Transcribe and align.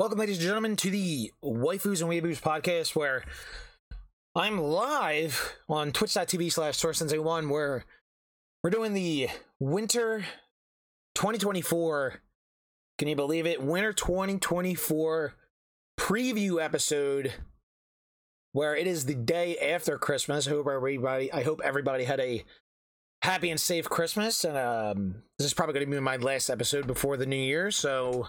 Welcome, 0.00 0.20
ladies 0.20 0.36
and 0.36 0.46
gentlemen, 0.46 0.76
to 0.76 0.90
the 0.90 1.32
Waifus 1.42 2.00
and 2.00 2.08
Weeaboos 2.08 2.40
podcast, 2.40 2.94
where 2.94 3.24
I'm 4.32 4.56
live 4.60 5.56
on 5.68 5.90
twitch.tv 5.90 6.52
slash 6.52 6.78
Sorasensei1, 6.78 7.50
where 7.50 7.84
we're 8.62 8.70
doing 8.70 8.94
the 8.94 9.28
winter 9.58 10.24
2024, 11.16 12.14
can 12.96 13.08
you 13.08 13.16
believe 13.16 13.44
it? 13.44 13.60
Winter 13.60 13.92
2024 13.92 15.34
preview 15.98 16.64
episode, 16.64 17.32
where 18.52 18.76
it 18.76 18.86
is 18.86 19.04
the 19.04 19.16
day 19.16 19.58
after 19.58 19.98
Christmas. 19.98 20.46
I 20.46 20.50
hope 20.50 20.68
everybody, 20.68 21.32
I 21.32 21.42
hope 21.42 21.60
everybody 21.64 22.04
had 22.04 22.20
a 22.20 22.44
happy 23.22 23.50
and 23.50 23.60
safe 23.60 23.88
Christmas. 23.88 24.44
And 24.44 24.56
um, 24.56 25.24
this 25.40 25.46
is 25.46 25.54
probably 25.54 25.74
going 25.74 25.86
to 25.86 25.90
be 25.90 25.98
my 25.98 26.18
last 26.18 26.50
episode 26.50 26.86
before 26.86 27.16
the 27.16 27.26
new 27.26 27.34
year, 27.34 27.72
so 27.72 28.28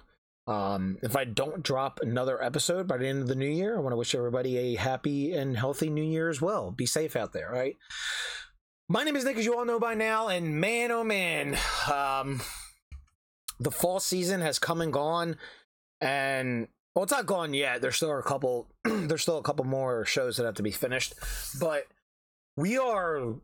um, 0.50 0.98
if 1.04 1.16
I 1.16 1.26
don't 1.26 1.62
drop 1.62 2.00
another 2.02 2.44
episode 2.44 2.88
by 2.88 2.98
the 2.98 3.08
end 3.08 3.22
of 3.22 3.28
the 3.28 3.36
new 3.36 3.50
year, 3.50 3.78
I 3.78 3.82
want 3.82 3.94
to 3.94 3.98
wish 3.98 4.16
everybody 4.16 4.58
a 4.58 4.76
happy 4.76 5.32
and 5.32 5.56
healthy 5.56 5.92
new 5.92 6.04
year 6.04 6.28
as 6.28 6.42
well. 6.42 6.72
Be 6.72 6.88
safe 6.88 7.16
out 7.16 7.34
there, 7.34 7.52
right? 7.52 7.78
My 8.90 9.04
name 9.04 9.16
is 9.16 9.24
Nick, 9.24 9.38
as 9.38 9.46
you 9.46 9.56
all 9.56 9.66
know 9.66 9.80
by 9.80 9.94
now, 9.94 10.28
and 10.28 10.60
man, 10.60 10.92
oh 10.92 11.04
man, 11.04 11.56
um, 11.94 12.42
the 13.60 13.70
fall 13.70 14.00
season 14.00 14.42
has 14.42 14.58
come 14.58 14.82
and 14.82 14.92
gone, 14.92 15.38
and 16.02 16.68
well, 16.96 17.04
it's 17.04 17.12
not 17.12 17.28
gone 17.28 17.54
yet. 17.54 17.84
There's 17.84 17.98
still 17.98 18.18
a 18.18 18.24
couple. 18.24 18.72
there's 18.84 19.22
still 19.22 19.38
a 19.38 19.44
couple 19.44 19.66
more 19.66 20.04
shows 20.04 20.38
that 20.38 20.48
have 20.48 20.56
to 20.56 20.64
be 20.64 20.72
finished, 20.72 21.14
but 21.60 21.84
we 22.58 22.80
are 22.80 23.36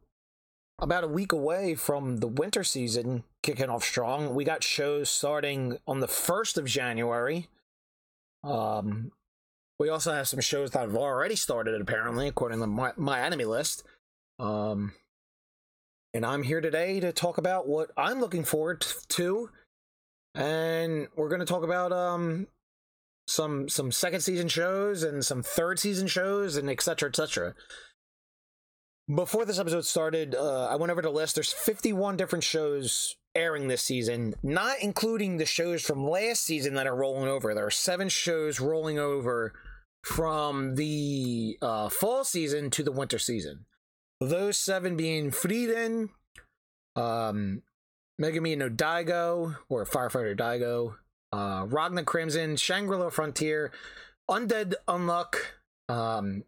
about 0.79 1.03
a 1.03 1.07
week 1.07 1.31
away 1.31 1.75
from 1.75 2.17
the 2.17 2.27
winter 2.27 2.63
season 2.63 3.23
kicking 3.41 3.69
off 3.69 3.83
strong. 3.83 4.35
We 4.35 4.43
got 4.43 4.63
shows 4.63 5.09
starting 5.09 5.77
on 5.87 5.99
the 5.99 6.07
1st 6.07 6.57
of 6.57 6.65
January. 6.65 7.47
Um, 8.43 9.11
we 9.79 9.89
also 9.89 10.13
have 10.13 10.27
some 10.27 10.41
shows 10.41 10.71
that 10.71 10.81
have 10.81 10.95
already 10.95 11.35
started, 11.35 11.79
apparently, 11.79 12.27
according 12.27 12.59
to 12.59 12.67
my, 12.67 12.91
my 12.97 13.19
anime 13.19 13.49
list. 13.49 13.83
Um, 14.39 14.93
and 16.13 16.25
I'm 16.25 16.43
here 16.43 16.61
today 16.61 16.99
to 16.99 17.11
talk 17.11 17.37
about 17.37 17.67
what 17.67 17.91
I'm 17.97 18.19
looking 18.19 18.43
forward 18.43 18.85
to. 19.09 19.49
And 20.33 21.07
we're 21.15 21.29
going 21.29 21.39
to 21.39 21.45
talk 21.45 21.63
about 21.63 21.91
um, 21.93 22.47
some 23.27 23.67
some 23.69 23.91
second 23.91 24.21
season 24.21 24.47
shows 24.47 25.03
and 25.03 25.25
some 25.25 25.41
third 25.41 25.79
season 25.79 26.07
shows 26.07 26.57
and 26.57 26.69
etc 26.69 27.09
etc 27.09 27.55
before 29.13 29.45
this 29.45 29.59
episode 29.59 29.85
started, 29.85 30.35
uh, 30.35 30.67
I 30.67 30.75
went 30.75 30.91
over 30.91 31.01
the 31.01 31.09
list. 31.09 31.35
There's 31.35 31.53
51 31.53 32.17
different 32.17 32.43
shows 32.43 33.15
airing 33.35 33.67
this 33.67 33.83
season, 33.83 34.33
not 34.41 34.77
including 34.81 35.37
the 35.37 35.45
shows 35.45 35.83
from 35.83 36.07
last 36.07 36.43
season 36.43 36.73
that 36.75 36.87
are 36.87 36.95
rolling 36.95 37.27
over. 37.27 37.53
There 37.53 37.65
are 37.65 37.71
seven 37.71 38.09
shows 38.09 38.59
rolling 38.59 38.97
over 38.97 39.53
from 40.03 40.75
the 40.75 41.57
uh, 41.61 41.89
fall 41.89 42.23
season 42.23 42.69
to 42.71 42.83
the 42.83 42.91
winter 42.91 43.19
season. 43.19 43.65
Those 44.21 44.57
seven 44.57 44.95
being 44.95 45.31
Frieren, 45.31 46.09
um, 46.95 47.61
Megumi 48.21 48.57
no 48.57 48.69
Daigo, 48.69 49.57
or 49.67 49.85
Firefighter 49.85 50.37
Daigo, 50.37 50.95
uh, 51.33 51.65
Ragna 51.65 52.05
Crimson, 52.05 52.55
Shangri-La 52.55 53.09
Frontier, 53.09 53.71
Undead 54.29 54.75
Unluck, 54.87 55.35
um, 55.89 56.43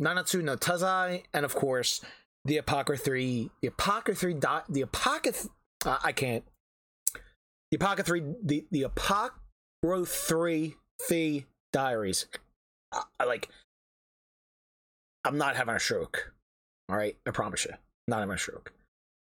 Nanatsu 0.00 0.42
no 0.42 0.56
Taizai, 0.56 1.24
and 1.32 1.44
of 1.44 1.54
course 1.54 2.00
the 2.44 2.56
Apocryphy, 2.56 3.50
the 3.60 3.68
Apocryphy, 3.68 4.34
the 4.68 4.82
Apocryphy, 4.82 5.48
uh, 5.84 5.98
I 6.02 6.12
can't. 6.12 6.44
The 7.70 7.76
Apocryphy, 7.78 8.34
the 8.42 8.66
the 8.70 8.82
Apocryphy 9.82 10.74
Fee 11.00 11.46
Diaries. 11.72 12.26
I, 12.92 13.02
I 13.20 13.24
like. 13.24 13.48
I'm 15.24 15.36
not 15.36 15.56
having 15.56 15.74
a 15.74 15.80
stroke. 15.80 16.32
All 16.88 16.96
right, 16.96 17.16
I 17.26 17.30
promise 17.30 17.66
you, 17.66 17.74
not 18.08 18.20
having 18.20 18.34
a 18.34 18.38
stroke. 18.38 18.72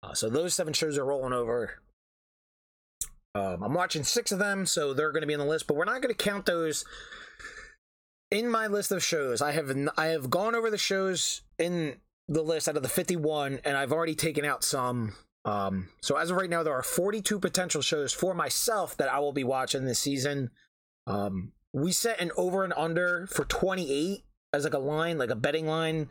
Uh, 0.02 0.14
so 0.14 0.28
those 0.28 0.52
seven 0.54 0.72
shows 0.72 0.98
are 0.98 1.04
rolling 1.04 1.32
over. 1.32 1.80
Um, 3.34 3.62
I'm 3.62 3.74
watching 3.74 4.02
six 4.02 4.32
of 4.32 4.38
them, 4.38 4.66
so 4.66 4.94
they're 4.94 5.12
going 5.12 5.20
to 5.20 5.26
be 5.26 5.34
on 5.34 5.40
the 5.40 5.46
list, 5.46 5.66
but 5.66 5.76
we're 5.76 5.84
not 5.84 6.00
going 6.00 6.14
to 6.14 6.24
count 6.24 6.46
those 6.46 6.84
in 8.30 8.50
my 8.50 8.66
list 8.66 8.92
of 8.92 9.04
shows, 9.04 9.40
I 9.40 9.52
have 9.52 9.70
I 9.96 10.06
have 10.06 10.30
gone 10.30 10.54
over 10.54 10.70
the 10.70 10.78
shows 10.78 11.42
in 11.58 11.96
the 12.28 12.42
list 12.42 12.68
out 12.68 12.76
of 12.76 12.82
the 12.82 12.88
51, 12.88 13.60
and 13.64 13.76
I've 13.76 13.92
already 13.92 14.14
taken 14.14 14.44
out 14.44 14.64
some. 14.64 15.14
Um, 15.44 15.90
so 16.02 16.16
as 16.16 16.30
of 16.30 16.36
right 16.36 16.50
now, 16.50 16.64
there 16.64 16.74
are 16.74 16.82
42 16.82 17.38
potential 17.38 17.80
shows 17.80 18.12
for 18.12 18.34
myself 18.34 18.96
that 18.96 19.08
I 19.08 19.20
will 19.20 19.32
be 19.32 19.44
watching 19.44 19.84
this 19.84 20.00
season. 20.00 20.50
Um, 21.06 21.52
we 21.72 21.92
set 21.92 22.20
an 22.20 22.32
over 22.36 22.64
and 22.64 22.72
under 22.76 23.28
for 23.28 23.44
28 23.44 24.24
as 24.52 24.64
like 24.64 24.74
a 24.74 24.78
line, 24.78 25.18
like 25.18 25.30
a 25.30 25.36
betting 25.36 25.66
line 25.66 26.08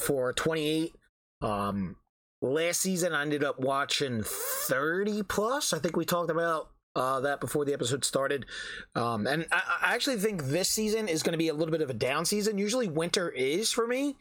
for 0.00 0.32
28. 0.32 0.94
Um, 1.42 1.96
last 2.40 2.80
season, 2.80 3.12
I 3.12 3.22
ended 3.22 3.44
up 3.44 3.60
watching 3.60 4.22
30 4.24 5.22
plus. 5.24 5.74
I 5.74 5.78
think 5.80 5.96
we 5.96 6.06
talked 6.06 6.30
about 6.30 6.70
uh, 6.96 7.20
that 7.20 7.40
before 7.40 7.64
the 7.64 7.72
episode 7.72 8.04
started. 8.04 8.46
Um, 8.94 9.26
and 9.26 9.46
I, 9.52 9.62
I 9.82 9.94
actually 9.94 10.16
think 10.16 10.44
this 10.44 10.68
season 10.68 11.08
is 11.08 11.22
going 11.22 11.32
to 11.32 11.38
be 11.38 11.48
a 11.48 11.54
little 11.54 11.72
bit 11.72 11.82
of 11.82 11.90
a 11.90 11.94
down 11.94 12.24
season. 12.24 12.58
Usually 12.58 12.88
winter 12.88 13.28
is 13.28 13.70
for 13.70 13.86
me. 13.86 14.16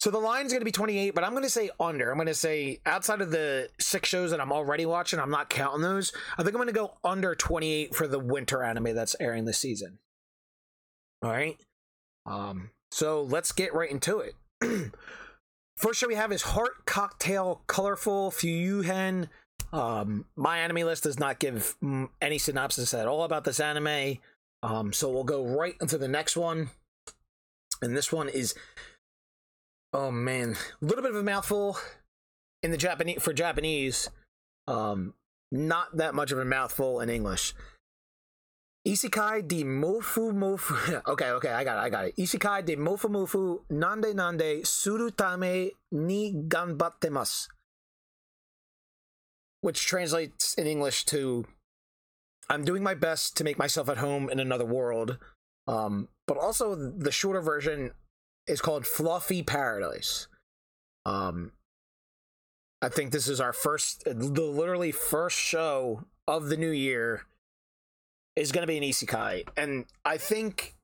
So 0.00 0.12
the 0.12 0.18
line 0.18 0.46
is 0.46 0.52
going 0.52 0.60
to 0.60 0.64
be 0.64 0.70
28, 0.70 1.12
but 1.12 1.24
I'm 1.24 1.32
going 1.32 1.42
to 1.42 1.50
say 1.50 1.70
under. 1.80 2.10
I'm 2.10 2.16
going 2.16 2.28
to 2.28 2.34
say 2.34 2.80
outside 2.86 3.20
of 3.20 3.32
the 3.32 3.68
six 3.80 4.08
shows 4.08 4.30
that 4.30 4.40
I'm 4.40 4.52
already 4.52 4.86
watching, 4.86 5.18
I'm 5.18 5.30
not 5.30 5.50
counting 5.50 5.82
those. 5.82 6.12
I 6.34 6.44
think 6.44 6.54
I'm 6.54 6.62
going 6.62 6.68
to 6.68 6.72
go 6.72 6.94
under 7.02 7.34
28 7.34 7.96
for 7.96 8.06
the 8.06 8.20
winter 8.20 8.62
anime 8.62 8.94
that's 8.94 9.16
airing 9.18 9.44
this 9.44 9.58
season. 9.58 9.98
All 11.20 11.30
right. 11.30 11.56
Um, 12.26 12.70
so 12.92 13.22
let's 13.22 13.50
get 13.50 13.74
right 13.74 13.90
into 13.90 14.20
it. 14.20 14.34
First 15.76 15.98
show 16.00 16.08
we 16.08 16.14
have 16.14 16.30
is 16.30 16.42
Heart 16.42 16.86
Cocktail 16.86 17.62
Colorful 17.66 18.30
Fuyuhen 18.30 19.28
um, 19.72 20.24
my 20.36 20.58
anime 20.58 20.86
list 20.86 21.02
does 21.02 21.18
not 21.18 21.38
give 21.38 21.76
any 22.20 22.38
synopsis 22.38 22.94
at 22.94 23.06
all 23.06 23.24
about 23.24 23.44
this 23.44 23.60
anime. 23.60 24.18
Um, 24.62 24.92
so 24.92 25.10
we'll 25.10 25.24
go 25.24 25.44
right 25.44 25.74
into 25.80 25.98
the 25.98 26.08
next 26.08 26.36
one. 26.36 26.70
And 27.82 27.96
this 27.96 28.10
one 28.10 28.28
is, 28.28 28.54
oh 29.92 30.10
man, 30.10 30.56
a 30.82 30.84
little 30.84 31.02
bit 31.02 31.12
of 31.12 31.16
a 31.16 31.22
mouthful 31.22 31.76
in 32.62 32.70
the 32.70 32.76
Japanese 32.76 33.22
for 33.22 33.32
Japanese. 33.32 34.08
Um, 34.66 35.14
not 35.52 35.96
that 35.96 36.14
much 36.14 36.32
of 36.32 36.38
a 36.38 36.44
mouthful 36.44 37.00
in 37.00 37.08
English. 37.08 37.54
Isekai 38.86 39.46
de 39.46 39.64
mofu 39.64 40.32
mofu. 40.32 41.02
okay, 41.08 41.30
okay, 41.30 41.50
I 41.50 41.62
got 41.62 41.76
it, 41.76 41.80
I 41.80 41.90
got 41.90 42.04
it. 42.06 42.16
Isekai 42.16 42.64
de 42.64 42.76
mofu 42.76 43.08
mofu 43.08 43.60
nande 43.70 44.14
nande 44.14 44.66
suru 44.66 45.10
tame 45.10 45.72
ni 45.92 46.32
ganbattemasu 46.32 47.48
which 49.60 49.86
translates 49.86 50.54
in 50.54 50.66
English 50.66 51.04
to 51.06 51.46
I'm 52.50 52.64
doing 52.64 52.82
my 52.82 52.94
best 52.94 53.36
to 53.36 53.44
make 53.44 53.58
myself 53.58 53.88
at 53.88 53.98
home 53.98 54.30
in 54.30 54.40
another 54.40 54.64
world. 54.64 55.18
Um, 55.66 56.08
but 56.26 56.38
also 56.38 56.74
the 56.74 57.12
shorter 57.12 57.42
version 57.42 57.92
is 58.46 58.60
called 58.60 58.86
Fluffy 58.86 59.42
Paradise. 59.42 60.28
Um, 61.04 61.52
I 62.80 62.88
think 62.88 63.12
this 63.12 63.28
is 63.28 63.40
our 63.40 63.52
first, 63.52 64.04
the 64.04 64.42
literally 64.42 64.92
first 64.92 65.38
show 65.38 66.04
of 66.26 66.48
the 66.48 66.56
new 66.56 66.70
year 66.70 67.26
is 68.36 68.52
going 68.52 68.62
to 68.62 68.66
be 68.66 68.76
an 68.76 68.84
isekai, 68.84 69.48
and 69.56 69.84
I 70.04 70.16
think, 70.16 70.76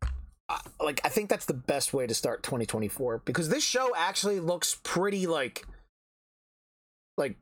uh, 0.49 0.59
like, 0.81 1.01
I 1.05 1.09
think 1.09 1.31
that's 1.31 1.47
the 1.47 1.55
best 1.55 1.95
way 1.95 2.05
to 2.07 2.15
start 2.15 2.43
2024 2.43 3.23
because 3.25 3.49
this 3.49 3.63
show 3.63 3.93
actually 3.97 4.41
looks 4.41 4.81
pretty 4.83 5.29
like, 5.29 5.65
like 7.17 7.37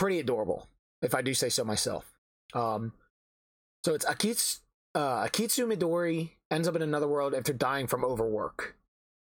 pretty 0.00 0.18
adorable, 0.18 0.66
if 1.02 1.14
I 1.14 1.20
do 1.20 1.34
say 1.34 1.50
so 1.50 1.62
myself. 1.62 2.10
Um, 2.54 2.94
so 3.84 3.92
it's 3.92 4.06
Akitsu, 4.06 4.60
uh, 4.94 5.26
Akitsu 5.26 5.70
Midori 5.70 6.30
ends 6.50 6.66
up 6.66 6.74
in 6.74 6.80
another 6.80 7.06
world 7.06 7.34
after 7.34 7.52
dying 7.52 7.86
from 7.86 8.02
overwork. 8.02 8.76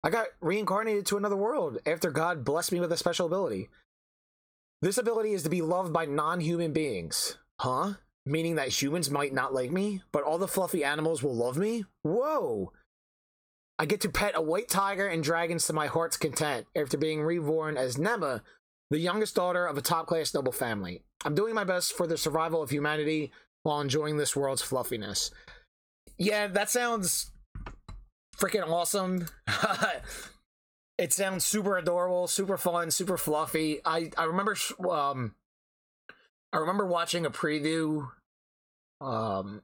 I 0.04 0.10
got 0.10 0.28
reincarnated 0.40 1.06
to 1.06 1.16
another 1.16 1.36
world 1.36 1.78
after 1.84 2.12
God 2.12 2.44
blessed 2.44 2.70
me 2.70 2.78
with 2.78 2.92
a 2.92 2.96
special 2.96 3.26
ability. 3.26 3.68
This 4.80 4.96
ability 4.96 5.32
is 5.32 5.42
to 5.42 5.50
be 5.50 5.60
loved 5.60 5.92
by 5.92 6.06
non 6.06 6.38
human 6.38 6.72
beings. 6.72 7.36
Huh? 7.58 7.94
Meaning 8.24 8.54
that 8.54 8.68
humans 8.68 9.10
might 9.10 9.34
not 9.34 9.52
like 9.52 9.72
me, 9.72 10.02
but 10.12 10.22
all 10.22 10.38
the 10.38 10.46
fluffy 10.46 10.84
animals 10.84 11.20
will 11.20 11.34
love 11.34 11.58
me? 11.58 11.84
Whoa! 12.02 12.72
I 13.76 13.86
get 13.86 14.02
to 14.02 14.08
pet 14.08 14.34
a 14.36 14.42
white 14.42 14.68
tiger 14.68 15.08
and 15.08 15.22
dragons 15.22 15.66
to 15.66 15.72
my 15.72 15.88
heart's 15.88 16.16
content 16.16 16.66
after 16.76 16.96
being 16.96 17.22
reborn 17.22 17.76
as 17.76 17.96
Nema, 17.96 18.42
the 18.90 18.98
youngest 18.98 19.34
daughter 19.36 19.66
of 19.66 19.78
a 19.78 19.82
top 19.82 20.06
class 20.06 20.34
noble 20.34 20.52
family. 20.52 21.02
I'm 21.24 21.34
doing 21.34 21.54
my 21.54 21.64
best 21.64 21.92
for 21.92 22.06
the 22.06 22.16
survival 22.16 22.62
of 22.62 22.70
humanity 22.70 23.30
while 23.62 23.80
enjoying 23.80 24.16
this 24.16 24.34
world's 24.34 24.62
fluffiness. 24.62 25.30
Yeah, 26.18 26.48
that 26.48 26.70
sounds 26.70 27.30
freaking 28.36 28.68
awesome. 28.68 29.26
it 30.98 31.12
sounds 31.12 31.46
super 31.46 31.76
adorable, 31.78 32.26
super 32.26 32.56
fun, 32.56 32.90
super 32.90 33.16
fluffy. 33.16 33.80
I 33.84 34.10
I 34.18 34.24
remember 34.24 34.56
um 34.88 35.34
I 36.52 36.58
remember 36.58 36.86
watching 36.86 37.24
a 37.24 37.30
preview 37.30 38.10
um 39.00 39.62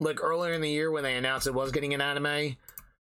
like 0.00 0.22
earlier 0.22 0.52
in 0.52 0.60
the 0.60 0.70
year 0.70 0.90
when 0.90 1.02
they 1.02 1.16
announced 1.16 1.46
it 1.46 1.54
was 1.54 1.72
getting 1.72 1.94
an 1.94 2.00
anime, 2.00 2.56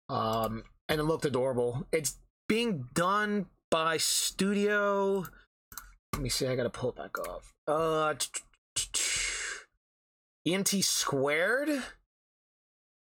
um, 0.10 0.64
and 0.90 1.00
it 1.00 1.04
looked 1.04 1.26
adorable. 1.26 1.88
It's 1.92 2.18
being 2.48 2.88
done 2.94 3.46
by 3.72 3.98
Studio. 3.98 5.26
Let 6.14 6.22
me 6.22 6.30
see. 6.30 6.46
I 6.46 6.56
gotta 6.56 6.70
pull 6.70 6.90
it 6.90 6.98
back 6.98 7.18
off. 7.28 7.54
Uh, 7.68 8.14
EMT 10.48 10.84
Squared. 10.84 11.70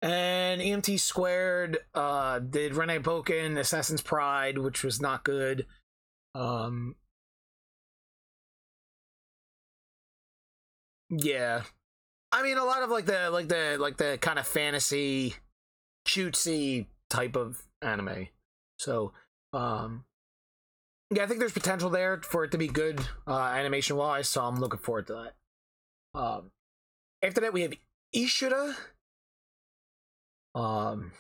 And 0.03 0.61
EMT 0.61 1.01
Squared 1.01 1.79
uh, 1.95 2.41
did 2.41 2.75
Renee 2.75 2.99
Boken, 2.99 3.57
Assassin's 3.59 4.03
Pride, 4.03 4.59
which 4.59 4.83
was 4.83 5.01
not 5.01 5.25
good. 5.25 5.67
Um, 6.35 6.97
yeah, 11.09 11.63
I 12.33 12.43
mean 12.43 12.59
a 12.59 12.65
lot 12.65 12.83
of 12.83 12.91
like 12.91 13.07
the 13.07 13.31
like 13.31 13.49
the 13.49 13.77
like 13.79 13.97
the 13.97 14.19
kind 14.21 14.39
of 14.39 14.47
fantasy, 14.47 15.37
cutesy 16.07 16.87
type 17.09 17.37
of 17.37 17.63
anime. 17.81 18.29
So, 18.79 19.13
um, 19.53 20.05
yeah, 21.15 21.23
I 21.23 21.27
think 21.27 21.39
there's 21.39 21.53
potential 21.53 21.91
there 21.91 22.21
for 22.23 22.45
it 22.45 22.51
to 22.51 22.59
be 22.59 22.67
good 22.67 23.01
uh, 23.27 23.39
animation 23.39 23.97
wise. 23.97 24.29
So 24.29 24.43
I'm 24.43 24.59
looking 24.59 24.81
forward 24.81 25.07
to 25.09 25.13
that. 25.15 26.19
Um, 26.19 26.51
after 27.23 27.41
that, 27.41 27.53
we 27.53 27.63
have 27.63 27.75
Ishura. 28.15 28.75
Um, 30.55 31.13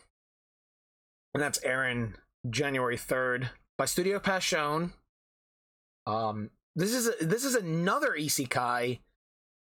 and 1.32 1.42
that's 1.42 1.62
Aaron 1.64 2.16
January 2.48 2.96
3rd 2.96 3.50
by 3.78 3.84
Studio 3.84 4.18
Passione. 4.18 4.92
Um, 6.06 6.50
this 6.76 6.92
is 6.92 7.08
a, 7.08 7.24
this 7.24 7.44
is 7.44 7.54
another 7.54 8.14
isekai, 8.18 9.00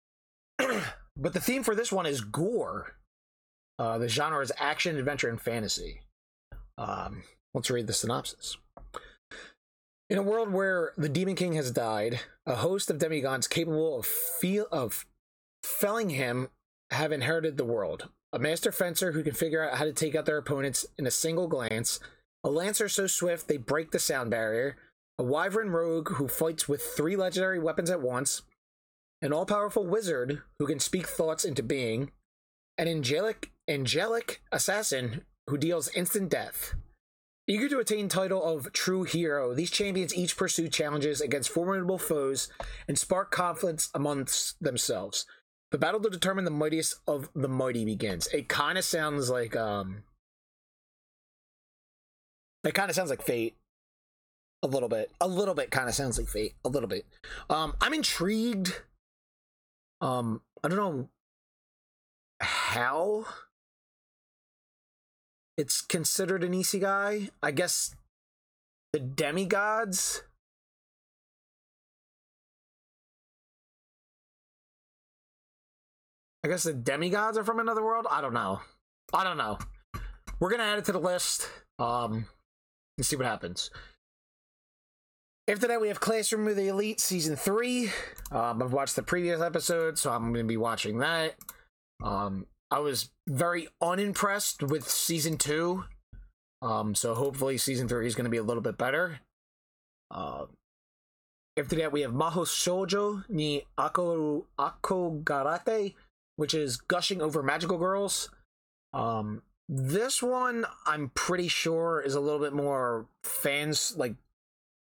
but 0.58 1.34
the 1.34 1.40
theme 1.42 1.64
for 1.64 1.74
this 1.74 1.92
one 1.92 2.06
is 2.06 2.22
gore. 2.22 2.98
Uh, 3.80 3.98
the 3.98 4.10
genre 4.10 4.42
is 4.42 4.52
action, 4.58 4.98
adventure, 4.98 5.30
and 5.30 5.40
fantasy. 5.40 6.02
Um, 6.78 7.24
let's 7.54 7.70
read 7.70 7.88
the 7.88 7.94
synopsis. 7.94 8.58
In 10.10 10.18
a 10.18 10.24
world 10.24 10.54
where 10.54 10.94
the 10.98 11.10
Demon 11.10 11.36
King 11.36 11.54
has 11.54 11.70
died, 11.70 12.22
a 12.46 12.56
host 12.56 12.90
of 12.90 12.98
demigods 12.98 13.46
capable 13.46 14.00
of 14.00 14.06
feel 14.06 14.66
of 14.72 15.06
felling 15.64 16.12
him 16.12 16.48
have 16.92 17.12
inherited 17.12 17.58
the 17.58 17.66
world. 17.66 18.08
A 18.32 18.40
master 18.40 18.72
fencer 18.72 19.12
who 19.12 19.22
can 19.22 19.34
figure 19.34 19.68
out 19.68 19.78
how 19.78 19.84
to 19.84 19.92
take 19.92 20.16
out 20.16 20.26
their 20.26 20.38
opponents 20.38 20.86
in 20.98 21.06
a 21.06 21.12
single 21.12 21.48
glance, 21.48 22.00
a 22.42 22.50
lancer 22.50 22.88
so 22.88 23.06
swift 23.06 23.50
they 23.50 23.58
break 23.58 23.92
the 23.92 24.00
sound 24.00 24.32
barrier, 24.32 24.78
a 25.20 25.24
wyvern 25.24 25.72
rogue 25.72 26.14
who 26.14 26.30
fights 26.30 26.70
with 26.70 26.82
three 26.82 27.18
legendary 27.18 27.60
weapons 27.60 27.90
at 27.90 28.02
once, 28.02 28.44
an 29.22 29.34
all-powerful 29.34 29.86
wizard 29.86 30.42
who 30.58 30.68
can 30.68 30.80
speak 30.80 31.06
thoughts 31.06 31.44
into 31.44 31.64
being, 31.64 32.12
an 32.78 32.88
angelic 32.88 33.52
angelic 33.68 34.42
assassin 34.54 35.26
who 35.48 35.58
deals 35.58 35.90
instant 35.90 36.30
death. 36.30 36.76
Eager 37.50 37.70
to 37.70 37.80
attain 37.80 38.10
title 38.10 38.44
of 38.44 38.74
true 38.74 39.04
hero, 39.04 39.54
these 39.54 39.72
champions 39.72 40.14
each 40.14 40.36
pursue 40.36 40.68
challenges 40.68 41.22
against 41.22 41.50
formidable 41.50 41.98
foes 41.98 42.50
and 42.90 43.00
spark 43.00 43.32
conflicts 43.32 43.90
amongst 43.94 44.62
themselves. 44.62 45.26
The 45.72 45.78
battle 45.78 46.02
to 46.02 46.10
determine 46.10 46.44
the 46.44 46.52
mightiest 46.52 46.96
of 47.08 47.30
the 47.34 47.48
mighty 47.48 47.86
begins. 47.86 48.28
It 48.28 48.50
kind 48.50 48.78
of 48.78 48.84
sounds 48.84 49.30
like 49.30 49.56
um 49.56 50.04
it 52.66 52.74
kind 52.74 52.90
of 52.90 52.96
sounds 52.96 53.10
like 53.10 53.22
fate 53.22 53.56
a 54.62 54.68
little 54.68 54.90
bit. 54.90 55.12
A 55.22 55.28
little 55.28 55.54
bit 55.54 55.72
kind 55.72 55.88
of 55.88 55.96
sounds 55.96 56.18
like 56.18 56.28
fate. 56.28 56.56
A 56.66 56.70
little 56.70 56.90
bit. 56.90 57.06
Um 57.50 57.76
I'm 57.80 57.94
intrigued. 57.94 58.82
Um 60.02 60.42
I 60.64 60.68
don't 60.68 60.78
know 60.78 61.10
how 62.42 63.26
it's 65.58 65.82
considered 65.82 66.44
an 66.44 66.54
isekai. 66.54 67.30
I 67.42 67.52
guess 67.52 67.96
the 68.94 69.00
demigods 69.00 70.22
I 76.48 76.50
guess 76.50 76.64
the 76.64 76.74
demigods 76.74 77.38
are 77.38 77.44
from 77.44 77.60
another 77.60 77.84
world. 77.84 78.08
I 78.10 78.22
don't 78.22 78.34
know. 78.34 78.62
I 79.14 79.26
don't 79.26 79.38
know. 79.38 79.58
We're 80.40 80.50
gonna 80.50 80.64
add 80.64 80.80
it 80.80 80.86
to 80.86 80.94
the 80.94 81.00
list. 81.00 81.50
Um, 81.78 82.26
and 82.98 83.06
see 83.06 83.18
what 83.18 83.26
happens. 83.26 83.70
After 85.50 85.68
that, 85.68 85.82
we 85.82 85.90
have 85.90 86.00
Classroom 86.00 86.48
of 86.48 86.56
the 86.56 86.70
Elite 86.70 87.02
season 87.02 87.36
three. 87.36 87.92
Um, 88.32 88.64
I've 88.64 88.72
watched 88.72 88.96
the 88.96 89.04
previous 89.04 89.42
episode, 89.42 89.98
so 89.98 90.12
I'm 90.12 90.32
gonna 90.32 90.46
be 90.46 90.56
watching 90.56 91.00
that. 91.00 91.36
Um, 92.02 92.46
I 92.70 92.80
was 92.80 93.12
very 93.28 93.68
unimpressed 93.82 94.64
with 94.64 94.90
season 94.90 95.38
two. 95.38 95.86
Um, 96.62 96.96
so 96.96 97.14
hopefully 97.14 97.58
season 97.58 97.88
three 97.88 98.08
is 98.08 98.16
gonna 98.16 98.30
be 98.30 98.38
a 98.38 98.44
little 98.44 98.64
bit 98.64 98.78
better. 98.78 99.20
Uh, 100.12 100.46
after 101.58 101.76
that, 101.78 101.92
we 101.92 102.02
have 102.02 102.12
Maho 102.12 102.46
Shoujo 102.46 103.24
ni 103.30 103.64
Ako 103.78 104.46
Akogarate 104.60 105.96
which 106.38 106.54
is 106.54 106.78
gushing 106.78 107.22
over 107.22 107.44
magical 107.44 107.78
girls. 107.78 108.30
Um, 108.94 109.42
this 109.68 110.24
one 110.24 110.66
I'm 110.86 111.12
pretty 111.14 111.50
sure 111.50 112.02
is 112.02 112.16
a 112.16 112.22
little 112.22 112.40
bit 112.40 112.54
more 112.54 113.08
fans 113.26 113.96
like 113.98 114.16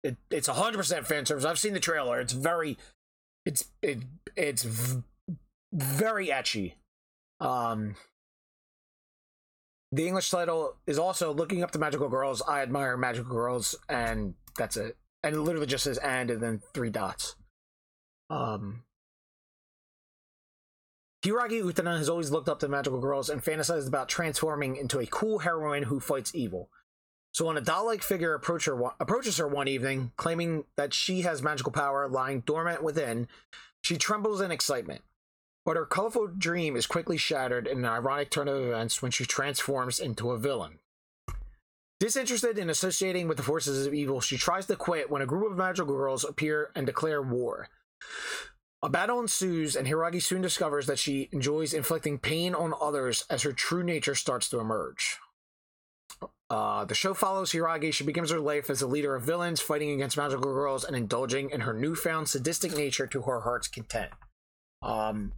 it, 0.03 0.17
it's 0.31 0.49
a 0.49 0.55
hundred 0.55 0.79
percent 0.79 1.07
fan 1.07 1.27
service. 1.27 1.45
I've 1.45 1.59
seen 1.59 1.75
the 1.75 1.81
trailer. 1.81 2.19
It's 2.19 2.33
very, 2.33 2.79
it's 3.45 3.67
it 3.83 3.99
it's 4.35 4.63
v- 4.63 5.03
very 5.73 6.29
ecchi. 6.29 6.75
Um, 7.43 7.97
the 9.91 10.07
English 10.07 10.31
title 10.31 10.77
is 10.87 10.99
also 10.99 11.35
looking 11.35 11.63
up 11.63 11.73
to 11.73 11.79
magical 11.79 12.09
girls. 12.09 12.41
I 12.41 12.63
admire 12.63 12.97
magical 12.97 13.31
girls, 13.31 13.75
and 13.89 14.35
that's 14.57 14.77
it. 14.77 14.97
And 15.25 15.35
it 15.35 15.41
literally 15.41 15.67
just 15.67 15.85
says 15.85 15.99
"and" 15.99 16.31
and 16.31 16.43
then 16.43 16.63
three 16.73 16.91
dots. 16.91 17.37
Um, 18.31 18.85
Hiiragi 21.25 21.63
Utena 21.63 21.99
has 21.99 22.09
always 22.09 22.31
looked 22.31 22.49
up 22.49 22.61
to 22.61 22.69
magical 22.69 23.01
girls 23.01 23.29
and 23.29 23.43
fantasized 23.43 23.87
about 23.87 24.09
transforming 24.09 24.77
into 24.77 24.99
a 24.99 25.07
cool 25.07 25.41
heroine 25.41 25.85
who 25.85 26.01
fights 26.01 26.35
evil. 26.35 26.71
So 27.33 27.47
when 27.47 27.57
a 27.57 27.61
doll-like 27.61 28.03
figure 28.03 28.35
approach 28.35 28.67
her, 28.67 28.81
approaches 29.01 29.39
her 29.39 29.49
one 29.49 29.69
evening, 29.69 30.13
claiming 30.17 30.65
that 30.77 30.93
she 30.93 31.23
has 31.23 31.43
magical 31.43 31.73
power 31.73 32.09
lying 32.09 32.41
dormant 32.41 32.83
within, 32.83 33.29
she 33.81 33.97
trembles 33.97 34.41
in 34.41 34.51
excitement. 34.51 35.03
But 35.65 35.77
her 35.77 35.87
colorful 35.87 36.27
dream 36.27 36.77
is 36.77 36.87
quickly 36.87 37.17
shattered 37.17 37.67
in 37.67 37.79
an 37.79 37.85
ironic 37.85 38.31
turn 38.31 38.49
of 38.49 38.61
events 38.61 39.01
when 39.01 39.13
she 39.13 39.25
transforms 39.25 40.01
into 40.01 40.31
a 40.31 40.39
villain. 40.39 40.79
Disinterested 42.01 42.59
in 42.59 42.69
associating 42.69 43.29
with 43.29 43.37
the 43.37 43.45
forces 43.45 43.87
of 43.87 43.95
evil, 43.95 44.21
she 44.21 44.37
tries 44.37 44.67
to 44.67 44.75
quit 44.75 45.09
when 45.09 45.23
a 45.23 45.27
group 45.27 45.49
of 45.49 45.57
magical 45.57 45.95
girls 45.95 46.25
appear 46.25 46.73
and 46.75 46.85
declare 46.85 47.23
war. 47.23 47.69
A 48.83 48.89
battle 48.89 49.21
ensues, 49.21 49.77
and 49.77 49.87
Hiiragi 49.87 50.21
soon 50.21 50.43
discovers 50.43 50.87
that 50.87 50.99
she 50.99 51.29
enjoys 51.31 51.73
inflicting 51.73 52.19
pain 52.19 52.57
on 52.57 52.75
others 52.81 53.25
as 53.31 53.43
her 53.43 53.53
true 53.53 53.85
nature 53.85 54.17
starts 54.17 54.49
to 54.49 54.59
emerge. 54.59 55.19
Uh, 56.51 56.85
the 56.85 56.95
show 56.95 57.15
follows 57.15 57.53
Hiiragi. 57.53 57.95
She 57.95 58.03
begins 58.03 58.33
her 58.33 58.41
life 58.41 58.69
as 58.69 58.83
a 58.83 58.89
leader 58.89 59.15
of 59.15 59.23
villains, 59.23 59.61
fighting 59.61 59.93
against 59.93 60.17
magical 60.17 60.53
girls 60.53 60.83
and 60.83 60.97
indulging 60.97 61.51
in 61.51 61.61
her 61.61 61.73
newfound 61.73 62.29
sadistic 62.29 62.77
nature 62.77 63.07
to 63.07 63.23
her 63.23 63.43
heart's 63.43 63.69
content. 63.69 64.11
Um, 64.83 65.33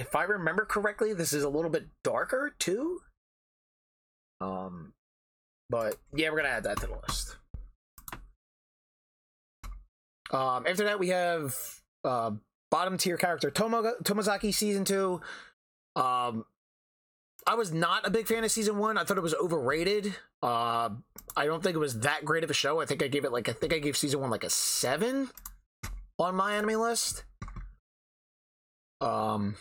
if 0.00 0.16
I 0.16 0.24
remember 0.24 0.64
correctly, 0.64 1.12
this 1.12 1.32
is 1.32 1.44
a 1.44 1.48
little 1.48 1.70
bit 1.70 1.86
darker 2.02 2.54
too. 2.58 3.00
Um, 4.40 4.94
but 5.68 5.96
yeah, 6.14 6.30
we're 6.30 6.38
gonna 6.38 6.48
add 6.48 6.64
that 6.64 6.80
to 6.80 6.86
the 6.86 6.98
list. 7.06 7.36
Um, 10.32 10.66
after 10.66 10.84
that, 10.84 10.98
we 10.98 11.08
have 11.08 11.54
uh, 12.04 12.30
bottom 12.70 12.96
tier 12.96 13.16
character 13.16 13.50
Tomo- 13.50 13.94
Tomozaki 14.02 14.54
season 14.54 14.84
two. 14.84 15.20
Um, 15.96 16.44
I 17.46 17.54
was 17.54 17.72
not 17.72 18.06
a 18.06 18.10
big 18.10 18.26
fan 18.26 18.44
of 18.44 18.50
season 18.50 18.78
one. 18.78 18.96
I 18.96 19.04
thought 19.04 19.18
it 19.18 19.22
was 19.22 19.34
overrated. 19.34 20.14
Uh, 20.42 20.90
I 21.36 21.46
don't 21.46 21.62
think 21.62 21.74
it 21.74 21.80
was 21.80 22.00
that 22.00 22.24
great 22.24 22.44
of 22.44 22.50
a 22.50 22.54
show. 22.54 22.80
I 22.80 22.86
think 22.86 23.02
I 23.02 23.08
gave 23.08 23.24
it 23.24 23.32
like 23.32 23.48
I 23.48 23.52
think 23.52 23.74
I 23.74 23.78
gave 23.78 23.96
season 23.96 24.20
one 24.20 24.30
like 24.30 24.44
a 24.44 24.50
seven 24.50 25.28
on 26.18 26.34
my 26.34 26.54
anime 26.54 26.80
list. 26.80 27.24
Um, 29.00 29.56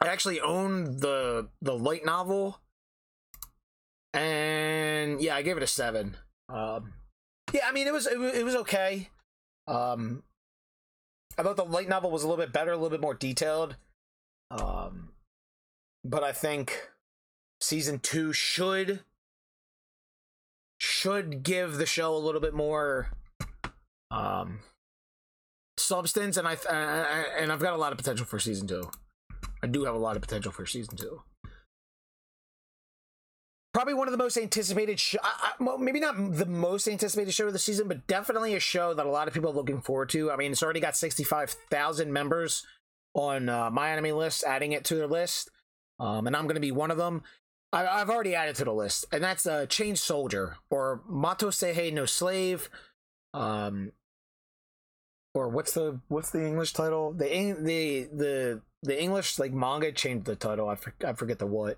I 0.00 0.08
actually 0.08 0.40
own 0.40 0.98
the 0.98 1.48
the 1.62 1.76
light 1.76 2.04
novel, 2.04 2.60
and 4.12 5.20
yeah, 5.20 5.36
I 5.36 5.42
gave 5.42 5.56
it 5.56 5.62
a 5.62 5.66
seven. 5.66 6.16
Um, 6.48 6.92
yeah, 7.52 7.62
I 7.66 7.72
mean 7.72 7.86
it 7.86 7.92
was 7.92 8.06
it, 8.06 8.20
it 8.20 8.44
was 8.44 8.54
okay. 8.56 9.08
Um, 9.66 10.22
I 11.38 11.42
thought 11.42 11.56
the 11.56 11.64
light 11.64 11.88
novel 11.88 12.10
was 12.10 12.22
a 12.22 12.28
little 12.28 12.44
bit 12.44 12.52
better, 12.52 12.72
a 12.72 12.76
little 12.76 12.90
bit 12.90 13.00
more 13.00 13.14
detailed. 13.14 13.76
Um, 14.50 15.10
but 16.04 16.22
I 16.22 16.32
think 16.32 16.90
season 17.60 17.98
two 17.98 18.32
should 18.32 19.00
should 20.78 21.42
give 21.42 21.78
the 21.78 21.86
show 21.86 22.14
a 22.14 22.18
little 22.18 22.40
bit 22.40 22.52
more 22.52 23.10
um 24.10 24.60
substance 25.78 26.36
and 26.36 26.46
I 26.46 26.56
and 27.38 27.50
I've 27.50 27.60
got 27.60 27.72
a 27.72 27.76
lot 27.76 27.92
of 27.92 27.98
potential 27.98 28.26
for 28.26 28.38
season 28.38 28.66
2. 28.66 28.90
I 29.66 29.68
do 29.68 29.84
have 29.84 29.96
a 29.96 29.98
lot 29.98 30.14
of 30.14 30.22
potential 30.22 30.52
for 30.52 30.64
season 30.64 30.96
two. 30.96 31.22
Probably 33.74 33.94
one 33.94 34.06
of 34.06 34.12
the 34.12 34.18
most 34.18 34.38
anticipated 34.38 35.00
show. 35.00 35.18
I, 35.24 35.54
I, 35.58 35.76
maybe 35.76 35.98
not 35.98 36.14
the 36.36 36.46
most 36.46 36.86
anticipated 36.86 37.32
show 37.32 37.48
of 37.48 37.52
the 37.52 37.58
season, 37.58 37.88
but 37.88 38.06
definitely 38.06 38.54
a 38.54 38.60
show 38.60 38.94
that 38.94 39.04
a 39.04 39.10
lot 39.10 39.26
of 39.26 39.34
people 39.34 39.50
are 39.50 39.54
looking 39.54 39.80
forward 39.80 40.08
to. 40.10 40.30
I 40.30 40.36
mean, 40.36 40.52
it's 40.52 40.62
already 40.62 40.78
got 40.78 40.96
sixty-five 40.96 41.50
thousand 41.68 42.12
members 42.12 42.64
on 43.12 43.48
uh, 43.48 43.68
my 43.70 43.90
anime 43.90 44.16
list, 44.16 44.44
adding 44.46 44.70
it 44.70 44.84
to 44.84 44.94
their 44.94 45.08
list, 45.08 45.50
um, 45.98 46.28
and 46.28 46.36
I'm 46.36 46.44
going 46.44 46.54
to 46.54 46.60
be 46.60 46.70
one 46.70 46.92
of 46.92 46.96
them. 46.96 47.24
I, 47.72 47.98
have 47.98 48.08
already 48.08 48.36
added 48.36 48.54
to 48.56 48.64
the 48.64 48.72
list, 48.72 49.04
and 49.10 49.22
that's 49.22 49.46
uh, 49.46 49.66
Chain 49.66 49.96
Soldier 49.96 50.58
or 50.70 51.02
Mato 51.08 51.48
Seihei 51.48 51.92
no 51.92 52.06
Slave. 52.06 52.70
Um, 53.34 53.90
or 55.36 55.48
what's 55.48 55.72
the 55.72 56.00
what's 56.08 56.30
the 56.30 56.44
English 56.44 56.72
title? 56.72 57.12
The 57.12 57.26
the 57.60 58.08
the 58.12 58.62
the 58.82 59.00
English 59.00 59.38
like 59.38 59.52
manga 59.52 59.92
changed 59.92 60.24
the 60.24 60.34
title. 60.34 60.68
I, 60.68 60.76
for, 60.76 60.94
I 61.06 61.12
forget 61.12 61.38
the 61.38 61.46
what. 61.46 61.76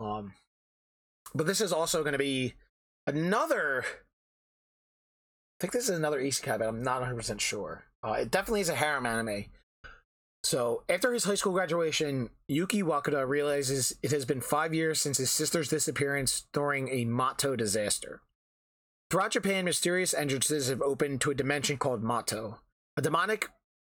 Um, 0.00 0.32
but 1.34 1.46
this 1.46 1.60
is 1.60 1.72
also 1.72 2.02
going 2.02 2.12
to 2.12 2.18
be 2.18 2.54
another. 3.06 3.84
I 3.84 5.60
think 5.60 5.72
this 5.72 5.88
is 5.88 5.96
another 5.96 6.20
isekai, 6.20 6.58
but 6.58 6.66
I'm 6.66 6.82
not 6.82 7.00
100 7.00 7.16
percent 7.16 7.40
sure. 7.40 7.84
Uh, 8.02 8.12
it 8.12 8.30
definitely 8.30 8.62
is 8.62 8.68
a 8.68 8.74
harem 8.74 9.06
anime. 9.06 9.44
So 10.42 10.82
after 10.88 11.12
his 11.12 11.24
high 11.24 11.36
school 11.36 11.52
graduation, 11.52 12.30
Yuki 12.48 12.82
Wakasa 12.82 13.26
realizes 13.26 13.96
it 14.02 14.10
has 14.10 14.26
been 14.26 14.42
five 14.42 14.74
years 14.74 15.00
since 15.00 15.16
his 15.16 15.30
sister's 15.30 15.68
disappearance 15.68 16.46
during 16.52 16.88
a 16.88 17.06
Mato 17.06 17.56
disaster. 17.56 18.20
Throughout 19.10 19.30
Japan, 19.30 19.64
mysterious 19.64 20.12
entrances 20.12 20.68
have 20.68 20.82
opened 20.82 21.22
to 21.22 21.30
a 21.30 21.34
dimension 21.34 21.78
called 21.78 22.02
Mato, 22.02 22.60
a 22.96 23.02
demonic 23.02 23.48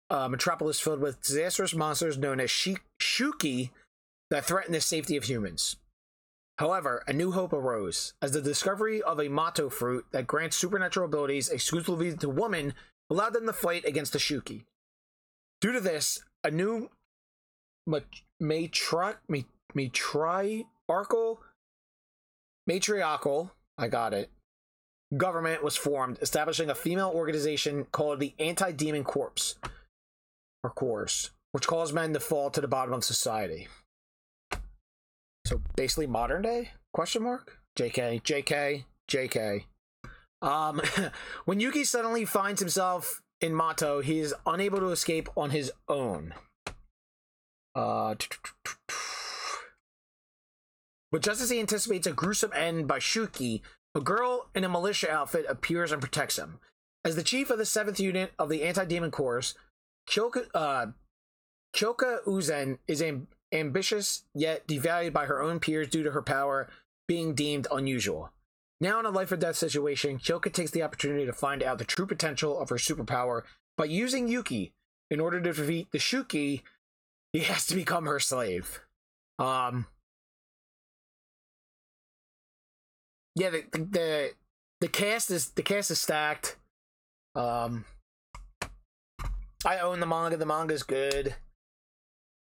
uh, 0.09 0.27
metropolis 0.27 0.79
filled 0.79 0.99
with 0.99 1.21
disastrous 1.21 1.75
monsters 1.75 2.17
known 2.17 2.39
as 2.39 2.49
Shuki 2.49 3.71
that 4.29 4.45
threaten 4.45 4.73
the 4.73 4.81
safety 4.81 5.17
of 5.17 5.25
humans. 5.25 5.77
However, 6.57 7.03
a 7.07 7.13
new 7.13 7.31
hope 7.31 7.51
arose 7.51 8.13
as 8.21 8.31
the 8.31 8.41
discovery 8.41 9.01
of 9.01 9.19
a 9.19 9.27
Mato 9.27 9.69
fruit 9.69 10.05
that 10.11 10.27
grants 10.27 10.55
supernatural 10.55 11.07
abilities 11.07 11.49
exclusively 11.49 12.15
to 12.15 12.29
women 12.29 12.73
allowed 13.09 13.33
them 13.33 13.45
to 13.45 13.53
fight 13.53 13.85
against 13.85 14.13
the 14.13 14.19
Shuki. 14.19 14.63
Due 15.59 15.73
to 15.73 15.81
this, 15.81 16.19
a 16.43 16.51
new 16.51 16.89
matri- 17.87 19.15
matriarchal 19.73 21.39
matriarchal 22.67 23.51
I 23.77 23.87
got 23.87 24.13
it 24.13 24.29
government 25.15 25.63
was 25.63 25.75
formed, 25.75 26.19
establishing 26.21 26.69
a 26.69 26.75
female 26.75 27.11
organization 27.13 27.85
called 27.91 28.19
the 28.19 28.33
Anti 28.39 28.71
Demon 28.71 29.03
Corps, 29.03 29.55
or 30.63 30.69
Corps, 30.69 31.31
which 31.51 31.67
calls 31.67 31.93
men 31.93 32.13
to 32.13 32.19
fall 32.19 32.49
to 32.49 32.61
the 32.61 32.67
bottom 32.67 32.93
of 32.93 33.03
society. 33.03 33.67
So 35.45 35.61
basically, 35.75 36.07
modern 36.07 36.41
day? 36.41 36.71
Question 36.93 37.23
mark. 37.23 37.59
Jk. 37.77 38.21
Jk. 38.23 38.85
Jk. 39.09 39.65
Um, 40.41 40.81
when 41.45 41.59
Yuki 41.59 41.83
suddenly 41.83 42.25
finds 42.25 42.59
himself 42.59 43.21
in 43.41 43.53
Mato, 43.53 44.01
he 44.01 44.19
is 44.19 44.33
unable 44.45 44.79
to 44.79 44.89
escape 44.89 45.29
on 45.37 45.51
his 45.51 45.71
own. 45.87 46.33
Uh, 47.75 48.15
but 51.11 51.21
just 51.21 51.41
as 51.41 51.49
he 51.49 51.59
anticipates 51.59 52.07
a 52.07 52.11
gruesome 52.13 52.51
end 52.55 52.87
by 52.87 52.99
Shuki, 52.99 53.61
a 53.95 54.01
girl 54.01 54.49
in 54.53 54.63
a 54.63 54.69
militia 54.69 55.09
outfit 55.09 55.45
appears 55.47 55.91
and 55.91 56.01
protects 56.01 56.37
him. 56.37 56.59
As 57.03 57.15
the 57.15 57.23
chief 57.23 57.49
of 57.49 57.57
the 57.57 57.63
7th 57.63 57.99
Unit 57.99 58.33
of 58.37 58.49
the 58.49 58.63
Anti 58.63 58.85
Demon 58.85 59.11
Corps, 59.11 59.53
Kyoka, 60.07 60.47
uh, 60.53 60.87
Kyoka 61.73 62.23
Uzen 62.25 62.79
is 62.87 63.01
am- 63.01 63.27
ambitious 63.51 64.23
yet 64.33 64.67
devalued 64.67 65.13
by 65.13 65.25
her 65.25 65.41
own 65.41 65.59
peers 65.59 65.87
due 65.87 66.03
to 66.03 66.11
her 66.11 66.21
power 66.21 66.69
being 67.07 67.33
deemed 67.33 67.67
unusual. 67.71 68.31
Now, 68.81 68.99
in 68.99 69.05
a 69.05 69.09
life 69.09 69.31
or 69.31 69.37
death 69.37 69.55
situation, 69.55 70.19
Kyoka 70.19 70.51
takes 70.51 70.71
the 70.71 70.83
opportunity 70.83 71.25
to 71.25 71.33
find 71.33 71.63
out 71.63 71.77
the 71.77 71.85
true 71.85 72.05
potential 72.05 72.59
of 72.59 72.69
her 72.69 72.75
superpower 72.75 73.43
by 73.77 73.85
using 73.85 74.27
Yuki. 74.27 74.73
In 75.11 75.19
order 75.19 75.39
to 75.39 75.53
defeat 75.53 75.91
the 75.91 75.99
Shuki, 75.99 76.63
he 77.31 77.39
has 77.41 77.67
to 77.67 77.75
become 77.75 78.05
her 78.05 78.19
slave. 78.19 78.81
Um, 79.37 79.85
yeah, 83.35 83.49
the, 83.49 83.63
the 83.73 84.31
the 84.81 84.87
cast 84.87 85.29
is 85.29 85.49
the 85.51 85.61
cast 85.61 85.91
is 85.91 85.99
stacked. 85.99 86.57
Um, 87.35 87.85
I 89.65 89.79
own 89.79 89.99
the 89.99 90.05
manga. 90.05 90.37
The 90.37 90.45
manga 90.45 90.73
is 90.73 90.83
good. 90.83 91.35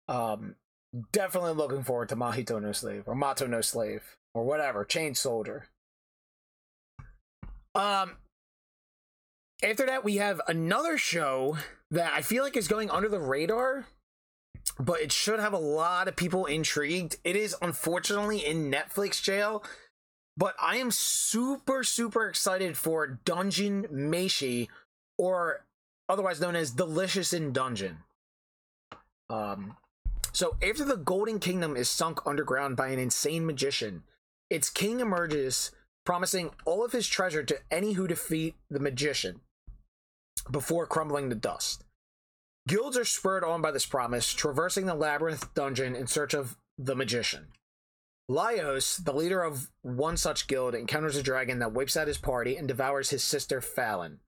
Um, 0.09 0.55
definitely 1.13 1.53
looking 1.53 1.83
forward 1.83 2.09
to 2.09 2.17
Mahito 2.17 2.61
no 2.61 2.73
Slave 2.73 3.05
or 3.07 3.15
Mato 3.15 3.47
no 3.47 3.61
Slave 3.61 4.17
or 4.35 4.45
whatever 4.45 4.85
Chain 4.85 5.15
Soldier. 5.15 5.69
Um, 7.75 8.17
after 9.63 9.87
that, 9.87 10.05
we 10.05 10.17
have 10.17 10.41
another 10.49 10.97
show 10.97 11.59
that 11.91 12.13
I 12.13 12.23
feel 12.23 12.43
like 12.43 12.57
is 12.57 12.69
going 12.69 12.91
under 12.91 13.09
the 13.09 13.19
radar, 13.19 13.87
but 14.79 15.01
it 15.01 15.13
should 15.13 15.41
have 15.41 15.53
a 15.53 15.59
lot 15.59 16.09
of 16.09 16.17
people 16.17 16.47
intrigued. 16.47 17.17
It 17.25 17.37
is 17.37 17.55
unfortunately 17.61 18.45
in 18.45 18.71
Netflix 18.71 19.23
jail 19.23 19.63
but 20.39 20.55
I 20.63 20.77
am 20.77 20.93
super, 20.93 21.83
super 21.83 22.29
excited 22.29 22.77
for 22.77 23.19
Dungeon 23.25 23.89
Meshi, 23.93 24.69
or 25.19 25.65
otherwise 26.09 26.41
known 26.41 26.55
as 26.55 26.71
Delicious 26.71 27.33
in 27.33 27.53
Dungeon. 27.53 27.99
Um, 29.29 29.77
so 30.33 30.57
after 30.63 30.85
the 30.85 30.97
Golden 30.97 31.41
Kingdom 31.41 31.77
is 31.77 31.91
sunk 31.91 32.21
underground 32.25 32.77
by 32.77 32.89
an 32.89 33.01
insane 33.01 33.47
magician, 33.47 34.05
its 34.49 34.71
king 34.71 35.01
emerges, 35.01 35.73
promising 36.07 36.51
all 36.65 36.85
of 36.85 36.93
his 36.93 37.09
treasure 37.09 37.43
to 37.43 37.59
any 37.73 37.95
who 37.95 38.07
defeat 38.07 38.55
the 38.71 38.79
magician 38.79 39.41
before 40.53 40.87
crumbling 40.87 41.31
to 41.31 41.35
dust. 41.35 41.83
Guilds 42.69 42.97
are 42.97 43.05
spurred 43.05 43.43
on 43.43 43.61
by 43.61 43.73
this 43.73 43.87
promise, 43.87 44.33
traversing 44.33 44.87
the 44.87 44.95
labyrinth 44.95 45.53
dungeon 45.55 45.97
in 45.97 46.07
search 46.07 46.33
of 46.33 46.57
the 46.79 46.95
magician. 46.95 47.49
Laios, 48.31 49.03
the 49.03 49.15
leader 49.15 49.43
of 49.43 49.71
one 49.81 50.19
such 50.19 50.47
guild, 50.47 50.75
encounters 50.75 51.17
a 51.17 51.23
dragon 51.23 51.61
that 51.61 51.73
wipes 51.73 51.97
out 51.97 52.09
his 52.09 52.19
party 52.19 52.57
and 52.57 52.69
devours 52.69 53.11
his 53.11 53.25
sister 53.25 53.61
Falin. 53.63 54.19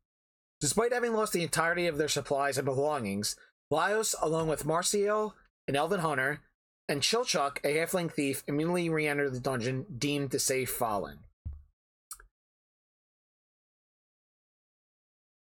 Despite 0.61 0.93
having 0.93 1.13
lost 1.13 1.33
the 1.33 1.43
entirety 1.43 1.87
of 1.87 1.99
their 1.99 2.09
supplies 2.09 2.57
and 2.57 2.65
belongings, 2.65 3.37
Laios, 3.71 4.15
along 4.23 4.49
with 4.49 4.65
Marcille, 4.65 5.35
an 5.69 5.77
elven 5.77 6.01
hunter, 6.01 6.41
and 6.89 7.03
Chilchuk, 7.03 7.59
a 7.63 7.77
halfling 7.77 8.11
thief, 8.11 8.43
immediately 8.47 8.89
re-enter 8.89 9.31
the 9.31 9.39
dungeon, 9.39 9.87
deemed 9.97 10.31
to 10.33 10.39
save 10.39 10.71
Falin. 10.71 11.19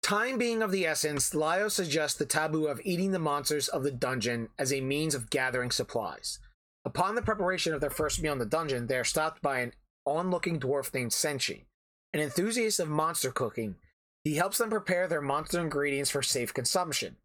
Time 0.02 0.38
being 0.38 0.62
of 0.62 0.70
the 0.70 0.86
essence, 0.86 1.30
Laios 1.30 1.72
suggests 1.72 2.18
the 2.18 2.26
taboo 2.26 2.66
of 2.66 2.80
eating 2.84 3.12
the 3.12 3.18
monsters 3.18 3.68
of 3.68 3.82
the 3.82 3.90
dungeon 3.90 4.48
as 4.58 4.72
a 4.72 4.80
means 4.80 5.14
of 5.14 5.30
gathering 5.30 5.70
supplies. 5.70 6.38
Upon 6.84 7.14
the 7.14 7.22
preparation 7.22 7.72
of 7.72 7.80
their 7.80 7.90
first 7.90 8.22
meal 8.22 8.32
in 8.32 8.38
the 8.38 8.46
dungeon, 8.46 8.86
they 8.86 8.96
are 8.96 9.04
stopped 9.04 9.40
by 9.40 9.60
an 9.60 9.72
on-looking 10.04 10.60
dwarf 10.60 10.92
named 10.92 11.12
Senshi, 11.12 11.64
an 12.12 12.20
enthusiast 12.20 12.78
of 12.78 12.88
monster 12.88 13.30
cooking. 13.30 13.76
He 14.22 14.36
helps 14.36 14.58
them 14.58 14.70
prepare 14.70 15.08
their 15.08 15.22
monster 15.22 15.60
ingredients 15.60 16.10
for 16.10 16.22
safe 16.22 16.52
consumption. 16.52 17.16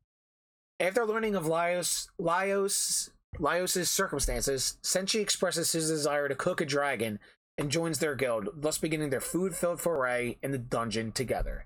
After 0.79 1.05
learning 1.05 1.35
of 1.35 1.43
Laios, 1.43 2.07
Laios, 2.19 3.09
Laios' 3.37 3.87
circumstances, 3.87 4.77
Senshi 4.81 5.19
expresses 5.19 5.71
his 5.73 5.89
desire 5.89 6.29
to 6.29 6.35
cook 6.35 6.61
a 6.61 6.65
dragon 6.65 7.19
and 7.57 7.69
joins 7.69 7.99
their 7.99 8.15
guild, 8.15 8.49
thus 8.55 8.77
beginning 8.77 9.09
their 9.09 9.19
food-filled 9.19 9.81
foray 9.81 10.37
in 10.41 10.51
the 10.51 10.57
dungeon 10.57 11.11
together. 11.11 11.65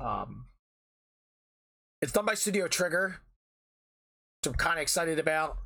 Um, 0.00 0.46
it's 2.00 2.12
done 2.12 2.24
by 2.24 2.34
Studio 2.34 2.68
Trigger, 2.68 3.16
which 4.38 4.52
I'm 4.52 4.54
kind 4.54 4.78
of 4.78 4.82
excited 4.82 5.18
about. 5.18 5.58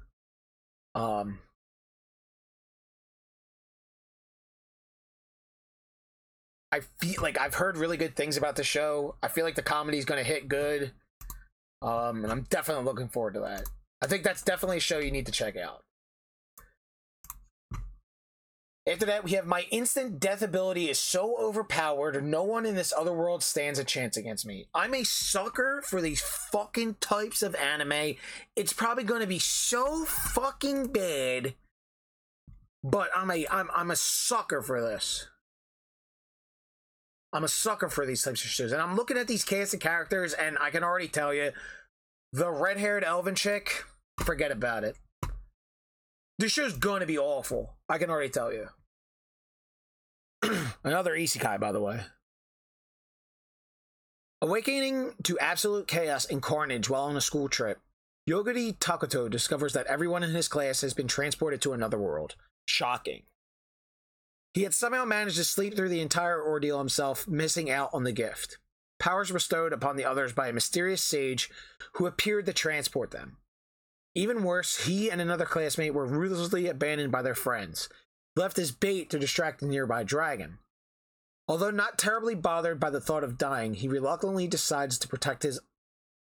Um, 0.95 1.41
I 6.73 6.81
feel 7.01 7.21
like 7.23 7.39
I've 7.39 7.55
heard 7.55 7.77
really 7.77 7.97
good 7.97 8.15
things 8.15 8.37
about 8.37 8.57
the 8.57 8.65
show. 8.65 9.17
I 9.23 9.29
feel 9.29 9.45
like 9.45 9.57
the 9.57 9.63
comedy 9.63 9.99
is 9.99 10.05
going 10.05 10.23
to 10.23 10.29
hit 10.29 10.49
good. 10.49 10.93
Um, 11.83 12.23
and 12.23 12.31
I'm 12.31 12.47
definitely 12.51 12.85
looking 12.85 13.09
forward 13.09 13.35
to 13.35 13.41
that. 13.41 13.65
I 14.03 14.07
think 14.07 14.23
that's 14.23 14.43
definitely 14.43 14.77
a 14.77 14.81
show 14.81 14.99
you 14.99 15.11
need 15.11 15.27
to 15.27 15.33
check 15.33 15.57
out. 15.57 15.83
After 18.89 19.07
that, 19.07 19.25
we 19.25 19.33
have 19.33 19.47
my 19.47 19.67
instant 19.71 20.19
death 20.19 20.43
ability 20.43 20.89
is 20.89 20.99
so 20.99 21.37
overpowered, 21.39 22.25
no 22.25 22.43
one 22.43 22.65
in 22.65 22.75
this 22.75 22.95
other 22.97 23.13
world 23.13 23.43
stands 23.43 23.79
a 23.79 23.85
chance 23.85 24.17
against 24.17 24.47
me. 24.47 24.67
I'm 24.75 24.95
a 24.95 25.05
sucker 25.05 25.83
for 25.87 26.01
these 26.01 26.23
fucking 26.23 26.97
types 27.01 27.43
of 27.43 27.55
anime. 27.55 28.15
It's 28.57 28.73
probably 28.73 29.05
going 29.05 29.21
to 29.21 29.27
be 29.27 29.39
so 29.39 30.07
fucking 30.07 30.89
bad, 30.89 31.55
but 32.83 33.11
I'm 33.15 33.31
a 33.31 33.47
I'm 33.49 33.69
I'm 33.75 33.91
a 33.91 33.97
sucker 33.97 34.63
for 34.63 34.81
this. 34.81 35.29
I'm 37.33 37.45
a 37.45 37.49
sucker 37.49 37.89
for 37.89 38.05
these 38.05 38.23
types 38.23 38.45
of 38.45 38.51
shows. 38.51 38.73
And 38.73 38.83
I'm 38.83 38.97
looking 38.97 39.17
at 39.17 39.29
these 39.29 39.45
cast 39.45 39.75
of 39.75 39.81
characters, 39.81 40.33
and 40.33 40.59
I 40.61 40.71
can 40.71 40.83
already 40.83 41.09
tell 41.09 41.33
you 41.33 41.53
the 42.33 42.51
red 42.51 42.79
haired 42.79 43.05
elven 43.05 43.35
chick, 43.35 43.85
forget 44.21 44.51
about 44.51 44.85
it. 44.85 44.97
This 46.39 46.53
show's 46.53 46.77
gonna 46.77 47.07
be 47.07 47.19
awful. 47.19 47.77
I 47.89 47.99
can 47.99 48.11
already 48.11 48.31
tell 48.31 48.53
you. 48.53 48.69
Another 50.85 51.15
isekai, 51.15 51.61
by 51.61 51.71
the 51.71 51.81
way. 51.81 52.01
Awakening 54.43 55.13
to 55.25 55.39
absolute 55.39 55.87
chaos 55.87 56.25
and 56.25 56.41
carnage 56.41 56.89
while 56.89 57.03
on 57.03 57.17
a 57.17 57.21
school 57.21 57.49
trip, 57.49 57.79
Yogiri 58.29 58.79
Takuto 58.79 59.29
discovers 59.29 59.75
that 59.75 59.87
everyone 59.87 60.23
in 60.23 60.31
his 60.31 60.49
class 60.49 60.81
has 60.81 60.95
been 60.95 61.09
transported 61.09 61.61
to 61.61 61.75
another 61.75 61.99
world. 61.99 62.37
Shocking. 62.67 63.23
He 64.53 64.63
had 64.63 64.75
somehow 64.75 65.05
managed 65.05 65.37
to 65.37 65.45
sleep 65.45 65.77
through 65.77 65.91
the 65.91 66.01
entire 66.01 66.43
ordeal 66.43 66.79
himself, 66.79 67.29
missing 67.29 67.71
out 67.71 67.91
on 67.93 68.05
the 68.05 68.13
gift. 68.13 68.59
Powers 68.99 69.31
bestowed 69.31 69.73
upon 69.73 69.97
the 69.97 70.05
others 70.05 70.33
by 70.33 70.49
a 70.49 70.53
mysterious 70.53 71.03
sage 71.03 71.51
who 71.95 72.07
appeared 72.07 72.47
to 72.47 72.53
transport 72.53 73.13
them. 73.13 73.39
Even 74.15 74.43
worse, 74.43 74.87
he 74.87 75.11
and 75.11 75.21
another 75.21 75.47
classmate 75.47 75.95
were 75.95 76.07
ruthlessly 76.07 76.67
abandoned 76.67 77.13
by 77.13 77.23
their 77.23 77.35
friends, 77.35 77.89
left 78.35 78.59
as 78.59 78.73
bait 78.73 79.09
to 79.11 79.19
distract 79.19 79.61
the 79.61 79.67
nearby 79.67 80.03
dragon. 80.03 80.59
Although 81.47 81.71
not 81.71 81.99
terribly 81.99 82.35
bothered 82.35 82.79
by 82.79 82.91
the 82.91 83.01
thought 83.01 83.25
of 83.25 83.39
dying, 83.39 83.75
he 83.75 83.89
reluctantly 83.89 84.47
decides 84.47 84.99
to 84.99 85.09
protect 85.09 85.45
his 85.45 85.61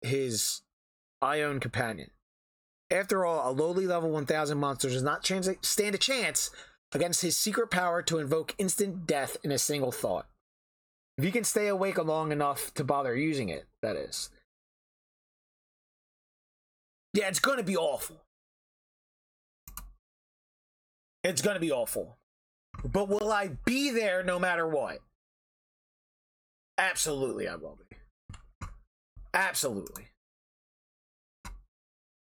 his 0.02 0.62
Ion 1.22 1.60
companion. 1.60 2.12
After 2.90 3.26
all, 3.26 3.50
a 3.50 3.52
lowly 3.52 3.86
level 3.86 4.10
1000 4.10 4.58
monster 4.58 4.90
does 4.90 5.04
not 5.04 5.26
stand 5.26 5.96
a 5.96 5.98
chance 5.98 6.50
against 6.94 7.22
his 7.22 7.38
secret 7.38 7.70
power 7.70 8.02
to 8.04 8.20
invoke 8.20 8.56
instant 8.58 9.06
death 9.06 9.38
in 9.44 9.52
a 9.52 9.58
single 9.58 9.92
thought. 9.92 10.28
If 11.18 11.26
you 11.26 11.32
can 11.32 11.44
stay 11.44 11.68
awake 11.68 12.04
long 12.04 12.32
enough 12.32 12.74
to 12.76 12.84
bother 12.84 13.16
using 13.16 13.50
it, 13.50 13.68
that 13.82 13.96
is. 13.96 14.30
Yeah, 17.14 17.28
it's 17.28 17.40
gonna 17.40 17.64
be 17.64 17.76
awful. 17.76 18.24
It's 21.24 21.42
gonna 21.42 21.60
be 21.60 21.72
awful. 21.72 22.18
But 22.84 23.10
will 23.10 23.32
I 23.32 23.52
be 23.66 23.90
there 23.90 24.24
no 24.24 24.40
matter 24.40 24.68
what? 24.68 25.00
Absolutely, 26.78 27.48
I 27.48 27.56
will 27.56 27.78
be. 27.90 27.98
Absolutely. 29.34 30.08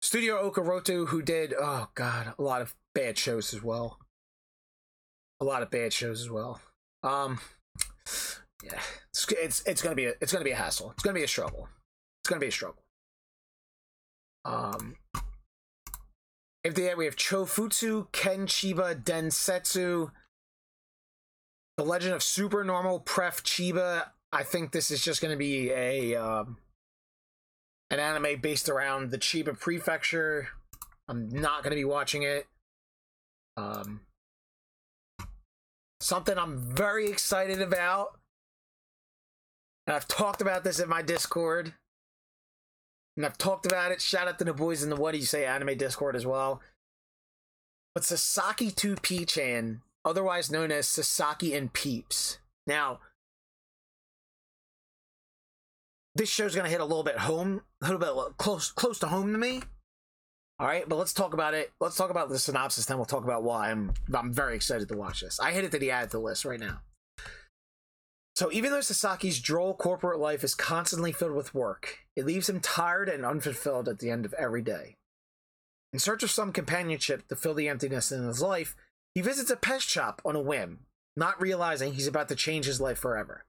Studio 0.02 0.50
Okaroto, 0.50 1.08
who 1.08 1.22
did, 1.22 1.54
oh 1.58 1.88
god, 1.96 2.34
a 2.38 2.42
lot 2.42 2.62
of 2.62 2.76
bad 2.94 3.18
shows 3.18 3.54
as 3.54 3.64
well. 3.64 4.00
A 5.44 5.52
lot 5.54 5.62
of 5.62 5.70
bad 5.70 5.92
shows 5.92 6.22
as 6.22 6.30
well. 6.30 6.62
Um, 7.04 7.38
yeah, 8.64 8.80
it's 9.10 9.28
it's, 9.30 9.64
it's 9.66 9.82
gonna 9.82 9.94
be 9.94 10.06
a, 10.06 10.14
it's 10.22 10.32
gonna 10.32 10.46
be 10.46 10.52
a 10.52 10.56
hassle. 10.56 10.92
It's 10.92 11.04
gonna 11.04 11.16
be 11.16 11.24
a 11.24 11.28
struggle. 11.28 11.68
It's 12.22 12.30
gonna 12.30 12.40
be 12.40 12.48
a 12.48 12.52
struggle. 12.52 12.82
Um, 14.46 14.96
if 16.64 16.76
they 16.76 16.96
we 16.96 17.04
have 17.04 17.18
Chofutsu, 17.18 18.10
Ken 18.14 18.48
Chiba, 18.48 19.04
Densetsu, 19.04 20.12
The 21.76 21.84
Legend 21.84 22.14
of 22.14 22.24
Super 22.24 22.64
Normal 22.64 23.02
Pref 23.02 23.44
Chiba. 23.44 24.12
I 24.32 24.44
think 24.44 24.72
this 24.72 24.92
is 24.92 25.04
just 25.04 25.20
to 25.32 25.38
be 25.38 25.72
a 25.72 26.16
um, 26.16 26.56
an 27.92 28.00
anime 28.00 28.40
based 28.40 28.70
around 28.70 29.12
the 29.12 29.18
Chiba 29.18 29.60
Prefecture. 29.60 30.48
I'm 31.10 31.28
not 31.28 31.64
to 31.72 31.76
be 31.76 31.84
watching 31.84 32.24
it. 32.24 32.48
Um, 33.58 34.00
something 36.04 36.38
I'm 36.38 36.58
very 36.58 37.08
excited 37.08 37.62
about. 37.62 38.20
And 39.88 39.96
I've 39.96 40.08
talked 40.08 40.42
about 40.42 40.64
this 40.64 40.80
in 40.80 40.90
my 40.90 41.02
Discord. 41.02 41.74
And 43.16 43.26
I've 43.26 43.38
talked 43.38 43.66
about 43.66 43.92
it. 43.92 44.02
Shout 44.02 44.28
out 44.28 44.40
to 44.40 44.46
the 44.46 44.54
boys 44.54 44.84
in 44.84 44.90
the 44.90 44.96
What 44.96 45.14
Do 45.14 45.18
You 45.18 45.26
Say 45.26 45.46
anime 45.46 45.78
Discord 45.78 46.16
as 46.16 46.26
well. 46.26 46.62
But 47.94 48.04
Sasaki 48.04 48.72
2P 48.72 49.28
Chan, 49.28 49.82
otherwise 50.04 50.52
known 50.52 50.72
as 50.72 50.88
Sasaki 50.88 51.54
and 51.54 51.72
Peeps. 51.72 52.40
Now, 52.66 53.00
this 56.16 56.30
show's 56.30 56.56
gonna 56.56 56.70
hit 56.70 56.82
a 56.82 56.86
little 56.86 57.04
bit 57.04 57.20
home, 57.20 57.62
a 57.82 57.92
little 57.92 58.00
bit 58.00 58.38
close 58.38 58.72
close 58.72 58.98
to 59.00 59.08
home 59.08 59.32
to 59.32 59.38
me. 59.38 59.62
All 60.60 60.68
right, 60.68 60.88
but 60.88 60.98
let's 60.98 61.14
talk 61.14 61.34
about 61.34 61.54
it. 61.54 61.72
Let's 61.80 61.96
talk 61.96 62.10
about 62.10 62.30
the 62.30 62.40
synopsis, 62.40 62.86
then 62.86 62.98
we'll 62.98 63.06
talk 63.06 63.24
about 63.24 63.44
why 63.44 63.72
I'm 63.72 63.94
I'm 64.14 64.32
very 64.32 64.56
excited 64.56 64.88
to 64.90 64.98
watch 64.98 65.22
this. 65.22 65.40
I 65.40 65.52
hit 65.52 65.66
it 65.66 65.72
that 65.72 65.82
he 65.82 65.92
added 65.92 66.12
to 66.12 66.18
the 66.18 66.24
list 66.24 66.46
right 66.46 66.60
now. 66.60 66.82
So 68.36 68.52
even 68.52 68.72
though 68.72 68.80
Sasaki's 68.80 69.40
droll 69.40 69.76
corporate 69.76 70.20
life 70.20 70.44
is 70.44 70.56
constantly 70.56 71.12
filled 71.12 71.36
with 71.36 71.54
work, 71.54 72.00
it 72.16 72.26
leaves 72.26 72.50
him 72.50 72.60
tired 72.60 73.08
and 73.08 73.26
unfulfilled 73.26 73.88
at 73.88 74.00
the 74.00 74.10
end 74.10 74.26
of 74.26 74.34
every 74.34 74.62
day. 74.62 74.96
In 75.92 76.00
search 76.00 76.24
of 76.24 76.32
some 76.32 76.52
companionship 76.52 77.28
to 77.28 77.36
fill 77.36 77.54
the 77.54 77.68
emptiness 77.68 78.12
in 78.12 78.26
his 78.26 78.42
life, 78.42 78.76
he 79.14 79.22
visits 79.22 79.52
a 79.52 79.56
pet 79.56 79.84
shop 79.84 80.22
on 80.26 80.36
a 80.36 80.42
whim, 80.42 80.80
not 81.16 81.40
realizing 81.40 81.94
he's 81.94 82.08
about 82.08 82.28
to 82.30 82.36
change 82.36 82.66
his 82.66 82.82
life 82.82 82.98
forever. 82.98 83.46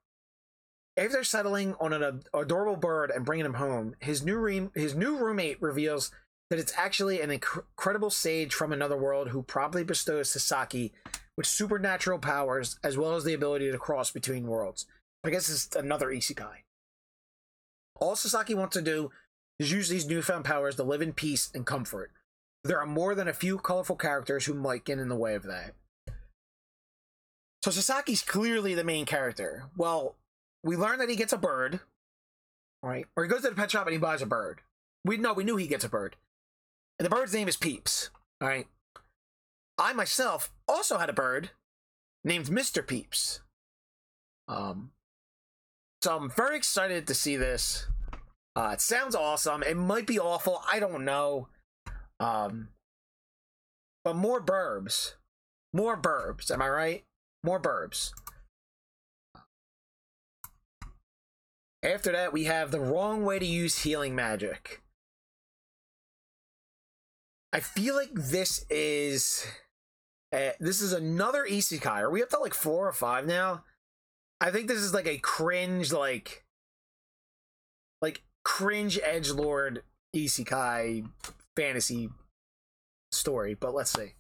After 0.97 1.25
settling 1.25 1.75
on 1.81 1.95
an 1.95 2.23
adorable 2.35 2.77
bird 2.77 3.11
and 3.11 3.25
bringing 3.25 3.47
him 3.47 3.55
home, 3.55 3.97
his 4.01 4.23
new 4.23 4.37
re- 4.37 4.69
his 4.75 4.95
new 4.95 5.17
roommate 5.17 5.61
reveals 5.63 6.13
that 6.51 6.59
it's 6.59 6.75
actually 6.77 7.21
an 7.21 7.31
incredible 7.31 8.11
sage 8.11 8.55
from 8.55 8.73
another 8.73 8.97
world 8.97 9.29
who 9.29 9.43
promptly 9.43 9.85
bestows 9.85 10.31
Sasaki 10.31 10.93
with 11.37 11.47
supernatural 11.47 12.19
powers 12.19 12.79
as 12.85 12.97
well 12.97 13.15
as 13.15 13.25
the 13.25 13.35
ability 13.35 13.71
to 13.71 13.79
cross 13.79 14.11
between 14.11 14.47
worlds. 14.47 14.87
I 15.25 15.31
guess 15.31 15.49
it's 15.49 15.75
another 15.75 16.09
isekai. 16.09 16.65
All 18.01 18.17
Sasaki 18.17 18.55
wants 18.55 18.75
to 18.75 18.83
do 18.83 19.11
is 19.59 19.73
use 19.73 19.89
these 19.89 20.07
newfound 20.07 20.45
powers 20.45 20.77
to 20.77 20.83
live 20.83 21.01
in 21.01 21.13
peace 21.13 21.51
and 21.55 21.65
comfort. 21.65 22.11
There 22.63 22.81
are 22.81 22.87
more 22.87 23.15
than 23.15 23.29
a 23.29 23.33
few 23.33 23.59
colorful 23.59 23.97
characters 23.97 24.47
who 24.47 24.55
might 24.55 24.85
get 24.85 24.99
in 24.99 25.09
the 25.09 25.17
way 25.17 25.35
of 25.35 25.45
that. 25.45 25.75
So 27.63 27.71
Sasaki's 27.71 28.23
clearly 28.23 28.75
the 28.75 28.85
main 28.85 29.07
character. 29.07 29.71
Well, 29.77 30.17
we 30.63 30.77
learn 30.77 30.99
that 30.99 31.09
he 31.09 31.17
gets 31.17 31.33
a 31.33 31.39
bird, 31.39 31.81
right? 32.83 33.07
Or 33.17 33.25
he 33.25 33.31
goes 33.31 33.43
to 33.43 33.51
the 33.51 33.55
pet 33.55 33.71
shop 33.71 33.87
and 33.87 33.93
he 33.93 33.99
buys 33.99 34.23
a 34.23 34.27
bird. 34.27 34.61
We 35.05 35.17
know 35.17 35.33
we 35.33 35.45
knew 35.45 35.57
he 35.57 35.67
gets 35.67 35.85
a 35.85 35.89
bird. 35.89 36.17
And 36.99 37.07
the 37.07 37.11
bird's 37.11 37.35
name 37.35 37.49
is 37.49 37.57
Peeps. 37.57 38.11
All 38.41 38.49
right. 38.49 38.67
I 39.79 39.93
myself 39.93 40.53
also 40.69 40.99
had 40.99 41.11
a 41.11 41.15
bird 41.15 41.51
named 42.23 42.47
Mr. 42.47 42.87
Peeps. 42.87 43.41
Um 44.49 44.91
so 46.03 46.17
I'm 46.17 46.31
very 46.31 46.57
excited 46.57 47.07
to 47.07 47.15
see 47.15 47.37
this. 47.37 47.87
Uh 48.55 48.71
it 48.75 48.81
sounds 48.81 49.15
awesome. 49.15 49.63
It 49.63 49.77
might 49.77 50.07
be 50.07 50.19
awful. 50.19 50.63
I 50.71 50.79
don't 50.79 51.05
know. 51.05 51.49
Um 52.21 52.69
but 54.05 54.15
more 54.17 54.41
burbs. 54.41 55.15
More 55.73 56.01
burbs, 56.01 56.51
am 56.53 56.63
I 56.63 56.69
right? 56.69 57.05
More 57.43 57.61
burbs. 57.61 58.13
After 61.83 62.13
that, 62.13 62.33
we 62.33 62.45
have 62.45 62.71
the 62.71 62.81
wrong 62.81 63.25
way 63.25 63.39
to 63.39 63.45
use 63.45 63.81
healing 63.81 64.15
magic. 64.15 64.84
I 67.55 67.61
feel 67.61 67.95
like 67.95 68.11
this 68.13 68.67
is 68.69 69.47
uh, 70.33 70.51
this 70.59 70.81
is 70.81 70.93
another 70.93 71.47
isekai. 71.49 71.87
Are 71.87 72.11
we 72.11 72.21
up 72.21 72.31
to 72.31 72.39
like 72.39 72.53
four 72.53 72.89
or 72.89 72.93
five 72.93 73.29
now? 73.29 73.63
I 74.41 74.51
think 74.51 74.67
this 74.67 74.81
is 74.81 74.93
like 74.93 75.07
a 75.07 75.19
cringe, 75.19 75.93
like 75.93 76.45
like 78.03 78.25
cringe 78.45 78.99
edge 79.05 79.31
lord 79.31 79.85
isekai 80.15 81.09
fantasy 81.57 82.11
story. 83.13 83.55
But 83.55 83.73
let's 83.73 83.93
see. 83.93 84.15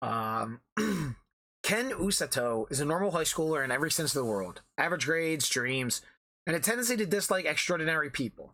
Um. 0.00 0.60
Ken 1.64 1.90
Usato 1.90 2.70
is 2.70 2.78
a 2.78 2.84
normal 2.84 3.10
high 3.10 3.24
schooler 3.24 3.64
in 3.64 3.72
every 3.72 3.90
sense 3.90 4.14
of 4.14 4.22
the 4.22 4.30
world 4.30 4.60
average 4.78 5.04
grades, 5.04 5.48
dreams, 5.48 6.00
and 6.46 6.54
a 6.54 6.60
tendency 6.60 6.96
to 6.96 7.06
dislike 7.06 7.44
extraordinary 7.44 8.08
people. 8.08 8.52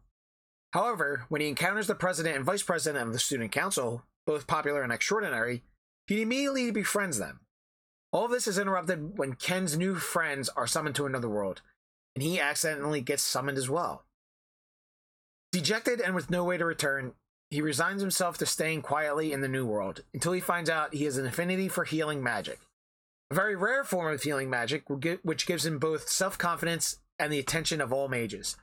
However, 0.72 1.26
when 1.28 1.40
he 1.40 1.48
encounters 1.48 1.87
the 1.87 1.94
president 1.94 2.37
and 2.37 2.44
vice 2.44 2.62
president 2.62 3.06
of 3.06 3.12
the 3.12 3.18
student 3.18 3.52
council, 3.52 4.04
both 4.26 4.46
popular 4.46 4.82
and 4.82 4.92
extraordinary, 4.92 5.62
he 6.06 6.22
immediately 6.22 6.70
befriends 6.70 7.18
them. 7.18 7.40
All 8.12 8.28
this 8.28 8.46
is 8.46 8.58
interrupted 8.58 9.18
when 9.18 9.35
Ken's 9.35 9.76
new 9.76 9.94
friends 9.94 10.48
are 10.50 10.66
summoned 10.66 10.96
to 10.96 11.06
another 11.06 11.28
world, 11.28 11.62
and 12.14 12.22
he 12.22 12.40
accidentally 12.40 13.00
gets 13.00 13.22
summoned 13.22 13.58
as 13.58 13.70
well. 13.70 14.04
Dejected 15.50 16.00
and 16.00 16.14
with 16.14 16.30
no 16.30 16.44
way 16.44 16.56
to 16.56 16.64
return, 16.64 17.12
he 17.50 17.61
resigns 17.61 18.00
himself 18.00 18.38
to 18.38 18.46
staying 18.46 18.82
quietly 18.82 19.32
in 19.32 19.42
the 19.42 19.48
new 19.48 19.66
world 19.66 20.02
until 20.14 20.32
he 20.32 20.40
finds 20.40 20.70
out 20.70 20.94
he 20.94 21.04
has 21.04 21.18
an 21.18 21.26
affinity 21.26 21.68
for 21.68 21.85
healing 21.85 22.22
magic 22.22 22.61
a 23.32 23.35
very 23.35 23.56
rare 23.56 23.82
form 23.82 24.12
of 24.12 24.22
healing 24.22 24.50
magic, 24.50 24.85
which 25.22 25.46
gives 25.46 25.64
him 25.64 25.78
both 25.78 26.08
self 26.08 26.37
confidence 26.37 26.98
and 27.18 27.32
the 27.32 27.38
attention 27.38 27.80
of 27.80 27.90
all 27.90 28.06
mages. 28.06 28.56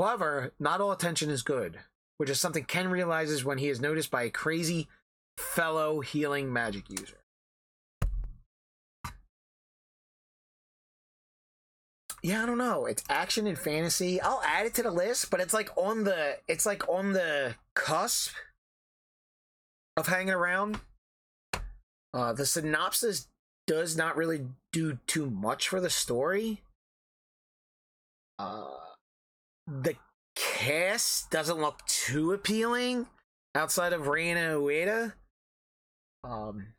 However, 0.00 0.54
not 0.58 0.80
all 0.80 0.92
attention 0.92 1.28
is 1.28 1.42
good, 1.42 1.78
which 2.16 2.30
is 2.30 2.40
something 2.40 2.64
Ken 2.64 2.88
realizes 2.88 3.44
when 3.44 3.58
he 3.58 3.68
is 3.68 3.82
noticed 3.82 4.10
by 4.10 4.22
a 4.22 4.30
crazy 4.30 4.88
fellow 5.36 6.00
healing 6.00 6.50
magic 6.50 6.88
user. 6.88 7.18
Yeah, 12.22 12.42
I 12.42 12.46
don't 12.46 12.56
know. 12.56 12.86
It's 12.86 13.04
action 13.10 13.46
and 13.46 13.58
fantasy. 13.58 14.22
I'll 14.22 14.42
add 14.42 14.64
it 14.64 14.74
to 14.74 14.82
the 14.82 14.90
list, 14.90 15.30
but 15.30 15.38
it's 15.38 15.52
like 15.52 15.68
on 15.76 16.04
the 16.04 16.38
it's 16.48 16.64
like 16.64 16.88
on 16.88 17.12
the 17.12 17.56
cusp 17.74 18.32
of 19.98 20.06
hanging 20.06 20.32
around. 20.32 20.80
Uh, 22.14 22.32
the 22.32 22.46
synopsis 22.46 23.28
does 23.66 23.98
not 23.98 24.16
really 24.16 24.46
do 24.72 24.98
too 25.06 25.30
much 25.30 25.68
for 25.68 25.78
the 25.78 25.90
story. 25.90 26.62
Uh, 28.38 28.68
the 29.70 29.94
cast 30.34 31.30
doesn't 31.30 31.60
look 31.60 31.84
too 31.86 32.32
appealing 32.32 33.06
outside 33.54 33.92
of 33.92 34.08
Reina 34.08 34.54
Ueda. 34.54 35.12
Um, 36.24 36.74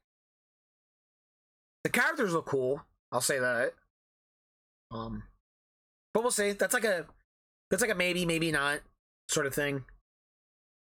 the 1.84 1.90
characters 1.90 2.34
look 2.34 2.46
cool. 2.46 2.82
I'll 3.12 3.22
say 3.22 3.40
that. 3.40 3.74
Um, 4.92 5.24
but 6.14 6.24
we'll 6.24 6.32
see. 6.32 6.52
That's 6.52 6.74
like 6.74 6.84
a 6.84 7.06
that's 7.70 7.82
like 7.82 7.92
a 7.92 7.96
maybe, 7.96 8.26
maybe 8.26 8.52
not 8.52 8.82
sort 9.30 9.46
of 9.46 9.56
thing. 9.56 9.86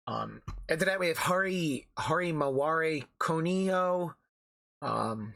Um, 0.09 0.43
after 0.69 0.85
that 0.87 0.99
we 0.99 1.09
have 1.09 1.19
Hari 1.19 1.87
Hari 1.97 2.33
Maware 2.33 3.05
Konio. 3.21 4.15
Um, 4.83 5.35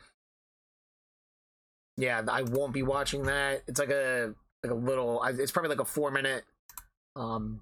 yeah, 1.97 2.23
I 2.29 2.43
won't 2.43 2.75
be 2.75 2.83
watching 2.83 3.23
that. 3.25 3.63
It's 3.69 3.79
like 3.79 3.91
a 3.91 4.35
like 4.65 4.73
a 4.73 4.75
little. 4.75 5.23
It's 5.25 5.53
probably 5.53 5.71
like 5.71 5.81
a 5.81 5.85
four 5.85 6.11
minute, 6.11 6.45
um, 7.17 7.61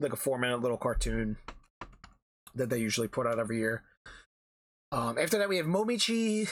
like 0.00 0.12
a 0.12 0.16
four 0.16 0.38
minute 0.38 0.60
little 0.60 0.76
cartoon 0.76 1.36
that 2.54 2.70
they 2.70 2.78
usually 2.78 3.08
put 3.08 3.26
out 3.26 3.38
every 3.38 3.58
year. 3.58 3.82
Um, 4.92 5.18
after 5.18 5.38
that 5.38 5.48
we 5.48 5.56
have 5.56 5.66
Momochi 5.66 6.48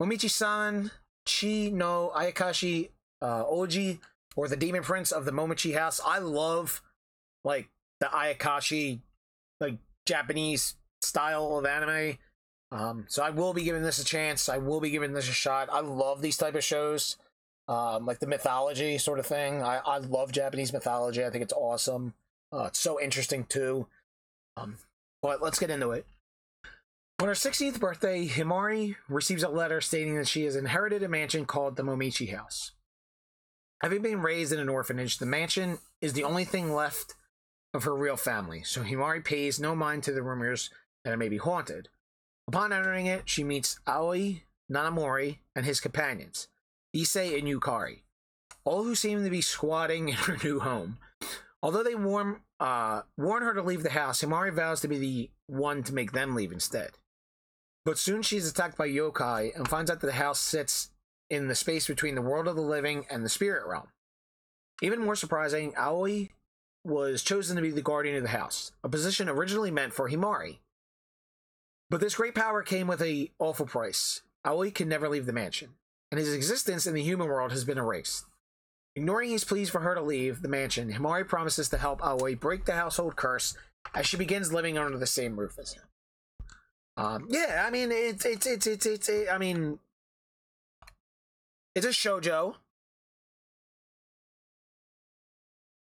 Momochi-san 0.00 0.90
Chi 1.26 1.70
no 1.72 2.12
Ayakashi 2.14 2.90
uh, 3.22 3.44
Oji 3.44 3.98
or 4.36 4.48
the 4.48 4.56
Demon 4.56 4.82
Prince 4.82 5.12
of 5.12 5.24
the 5.24 5.32
Momochi 5.32 5.76
House. 5.76 6.00
I 6.04 6.18
love 6.18 6.82
like 7.44 7.70
the 8.00 8.06
Ayakashi 8.06 9.00
like 9.60 9.78
Japanese 10.06 10.76
style 11.02 11.58
of 11.58 11.66
anime. 11.66 12.18
Um, 12.72 13.06
so 13.08 13.22
I 13.22 13.30
will 13.30 13.54
be 13.54 13.62
giving 13.62 13.82
this 13.82 13.98
a 13.98 14.04
chance. 14.04 14.48
I 14.48 14.58
will 14.58 14.80
be 14.80 14.90
giving 14.90 15.12
this 15.12 15.28
a 15.28 15.32
shot. 15.32 15.68
I 15.70 15.80
love 15.80 16.20
these 16.20 16.36
type 16.36 16.54
of 16.54 16.64
shows, 16.64 17.16
um, 17.68 18.06
like 18.06 18.20
the 18.20 18.26
mythology 18.26 18.98
sort 18.98 19.18
of 19.18 19.26
thing. 19.26 19.62
I, 19.62 19.78
I 19.78 19.98
love 19.98 20.32
Japanese 20.32 20.72
mythology. 20.72 21.24
I 21.24 21.30
think 21.30 21.42
it's 21.42 21.52
awesome. 21.52 22.14
Uh, 22.52 22.64
it's 22.64 22.78
so 22.78 23.00
interesting 23.00 23.44
too. 23.44 23.86
Um, 24.56 24.76
but 25.22 25.42
let's 25.42 25.58
get 25.58 25.70
into 25.70 25.90
it. 25.90 26.06
On 27.18 27.28
her 27.28 27.34
16th 27.34 27.80
birthday, 27.80 28.28
Himari 28.28 28.96
receives 29.08 29.42
a 29.42 29.48
letter 29.48 29.80
stating 29.80 30.16
that 30.16 30.28
she 30.28 30.44
has 30.44 30.54
inherited 30.54 31.02
a 31.02 31.08
mansion 31.08 31.46
called 31.46 31.76
the 31.76 31.82
Momochi 31.82 32.34
House. 32.34 32.72
Having 33.82 34.02
been 34.02 34.20
raised 34.20 34.52
in 34.52 34.60
an 34.60 34.68
orphanage, 34.68 35.18
the 35.18 35.26
mansion 35.26 35.78
is 36.00 36.12
the 36.12 36.24
only 36.24 36.44
thing 36.44 36.74
left 36.74 37.14
of 37.72 37.84
her 37.84 37.94
real 37.94 38.16
family, 38.16 38.62
so 38.62 38.82
Himari 38.82 39.24
pays 39.24 39.58
no 39.58 39.74
mind 39.74 40.02
to 40.04 40.12
the 40.12 40.22
rumors 40.22 40.70
that 41.04 41.12
it 41.12 41.18
may 41.18 41.28
be 41.28 41.36
haunted. 41.38 41.88
Upon 42.48 42.72
entering 42.72 43.06
it, 43.06 43.28
she 43.28 43.44
meets 43.44 43.80
Aoi, 43.86 44.42
Nanamori, 44.70 45.38
and 45.54 45.64
his 45.64 45.80
companions, 45.80 46.48
Issei 46.96 47.38
and 47.38 47.46
Yukari, 47.46 48.00
all 48.64 48.84
who 48.84 48.94
seem 48.94 49.22
to 49.22 49.30
be 49.30 49.40
squatting 49.40 50.08
in 50.08 50.14
her 50.14 50.38
new 50.42 50.60
home. 50.60 50.98
Although 51.62 51.82
they 51.82 51.94
warn, 51.94 52.40
uh, 52.60 53.02
warn 53.18 53.42
her 53.42 53.54
to 53.54 53.62
leave 53.62 53.82
the 53.82 53.90
house, 53.90 54.22
Himari 54.22 54.52
vows 54.52 54.80
to 54.80 54.88
be 54.88 54.98
the 54.98 55.30
one 55.46 55.82
to 55.84 55.94
make 55.94 56.12
them 56.12 56.34
leave 56.34 56.52
instead. 56.52 56.92
But 57.84 57.98
soon 57.98 58.22
she's 58.22 58.48
attacked 58.48 58.76
by 58.76 58.88
yokai 58.88 59.54
and 59.54 59.68
finds 59.68 59.90
out 59.90 60.00
that 60.00 60.06
the 60.06 60.12
house 60.14 60.40
sits 60.40 60.90
in 61.30 61.48
the 61.48 61.54
space 61.54 61.86
between 61.86 62.14
the 62.14 62.22
world 62.22 62.48
of 62.48 62.56
the 62.56 62.62
living 62.62 63.06
and 63.10 63.24
the 63.24 63.28
spirit 63.28 63.66
realm. 63.66 63.88
Even 64.82 65.00
more 65.00 65.16
surprising, 65.16 65.72
Aoi 65.76 66.30
was 66.84 67.22
chosen 67.22 67.56
to 67.56 67.62
be 67.62 67.70
the 67.70 67.82
guardian 67.82 68.16
of 68.16 68.22
the 68.22 68.28
house, 68.28 68.72
a 68.84 68.88
position 68.88 69.28
originally 69.28 69.70
meant 69.70 69.92
for 69.92 70.08
Himari. 70.08 70.58
But 71.90 72.00
this 72.00 72.16
great 72.16 72.34
power 72.34 72.62
came 72.62 72.86
with 72.86 73.02
a 73.02 73.30
awful 73.38 73.66
price. 73.66 74.22
Aoi 74.44 74.70
can 74.70 74.88
never 74.88 75.08
leave 75.08 75.26
the 75.26 75.32
mansion, 75.32 75.70
and 76.16 76.24
his 76.24 76.32
existence 76.32 76.86
in 76.86 76.94
the 76.94 77.02
human 77.02 77.28
world 77.28 77.52
has 77.52 77.66
been 77.66 77.76
erased. 77.76 78.24
Ignoring 78.94 79.28
his 79.28 79.44
pleas 79.44 79.68
for 79.68 79.80
her 79.80 79.94
to 79.94 80.00
leave 80.00 80.40
the 80.40 80.48
mansion, 80.48 80.90
Himari 80.90 81.28
promises 81.28 81.68
to 81.68 81.76
help 81.76 82.02
Aoi 82.02 82.34
break 82.34 82.64
the 82.64 82.72
household 82.72 83.16
curse 83.16 83.54
as 83.94 84.06
she 84.06 84.16
begins 84.16 84.50
living 84.50 84.78
under 84.78 84.96
the 84.96 85.06
same 85.06 85.38
roof 85.38 85.58
as 85.58 85.74
him. 85.74 85.82
Um, 86.96 87.26
yeah, 87.28 87.64
I 87.66 87.70
mean, 87.70 87.92
it's 87.92 88.24
it's 88.24 88.46
it's 88.46 88.66
it's 88.66 88.86
it's. 88.86 89.08
It, 89.10 89.28
I 89.30 89.36
mean, 89.36 89.78
it's 91.74 91.84
a 91.84 91.90
shojo. 91.90 92.54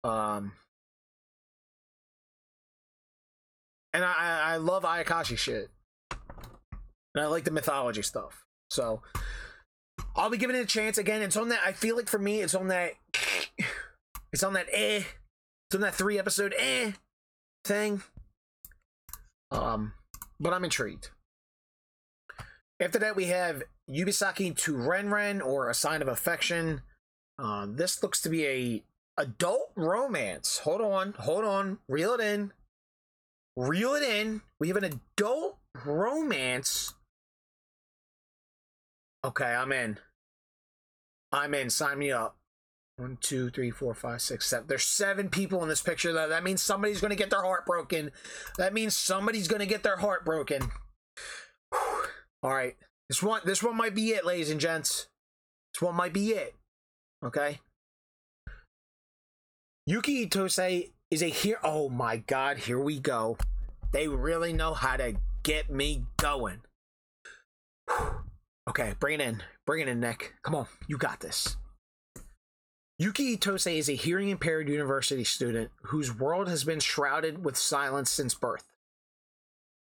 Um, 0.03 0.51
and 3.93 4.03
I 4.03 4.41
I 4.55 4.57
love 4.57 4.83
Ayakashi 4.83 5.37
shit, 5.37 5.69
and 6.11 7.23
I 7.23 7.27
like 7.27 7.45
the 7.45 7.51
mythology 7.51 8.01
stuff. 8.01 8.43
So 8.69 9.01
I'll 10.15 10.29
be 10.29 10.37
giving 10.37 10.55
it 10.55 10.61
a 10.61 10.65
chance 10.65 10.97
again. 10.97 11.21
It's 11.21 11.37
on 11.37 11.49
that. 11.49 11.59
I 11.65 11.71
feel 11.71 11.95
like 11.95 12.07
for 12.07 12.19
me, 12.19 12.41
it's 12.41 12.55
on 12.55 12.67
that. 12.67 12.93
It's 14.31 14.43
on 14.43 14.53
that 14.53 14.67
eh. 14.71 15.01
It's 15.67 15.75
on 15.75 15.81
that 15.81 15.95
three 15.95 16.19
episode 16.19 16.53
eh 16.55 16.91
thing. 17.65 18.03
Um, 19.49 19.93
but 20.39 20.53
I'm 20.53 20.63
intrigued. 20.63 21.09
After 22.79 22.99
that, 22.99 23.15
we 23.15 23.25
have 23.25 23.63
Yubisaki 23.89 24.55
to 24.57 24.73
Renren 24.73 25.43
or 25.43 25.69
A 25.69 25.73
Sign 25.73 26.03
of 26.03 26.07
Affection. 26.07 26.81
Uh, 27.39 27.65
this 27.67 28.03
looks 28.03 28.21
to 28.21 28.29
be 28.29 28.45
a 28.45 28.83
adult 29.17 29.71
romance. 29.75 30.59
Hold 30.59 30.81
on, 30.81 31.13
hold 31.19 31.43
on, 31.43 31.79
reel 31.87 32.13
it 32.13 32.21
in, 32.21 32.53
reel 33.57 33.95
it 33.95 34.03
in. 34.03 34.41
We 34.59 34.67
have 34.69 34.77
an 34.77 34.99
adult 35.17 35.57
romance. 35.85 36.93
Okay, 39.23 39.45
I'm 39.45 39.71
in. 39.71 39.99
I'm 41.31 41.53
in. 41.53 41.69
Sign 41.69 41.99
me 41.99 42.11
up. 42.11 42.37
One, 42.97 43.17
two, 43.21 43.49
three, 43.49 43.71
four, 43.71 43.93
five, 43.93 44.21
six, 44.21 44.47
seven. 44.47 44.67
There's 44.67 44.83
seven 44.83 45.29
people 45.29 45.63
in 45.63 45.69
this 45.69 45.81
picture. 45.81 46.11
That 46.11 46.29
that 46.29 46.43
means 46.43 46.61
somebody's 46.61 46.99
to 47.11 47.15
get 47.15 47.29
their 47.29 47.43
heart 47.43 47.65
broken. 47.65 48.11
That 48.57 48.73
means 48.73 48.95
somebody's 48.95 49.47
to 49.61 49.65
get 49.65 49.83
their 49.83 49.97
heart 49.97 50.25
broken. 50.25 50.63
All 52.43 52.53
right, 52.53 52.75
this 53.07 53.23
one, 53.23 53.41
this 53.45 53.63
one 53.63 53.77
might 53.77 53.95
be 53.95 54.11
it, 54.11 54.25
ladies 54.25 54.49
and 54.49 54.59
gents. 54.59 55.07
This 55.73 55.81
one 55.81 55.95
might 55.95 56.13
be 56.13 56.31
it. 56.31 56.55
Okay. 57.23 57.59
Yuki 59.85 60.25
Itose 60.27 60.91
is 61.09 61.21
a 61.21 61.27
here. 61.27 61.59
Oh 61.63 61.89
my 61.89 62.17
God! 62.17 62.57
Here 62.57 62.79
we 62.79 62.99
go. 62.99 63.37
They 63.91 64.07
really 64.07 64.53
know 64.53 64.73
how 64.73 64.97
to 64.97 65.15
get 65.43 65.69
me 65.69 66.03
going. 66.17 66.61
Okay, 68.69 68.93
bring 68.99 69.19
it 69.19 69.23
in. 69.23 69.41
Bring 69.65 69.81
it 69.81 69.87
in, 69.87 69.99
Nick. 69.99 70.35
Come 70.43 70.53
on, 70.53 70.67
you 70.87 70.97
got 70.97 71.21
this. 71.21 71.57
Yuki 72.99 73.35
Itose 73.35 73.79
is 73.79 73.89
a 73.89 73.93
hearing 73.93 74.29
impaired 74.29 74.69
university 74.69 75.23
student 75.23 75.71
whose 75.85 76.15
world 76.15 76.47
has 76.47 76.63
been 76.63 76.79
shrouded 76.79 77.43
with 77.43 77.57
silence 77.57 78.11
since 78.11 78.35
birth. 78.35 78.65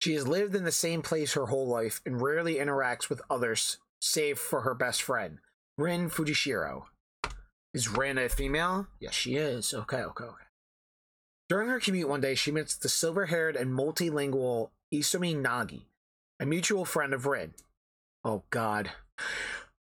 She 0.01 0.15
has 0.15 0.27
lived 0.27 0.57
in 0.57 0.65
the 0.65 0.73
same 0.73 1.03
place 1.03 1.35
her 1.35 1.47
whole 1.47 1.69
life 1.69 2.01
and 2.05 2.21
rarely 2.21 2.57
interacts 2.57 3.09
with 3.09 3.23
others, 3.31 3.79
save 4.01 4.39
for 4.39 4.63
her 4.63 4.75
best 4.75 5.03
friend, 5.03 5.39
Rin 5.79 6.11
Fujishiro. 6.11 6.85
Is 7.73 7.89
Rin 7.89 8.19
a 8.19 8.29
female? 8.29 8.89
Yes, 9.01 9.15
she 9.15 9.37
is. 9.37 9.73
Okay, 9.73 10.03
okay, 10.03 10.25
okay. 10.25 10.45
During 11.49 11.69
her 11.69 11.79
commute 11.79 12.09
one 12.09 12.21
day, 12.21 12.35
she 12.35 12.51
meets 12.51 12.75
the 12.75 12.89
silver 12.89 13.27
haired 13.27 13.55
and 13.55 13.73
multilingual 13.73 14.71
Itsuomi 14.93 15.41
Nagi, 15.41 15.83
a 16.41 16.47
mutual 16.47 16.85
friend 16.85 17.15
of 17.15 17.27
Rin. 17.27 17.55
Oh, 18.25 18.43
God. 18.51 18.91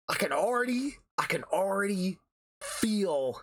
I 0.08 0.15
can 0.15 0.32
already, 0.32 0.98
I 1.18 1.26
can 1.26 1.44
already 1.44 2.20
feel 2.62 3.42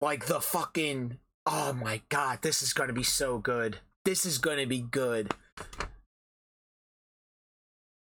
like 0.00 0.26
the 0.26 0.40
fucking 0.40 1.18
oh 1.48 1.72
my 1.72 2.02
god, 2.10 2.40
this 2.42 2.62
is 2.62 2.72
gonna 2.72 2.92
be 2.92 3.02
so 3.02 3.38
good. 3.38 3.78
This 4.04 4.26
is 4.26 4.38
gonna 4.38 4.66
be 4.66 4.80
good. 4.80 5.32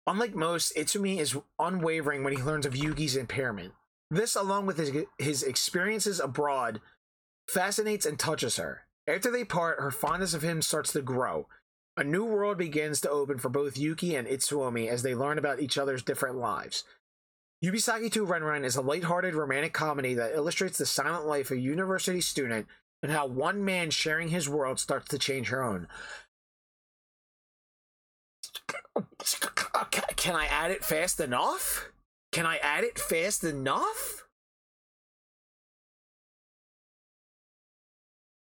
Unlike 0.08 0.36
most, 0.36 0.76
Itsuomi 0.76 1.20
is 1.20 1.38
unwavering 1.60 2.24
when 2.24 2.36
he 2.36 2.42
learns 2.42 2.66
of 2.66 2.76
Yuki's 2.76 3.16
impairment. 3.16 3.74
This, 4.10 4.36
along 4.36 4.66
with 4.66 4.78
his, 4.78 4.92
his 5.20 5.44
experiences 5.44 6.20
abroad, 6.20 6.82
fascinates 7.48 8.08
and 8.08 8.18
touches 8.18 8.58
her. 8.58 8.88
After 9.08 9.30
they 9.30 9.44
part, 9.44 9.80
her 9.80 9.92
fondness 9.92 10.34
of 10.34 10.42
him 10.42 10.64
starts 10.64 10.92
to 10.94 11.04
grow. 11.04 11.48
A 11.98 12.04
new 12.04 12.24
world 12.24 12.58
begins 12.58 13.02
to 13.02 13.10
open 13.10 13.38
for 13.38 13.50
both 13.50 13.78
Yuki 13.78 14.16
and 14.16 14.28
Itsuomi 14.28 14.88
as 14.88 15.04
they 15.04 15.16
learn 15.16 15.38
about 15.38 15.60
each 15.60 15.78
other's 15.78 16.04
different 16.04 16.38
lives. 16.38 16.84
Yubisaki 17.64 18.10
to 18.14 18.26
Renren 18.26 18.64
is 18.64 18.78
a 18.78 18.82
lighthearted 18.82 19.36
romantic 19.36 19.74
comedy 19.74 20.14
that 20.14 20.34
illustrates 20.34 20.78
the 20.78 20.86
silent 20.86 21.26
life 21.26 21.52
of 21.52 21.58
a 21.58 21.62
university 21.62 22.22
student 22.22 22.68
and 23.04 23.12
how 23.12 23.26
one 23.26 23.66
man 23.66 23.90
sharing 23.90 24.30
his 24.30 24.48
world 24.48 24.80
starts 24.80 25.10
to 25.10 25.20
change 25.20 25.50
her 25.50 25.62
own. 25.62 25.88
Can 30.16 30.36
I 30.36 30.46
add 30.46 30.72
it 30.72 30.86
fast 30.86 31.20
enough? 31.20 31.92
Can 32.32 32.46
I 32.46 32.58
add 32.58 32.84
it 32.84 33.00
fast 33.00 33.44
enough? 33.44 34.26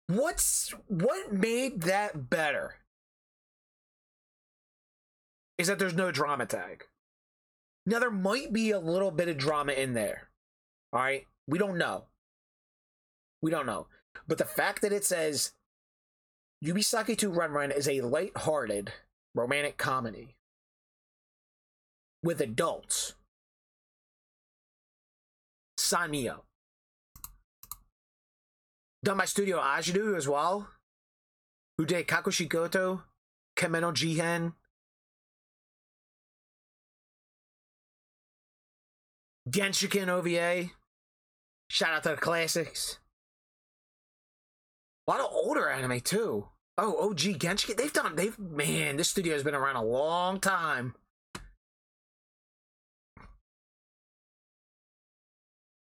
What's 0.07 0.73
what 0.87 1.31
made 1.33 1.81
that 1.83 2.29
better? 2.29 2.80
Is 5.61 5.67
that 5.67 5.77
there's 5.77 5.93
no 5.93 6.09
drama 6.09 6.47
tag. 6.47 6.85
Now 7.85 7.99
there 7.99 8.09
might 8.09 8.51
be 8.51 8.71
a 8.71 8.79
little 8.79 9.11
bit 9.11 9.27
of 9.27 9.37
drama 9.37 9.73
in 9.73 9.93
there. 9.93 10.29
All 10.91 10.99
right? 10.99 11.27
We 11.47 11.59
don't 11.59 11.77
know. 11.77 12.05
We 13.43 13.51
don't 13.51 13.67
know. 13.67 13.85
But 14.27 14.39
the 14.39 14.45
fact 14.45 14.81
that 14.81 14.91
it 14.91 15.05
says 15.05 15.51
Yubisaki 16.65 17.15
2 17.15 17.29
Run 17.29 17.51
Run 17.51 17.69
is 17.69 17.87
a 17.87 18.01
light-hearted 18.01 18.91
romantic 19.35 19.77
comedy 19.77 20.35
with 22.23 22.41
adults. 22.41 23.13
Sign 25.77 26.09
me 26.09 26.27
up. 26.27 26.43
Done 29.03 29.19
by 29.19 29.25
Studio 29.25 29.59
Ajiado 29.59 30.17
as 30.17 30.27
well. 30.27 30.69
Who 31.77 31.85
did 31.85 32.07
Kakushi 32.07 32.49
Jihen, 33.93 34.53
Genshiken 39.49 40.07
OVA. 40.07 40.71
Shout 41.69 41.93
out 41.93 42.03
to 42.03 42.09
the 42.09 42.15
classics. 42.15 42.99
A 45.07 45.11
lot 45.11 45.19
of 45.19 45.27
older 45.31 45.69
anime 45.69 46.01
too. 46.01 46.47
Oh, 46.77 47.09
OG 47.09 47.39
Genshiken. 47.39 47.77
They've 47.77 47.93
done. 47.93 48.15
They've 48.15 48.37
man. 48.37 48.97
This 48.97 49.09
studio 49.09 49.33
has 49.33 49.43
been 49.43 49.55
around 49.55 49.75
a 49.75 49.83
long 49.83 50.39
time. 50.39 50.95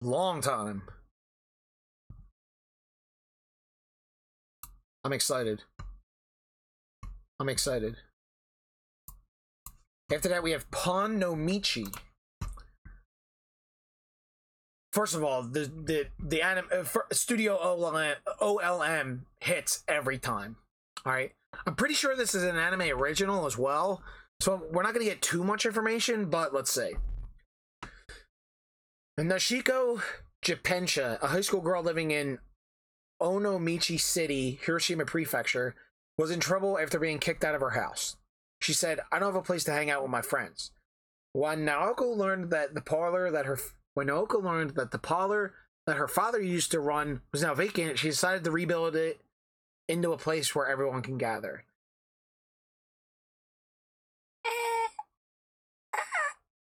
Long 0.00 0.40
time. 0.40 0.82
I'm 5.04 5.12
excited. 5.12 5.62
I'm 7.38 7.48
excited. 7.48 7.96
After 10.12 10.28
that, 10.28 10.42
we 10.42 10.50
have 10.50 10.70
Pon 10.70 11.18
no 11.18 11.34
Michi. 11.34 11.94
First 14.94 15.16
of 15.16 15.24
all, 15.24 15.42
the 15.42 15.64
the 15.64 16.06
the 16.20 16.40
anim, 16.40 16.66
uh, 16.70 16.84
Studio 17.10 17.58
OLM, 17.60 18.14
OLM 18.40 19.22
hits 19.40 19.82
every 19.88 20.18
time. 20.18 20.54
All 21.04 21.12
right, 21.12 21.32
I'm 21.66 21.74
pretty 21.74 21.94
sure 21.94 22.14
this 22.14 22.32
is 22.32 22.44
an 22.44 22.56
anime 22.56 22.96
original 22.96 23.44
as 23.44 23.58
well, 23.58 24.04
so 24.40 24.62
we're 24.70 24.84
not 24.84 24.94
gonna 24.94 25.06
get 25.06 25.20
too 25.20 25.42
much 25.42 25.66
information, 25.66 26.26
but 26.26 26.54
let's 26.54 26.70
see. 26.70 26.92
Nashiko 29.18 30.00
Jippensha, 30.44 31.20
a 31.20 31.26
high 31.26 31.40
school 31.40 31.60
girl 31.60 31.82
living 31.82 32.12
in 32.12 32.38
Onomichi 33.20 33.98
City, 33.98 34.60
Hiroshima 34.62 35.06
Prefecture, 35.06 35.74
was 36.16 36.30
in 36.30 36.38
trouble 36.38 36.78
after 36.78 37.00
being 37.00 37.18
kicked 37.18 37.42
out 37.42 37.56
of 37.56 37.60
her 37.60 37.70
house. 37.70 38.14
She 38.60 38.72
said, 38.72 39.00
"I 39.10 39.18
don't 39.18 39.34
have 39.34 39.42
a 39.42 39.44
place 39.44 39.64
to 39.64 39.72
hang 39.72 39.90
out 39.90 40.02
with 40.02 40.12
my 40.12 40.22
friends." 40.22 40.70
When 41.32 41.66
Naoko 41.66 42.16
learned 42.16 42.50
that 42.50 42.74
the 42.74 42.80
parlor 42.80 43.32
that 43.32 43.46
her 43.46 43.58
when 43.94 44.08
Naoko 44.08 44.42
learned 44.42 44.70
that 44.70 44.90
the 44.90 44.98
parlor 44.98 45.54
that 45.86 45.96
her 45.96 46.08
father 46.08 46.40
used 46.40 46.70
to 46.72 46.80
run 46.80 47.22
was 47.32 47.42
now 47.42 47.54
vacant, 47.54 47.98
she 47.98 48.08
decided 48.08 48.44
to 48.44 48.50
rebuild 48.50 48.96
it 48.96 49.20
into 49.88 50.12
a 50.12 50.18
place 50.18 50.54
where 50.54 50.66
everyone 50.66 51.02
can 51.02 51.18
gather. 51.18 51.64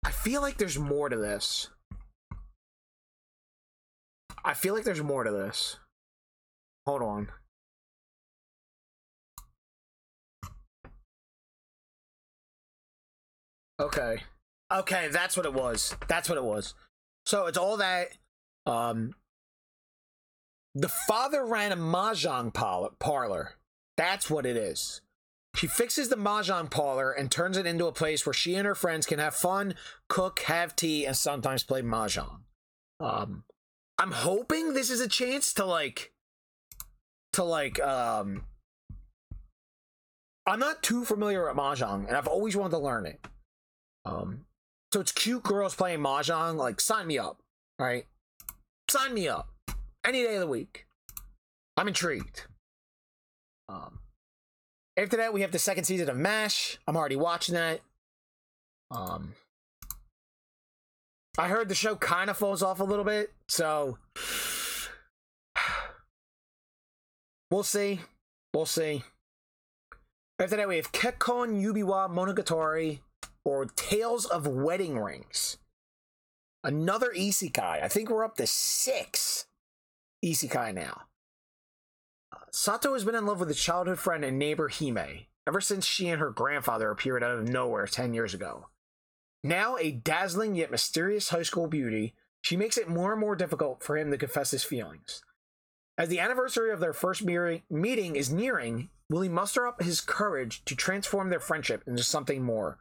I 0.04 0.12
feel 0.12 0.42
like 0.42 0.58
there's 0.58 0.80
more 0.80 1.10
to 1.10 1.18
this. 1.18 1.70
I 4.44 4.54
feel 4.54 4.74
like 4.74 4.84
there's 4.84 5.04
more 5.04 5.24
to 5.24 5.32
this. 5.32 5.78
Hold 6.86 7.02
on. 7.02 7.30
Okay. 13.80 14.24
Okay, 14.72 15.08
that's 15.10 15.38
what 15.38 15.46
it 15.46 15.54
was. 15.54 15.96
That's 16.08 16.30
what 16.30 16.38
it 16.38 16.44
was. 16.44 16.74
So 17.30 17.46
it's 17.46 17.60
all 17.60 17.78
that 17.78 18.18
um 18.65 19.13
the 20.74 20.89
father 20.89 21.46
ran 21.46 21.72
a 21.72 21.78
mahjong 21.78 22.52
parlor. 22.98 23.52
That's 23.98 24.32
what 24.32 24.48
it 24.48 24.58
is. 24.58 25.02
She 25.56 25.68
fixes 25.68 26.10
the 26.10 26.15
mahjong 26.15 26.72
parlor 26.72 27.12
and 27.12 27.30
turns 27.30 27.56
it 27.56 27.68
into 27.68 27.86
a 27.86 27.92
place 27.92 28.26
where 28.26 28.34
she 28.34 28.56
and 28.56 28.65
her 28.65 28.74
friends 28.74 29.06
can 29.06 29.20
have 29.20 29.36
fun, 29.36 29.76
cook, 30.08 30.39
have 30.42 30.76
tea, 30.76 31.06
and 31.06 31.15
sometimes 31.15 31.63
play 31.63 31.84
mahjong. 31.84 32.39
Um, 33.00 33.44
I'm 34.00 34.12
hoping 34.12 34.74
this 34.74 34.89
is 34.89 35.00
a 35.00 35.08
chance 35.08 35.54
to 35.54 35.65
like, 35.65 36.13
to 37.34 37.44
like, 37.44 37.80
um, 37.80 38.46
I'm 40.48 40.60
not 40.60 40.82
too 40.82 41.06
familiar 41.06 41.48
with 41.48 41.58
mahjong, 41.58 42.08
and 42.08 42.18
I've 42.18 42.28
always 42.28 42.56
wanted 42.56 42.72
to 42.72 42.80
learn 42.80 43.06
it. 43.06 43.20
Um, 44.06 44.46
so 44.91 44.99
it's 44.99 45.12
cute 45.12 45.43
girls 45.43 45.75
playing 45.75 45.99
mahjong. 45.99 46.56
Like, 46.56 46.82
sign 46.82 47.08
me 47.08 47.17
up, 47.17 47.39
right? 47.78 48.06
Sign 48.89 49.13
me 49.13 49.28
up 49.28 49.49
any 50.06 50.23
day 50.23 50.36
of 50.36 50.41
the 50.41 50.47
week. 50.47 50.86
I'm 51.78 51.88
intrigued. 51.88 52.45
Um, 53.69 53.99
after 54.97 55.17
that, 55.17 55.34
we 55.34 55.41
have 55.41 55.52
the 55.52 55.60
second 55.60 55.84
season 55.84 56.10
of 56.10 56.17
MASH. 56.17 56.78
I'm 56.88 56.97
already 56.97 57.15
watching 57.15 57.56
that. 57.56 57.82
Um, 58.91 59.36
I 61.38 61.47
heard 61.47 61.69
the 61.69 61.75
show 61.75 61.95
kind 61.95 62.30
of 62.30 62.38
falls 62.38 62.63
off 62.63 62.80
a 62.80 62.84
little 62.84 63.06
bit, 63.06 63.32
so 63.47 63.97
we'll 67.52 67.63
see. 67.63 68.02
We'll 68.54 68.65
see. 68.65 69.04
After 70.39 70.58
that, 70.58 70.67
we 70.67 70.78
have 70.78 70.91
Kekkon 70.91 71.62
Yubiwa 71.62 72.10
Monogatari 72.10 72.99
or 73.50 73.66
Tales 73.66 74.26
of 74.26 74.46
Wedding 74.46 75.00
Rings. 75.00 75.58
Another 76.64 77.12
isekai. 77.18 77.84
I 77.84 77.88
think 77.88 78.10
we're 78.10 78.24
up 78.24 78.36
to 78.38 78.46
six 78.46 79.48
isekai 80.24 80.74
now. 80.76 81.04
Uh, 82.32 82.38
Sato 82.52 82.94
has 82.94 83.04
been 83.04 83.16
in 83.16 83.26
love 83.26 83.40
with 83.40 83.50
his 83.50 83.60
childhood 83.60 83.98
friend 83.98 84.24
and 84.24 84.38
neighbor 84.38 84.70
Hime 84.70 85.26
ever 85.48 85.62
since 85.62 85.84
she 85.84 86.10
and 86.10 86.22
her 86.22 86.30
grandfather 86.30 86.92
appeared 86.92 87.24
out 87.24 87.40
of 87.40 87.50
nowhere 87.50 87.88
10 87.88 88.14
years 88.14 88.36
ago. 88.36 88.68
Now 89.44 89.78
a 89.78 89.92
dazzling 89.92 90.54
yet 90.54 90.70
mysterious 90.70 91.30
high 91.30 91.42
school 91.42 91.66
beauty, 91.66 92.14
she 92.42 92.56
makes 92.56 92.78
it 92.78 92.88
more 92.88 93.14
and 93.14 93.20
more 93.20 93.36
difficult 93.36 93.82
for 93.82 93.98
him 93.98 94.12
to 94.12 94.18
confess 94.18 94.52
his 94.52 94.64
feelings. 94.64 95.24
As 95.98 96.08
the 96.08 96.20
anniversary 96.20 96.72
of 96.72 96.80
their 96.80 96.94
first 96.94 97.24
meeting 97.24 98.16
is 98.16 98.32
nearing, 98.32 98.90
will 99.10 99.22
he 99.22 99.30
muster 99.30 99.66
up 99.66 99.82
his 99.82 100.02
courage 100.02 100.64
to 100.66 100.76
transform 100.76 101.30
their 101.30 101.40
friendship 101.40 101.84
into 101.88 102.04
something 102.04 102.44
more? 102.44 102.78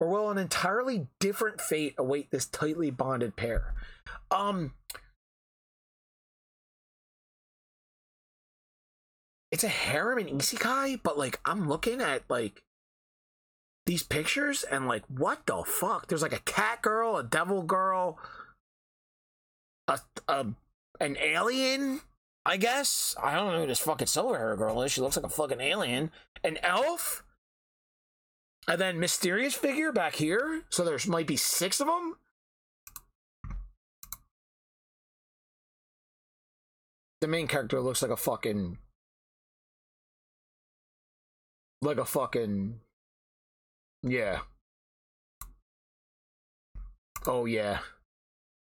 Or 0.00 0.08
will 0.08 0.30
an 0.30 0.38
entirely 0.38 1.06
different 1.18 1.60
fate 1.60 1.94
await 1.98 2.30
this 2.30 2.46
tightly 2.46 2.90
bonded 2.90 3.36
pair? 3.36 3.74
Um 4.30 4.72
It's 9.52 9.64
a 9.64 9.68
harem 9.68 10.18
and 10.18 10.40
isekai, 10.40 11.00
but 11.02 11.18
like 11.18 11.40
I'm 11.44 11.68
looking 11.68 12.00
at 12.00 12.22
like 12.28 12.62
these 13.86 14.02
pictures 14.02 14.62
and 14.62 14.86
like 14.86 15.02
what 15.06 15.44
the 15.46 15.64
fuck? 15.66 16.06
There's 16.06 16.22
like 16.22 16.32
a 16.32 16.40
cat 16.40 16.80
girl, 16.82 17.16
a 17.16 17.24
devil 17.24 17.62
girl, 17.62 18.18
a, 19.88 19.98
a 20.28 20.46
an 21.00 21.16
alien, 21.18 22.02
I 22.46 22.56
guess. 22.56 23.16
I 23.20 23.34
don't 23.34 23.52
know 23.52 23.60
who 23.62 23.66
this 23.66 23.80
fucking 23.80 24.06
silver 24.06 24.38
hair 24.38 24.56
girl 24.56 24.82
is. 24.82 24.92
She 24.92 25.00
looks 25.00 25.16
like 25.16 25.26
a 25.26 25.28
fucking 25.28 25.60
alien. 25.60 26.12
An 26.44 26.58
elf. 26.62 27.24
And 28.68 28.80
then 28.80 29.00
mysterious 29.00 29.54
figure 29.54 29.92
back 29.92 30.14
here. 30.14 30.62
So 30.70 30.84
there's 30.84 31.06
might 31.06 31.26
be 31.26 31.36
six 31.36 31.80
of 31.80 31.86
them. 31.86 32.16
The 37.20 37.28
main 37.28 37.46
character 37.46 37.80
looks 37.80 38.00
like 38.00 38.10
a 38.10 38.16
fucking 38.16 38.78
like 41.82 41.98
a 41.98 42.04
fucking 42.04 42.80
yeah. 44.02 44.40
Oh 47.26 47.44
yeah. 47.44 47.80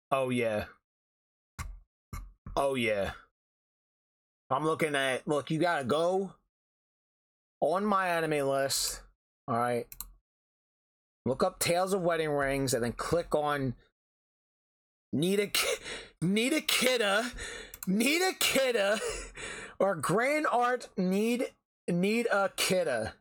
Oh 0.10 0.30
yeah. 0.30 0.66
Oh 2.56 2.76
yeah. 2.76 3.12
I'm 4.50 4.66
looking 4.66 4.96
at 4.96 5.28
look, 5.28 5.52
you 5.52 5.60
gotta 5.60 5.86
go 5.86 6.34
on 7.60 7.86
my 7.86 8.08
anime 8.08 8.48
list. 8.48 9.02
Alright. 9.50 9.88
Look 11.26 11.44
up 11.44 11.60
Tales 11.60 11.94
of 11.94 12.02
Wedding 12.02 12.30
Rings 12.32 12.74
and 12.74 12.84
then 12.84 12.94
click 12.94 13.36
on 13.36 13.76
Nita 15.14 15.52
Nita 16.22 16.62
Kidda 16.62 17.32
Nita 17.88 18.34
Kidda 18.40 19.00
or 19.80 19.96
Grand 19.96 20.48
Art 20.52 20.90
Need 20.98 21.52
Need 21.88 22.28
a 22.32 22.50
Kidda. 22.50 23.14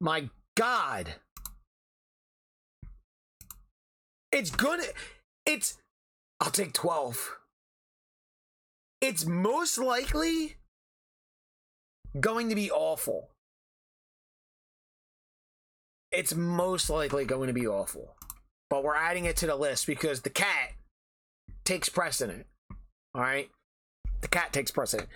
My 0.00 0.28
God. 0.56 1.14
It's 4.30 4.50
good. 4.50 4.80
It's. 5.46 5.78
I'll 6.40 6.50
take 6.50 6.72
12. 6.74 7.38
it's 9.00 9.24
most 9.26 9.78
likely 9.78 10.56
going 12.20 12.48
to 12.48 12.54
be 12.54 12.70
awful. 12.70 13.30
It's 16.16 16.34
most 16.34 16.88
likely 16.90 17.24
going 17.24 17.48
to 17.48 17.52
be 17.52 17.66
awful. 17.66 18.14
But 18.70 18.84
we're 18.84 18.96
adding 18.96 19.24
it 19.24 19.36
to 19.38 19.46
the 19.46 19.56
list 19.56 19.86
because 19.86 20.22
the 20.22 20.30
cat 20.30 20.72
takes 21.64 21.88
precedent. 21.88 22.46
All 23.14 23.22
right? 23.22 23.50
The 24.20 24.28
cat 24.28 24.52
takes 24.52 24.70
precedent. 24.70 25.08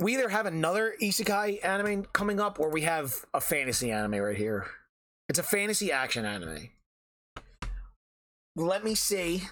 We 0.00 0.14
either 0.14 0.28
have 0.28 0.46
another 0.46 0.94
isekai 1.00 1.64
anime 1.64 2.04
coming 2.12 2.40
up 2.40 2.60
or 2.60 2.70
we 2.70 2.82
have 2.82 3.24
a 3.34 3.40
fantasy 3.40 3.90
anime 3.90 4.16
right 4.16 4.36
here. 4.36 4.66
It's 5.28 5.38
a 5.38 5.44
fantasy 5.44 5.90
action 5.92 6.24
anime. 6.24 6.70
Let 8.56 8.84
me 8.84 8.94
see 8.94 9.44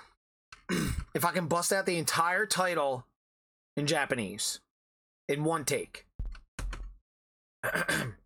if 1.15 1.25
I 1.25 1.33
can 1.33 1.47
bust 1.47 1.73
out 1.73 1.87
the 1.87 1.99
entire 1.99 2.47
title 2.47 3.07
in 3.77 3.87
Japanese 3.87 4.61
in 5.29 5.45
one 5.45 5.65
take. 5.65 6.07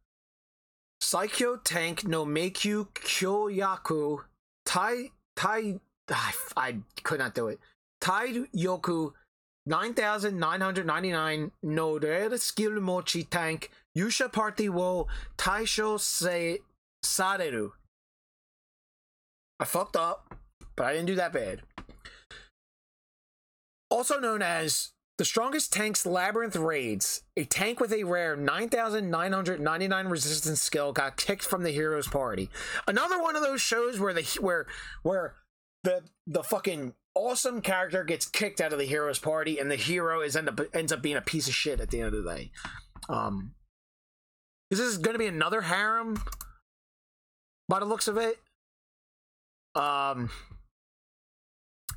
Saikyo 1.11 1.59
Tank 1.65 2.07
no 2.07 2.25
Meikyu 2.25 2.87
Kyoyaku 2.95 4.21
Tai 4.65 5.11
Tai 5.35 5.81
I, 6.09 6.33
I 6.57 6.77
could 7.03 7.19
not 7.19 7.35
do 7.35 7.49
it. 7.49 7.59
Tai 8.01 8.29
Yoku 8.55 9.13
9999 9.67 11.51
no 11.65 11.99
Red 11.99 12.41
Skill 12.41 12.81
Mochi 12.81 13.25
Tank 13.25 13.73
Yusha 13.99 14.31
Party 14.33 14.69
wo 14.69 15.09
Taisho 15.37 15.99
Se 15.99 16.59
Sareru. 17.05 17.73
I 19.59 19.65
fucked 19.65 19.97
up, 19.97 20.33
but 20.77 20.87
I 20.87 20.93
didn't 20.93 21.07
do 21.07 21.17
that 21.17 21.33
bad. 21.33 21.63
Also 23.91 24.21
known 24.21 24.43
as 24.43 24.93
the 25.21 25.27
strongest 25.27 25.71
tanks 25.71 26.07
labyrinth 26.07 26.57
raids, 26.57 27.25
a 27.37 27.45
tank 27.45 27.79
with 27.79 27.93
a 27.93 28.05
rare 28.05 28.37
9999 28.37 30.07
resistance 30.07 30.63
skill 30.63 30.95
got 30.95 31.19
kicked 31.19 31.43
from 31.45 31.63
the 31.63 31.71
hero's 31.71 32.09
party. 32.09 32.49
Another 32.89 33.21
one 33.21 33.37
of 33.37 33.43
those 33.43 33.61
shows 33.61 34.01
where 34.01 34.15
the 34.15 34.23
where 34.41 34.67
where 35.03 35.35
the 35.85 36.05
the 36.27 36.43
fucking 36.43 36.95
awesome 37.15 37.61
character 37.61 38.03
gets 38.03 38.27
kicked 38.27 38.63
out 38.63 38.73
of 38.73 38.79
the 38.79 38.87
hero's 38.87 39.19
party 39.19 39.59
and 39.59 39.71
the 39.71 39.77
hero 39.77 40.23
is 40.23 40.37
end 40.37 40.49
up 40.49 40.59
ends 40.73 40.91
up 40.91 41.03
being 41.03 41.19
a 41.19 41.21
piece 41.21 41.49
of 41.49 41.55
shit 41.55 41.81
at 41.81 41.91
the 41.91 42.01
end 42.01 42.15
of 42.15 42.25
the 42.25 42.35
day. 42.35 42.51
Um 43.11 43.53
this 44.71 44.81
is 44.81 44.97
going 44.97 45.13
to 45.13 45.19
be 45.19 45.27
another 45.27 45.61
harem 45.61 46.23
by 47.69 47.79
the 47.79 47.85
looks 47.85 48.09
of 48.09 48.17
it. 48.17 48.39
Um 49.75 50.31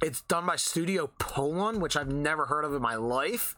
it's 0.01 0.21
done 0.21 0.45
by 0.45 0.55
Studio 0.55 1.11
Polon, 1.19 1.79
which 1.79 1.95
I've 1.95 2.11
never 2.11 2.45
heard 2.45 2.65
of 2.65 2.73
in 2.73 2.81
my 2.81 2.95
life. 2.95 3.55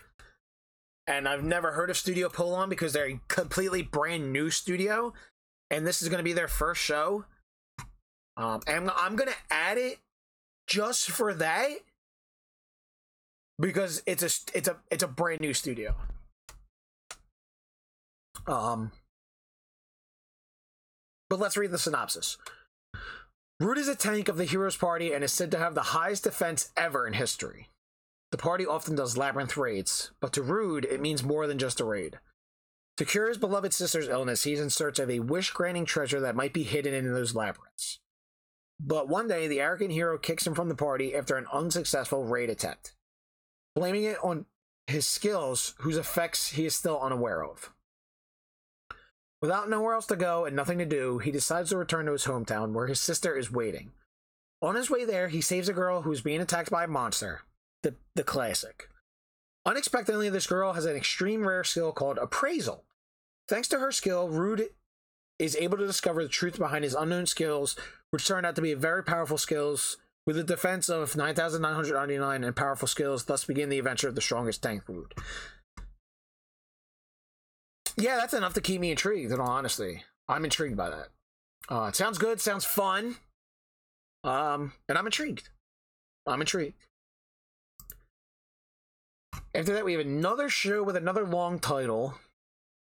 And 1.08 1.28
I've 1.28 1.44
never 1.44 1.74
heard 1.74 1.90
of 1.90 1.98
Studio 1.98 2.30
Polon 2.30 2.70
because 2.70 2.94
they're 2.94 3.08
a 3.08 3.20
completely 3.28 3.84
brand 3.84 4.34
new 4.34 4.50
studio. 4.50 5.14
And 5.70 5.86
this 5.86 6.02
is 6.02 6.10
going 6.10 6.18
to 6.18 6.24
be 6.24 6.34
their 6.34 6.48
first 6.48 6.82
show. 6.82 7.26
Um, 8.38 8.62
and 8.68 8.90
I'm 8.96 9.16
going 9.16 9.30
to 9.30 9.38
add 9.50 9.78
it 9.78 10.00
just 10.68 11.10
for 11.12 11.34
that 11.36 11.70
because 13.60 14.04
it's 14.06 14.24
a 14.24 14.58
it's 14.58 14.68
a 14.68 14.78
it's 14.92 15.04
a 15.04 15.08
brand 15.08 15.42
new 15.42 15.54
studio. 15.54 15.96
Um, 18.48 18.92
but 21.30 21.40
let's 21.40 21.58
read 21.58 21.72
the 21.72 21.78
synopsis. 21.78 22.38
Rude 23.60 23.78
is 23.78 23.88
a 23.88 23.96
tank 23.96 24.28
of 24.28 24.36
the 24.36 24.44
hero's 24.44 24.76
party 24.76 25.14
and 25.14 25.24
is 25.24 25.32
said 25.32 25.50
to 25.52 25.58
have 25.58 25.76
the 25.76 25.82
highest 25.82 26.26
defense 26.26 26.72
ever 26.76 27.08
in 27.08 27.14
history. 27.14 27.70
The 28.32 28.38
party 28.38 28.66
often 28.66 28.96
does 28.96 29.18
labyrinth 29.18 29.56
raids, 29.56 30.12
but 30.20 30.34
to 30.34 30.42
Rude, 30.42 30.84
it 30.84 31.00
means 31.00 31.24
more 31.24 31.48
than 31.48 31.58
just 31.58 31.80
a 31.80 31.86
raid. 31.86 32.20
To 32.98 33.06
cure 33.06 33.30
his 33.30 33.38
beloved 33.38 33.74
sister's 33.74 34.10
illness, 34.10 34.44
he's 34.44 34.60
in 34.60 34.70
search 34.70 35.00
of 35.00 35.10
a 35.10 35.20
wish 35.20 35.52
granting 35.52 35.86
treasure 35.86 36.20
that 36.20 36.36
might 36.36 36.52
be 36.52 36.64
hidden 36.64 36.94
in 36.94 37.14
those 37.14 37.36
labyrinths. 37.36 38.00
But 38.78 39.08
one 39.08 39.28
day, 39.28 39.48
the 39.48 39.62
arrogant 39.62 39.92
hero 39.92 40.18
kicks 40.18 40.46
him 40.46 40.54
from 40.54 40.68
the 40.68 40.76
party 40.76 41.16
after 41.16 41.38
an 41.38 41.46
unsuccessful 41.54 42.26
raid 42.26 42.50
attempt, 42.50 42.94
blaming 43.74 44.04
it 44.04 44.18
on 44.22 44.48
his 44.88 45.08
skills, 45.08 45.76
whose 45.80 45.98
effects 45.98 46.52
he 46.52 46.66
is 46.66 46.76
still 46.76 47.00
unaware 47.00 47.44
of. 47.44 47.72
Without 49.46 49.70
nowhere 49.70 49.94
else 49.94 50.08
to 50.08 50.16
go 50.16 50.46
and 50.46 50.56
nothing 50.56 50.80
to 50.80 50.88
do, 50.88 51.20
he 51.20 51.30
decides 51.30 51.70
to 51.70 51.78
return 51.78 52.08
to 52.08 52.14
his 52.14 52.26
hometown 52.26 52.74
where 52.74 52.88
his 52.88 53.00
sister 53.00 53.38
is 53.38 53.52
waiting. 53.52 53.92
On 54.60 54.74
his 54.74 54.90
way 54.90 55.06
there, 55.06 55.28
he 55.28 55.40
saves 55.40 55.70
a 55.70 55.74
girl 55.74 56.02
who 56.02 56.12
is 56.12 56.22
being 56.22 56.42
attacked 56.42 56.72
by 56.72 56.86
a 56.86 56.88
monster. 56.88 57.42
The, 57.84 57.94
the 58.16 58.24
classic. 58.24 58.90
Unexpectedly, 59.64 60.32
this 60.32 60.48
girl 60.48 60.74
has 60.74 60.86
an 60.86 60.96
extreme 60.96 61.48
rare 61.48 61.64
skill 61.64 61.92
called 61.92 62.18
Appraisal. 62.18 62.86
Thanks 63.48 63.68
to 63.68 63.78
her 63.78 63.92
skill, 63.92 64.30
Rude 64.30 64.70
is 65.38 65.56
able 65.58 65.78
to 65.78 65.86
discover 65.86 66.24
the 66.24 66.30
truth 66.30 66.58
behind 66.58 66.84
his 66.84 66.96
unknown 66.96 67.28
skills, 67.28 67.76
which 68.10 68.26
turn 68.26 68.46
out 68.46 68.56
to 68.56 68.64
be 68.64 68.74
very 68.74 69.04
powerful 69.04 69.38
skills 69.38 69.98
with 70.26 70.40
a 70.40 70.44
defense 70.44 70.90
of 70.90 71.16
9,999 71.16 72.44
and 72.44 72.56
powerful 72.56 72.88
skills, 72.88 73.26
thus 73.26 73.46
begin 73.46 73.70
the 73.70 73.78
adventure 73.78 74.08
of 74.08 74.16
the 74.16 74.22
strongest 74.22 74.64
tank 74.64 74.82
Rude 74.88 75.14
yeah, 77.98 78.16
that's 78.16 78.34
enough 78.34 78.54
to 78.54 78.62
keep 78.62 78.82
me 78.82 78.92
intrigued. 78.92 79.32
In 79.32 79.40
all 79.40 79.48
honesty, 79.48 80.04
I'm 80.28 80.44
intrigued 80.44 80.78
by 80.78 80.90
that. 80.90 81.08
Uh, 81.70 81.88
it 81.88 81.96
sounds 81.96 82.18
good. 82.18 82.42
Sounds 82.42 82.66
fun. 82.66 83.16
Um, 84.24 84.74
and 84.90 84.98
I'm 84.98 85.06
intrigued. 85.06 85.50
I'm 86.28 86.42
intrigued. 86.42 86.76
After 89.54 89.74
that, 89.74 89.86
we 89.86 89.94
have 89.94 90.06
another 90.06 90.50
show 90.50 90.84
with 90.84 90.96
another 90.96 91.26
long 91.26 91.60
title, 91.60 92.16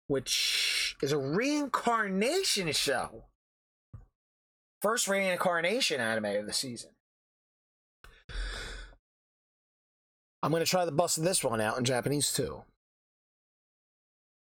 which 0.07 0.95
is 1.01 1.11
a 1.11 1.17
reincarnation 1.17 2.71
show. 2.71 3.25
First 4.81 5.07
reincarnation 5.07 5.99
anime 5.99 6.37
of 6.37 6.45
the 6.45 6.53
season. 6.53 6.91
I'm 10.43 10.51
going 10.51 10.63
to 10.63 10.69
try 10.69 10.85
the 10.85 10.91
bust 10.91 11.17
of 11.17 11.23
this 11.23 11.43
one 11.43 11.61
out 11.61 11.77
in 11.77 11.85
Japanese 11.85 12.31
too. 12.31 12.63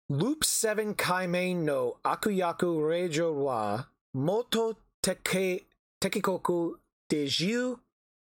Loop 0.10 0.46
7 0.46 0.96
Kaimei 0.96 1.54
no 1.54 1.98
Akuyaku 2.06 2.80
Reijo 2.80 3.34
wa 3.34 3.84
Moto 4.14 4.78
teke, 5.04 5.66
Tekikoku 6.02 6.76
Deju 7.12 7.80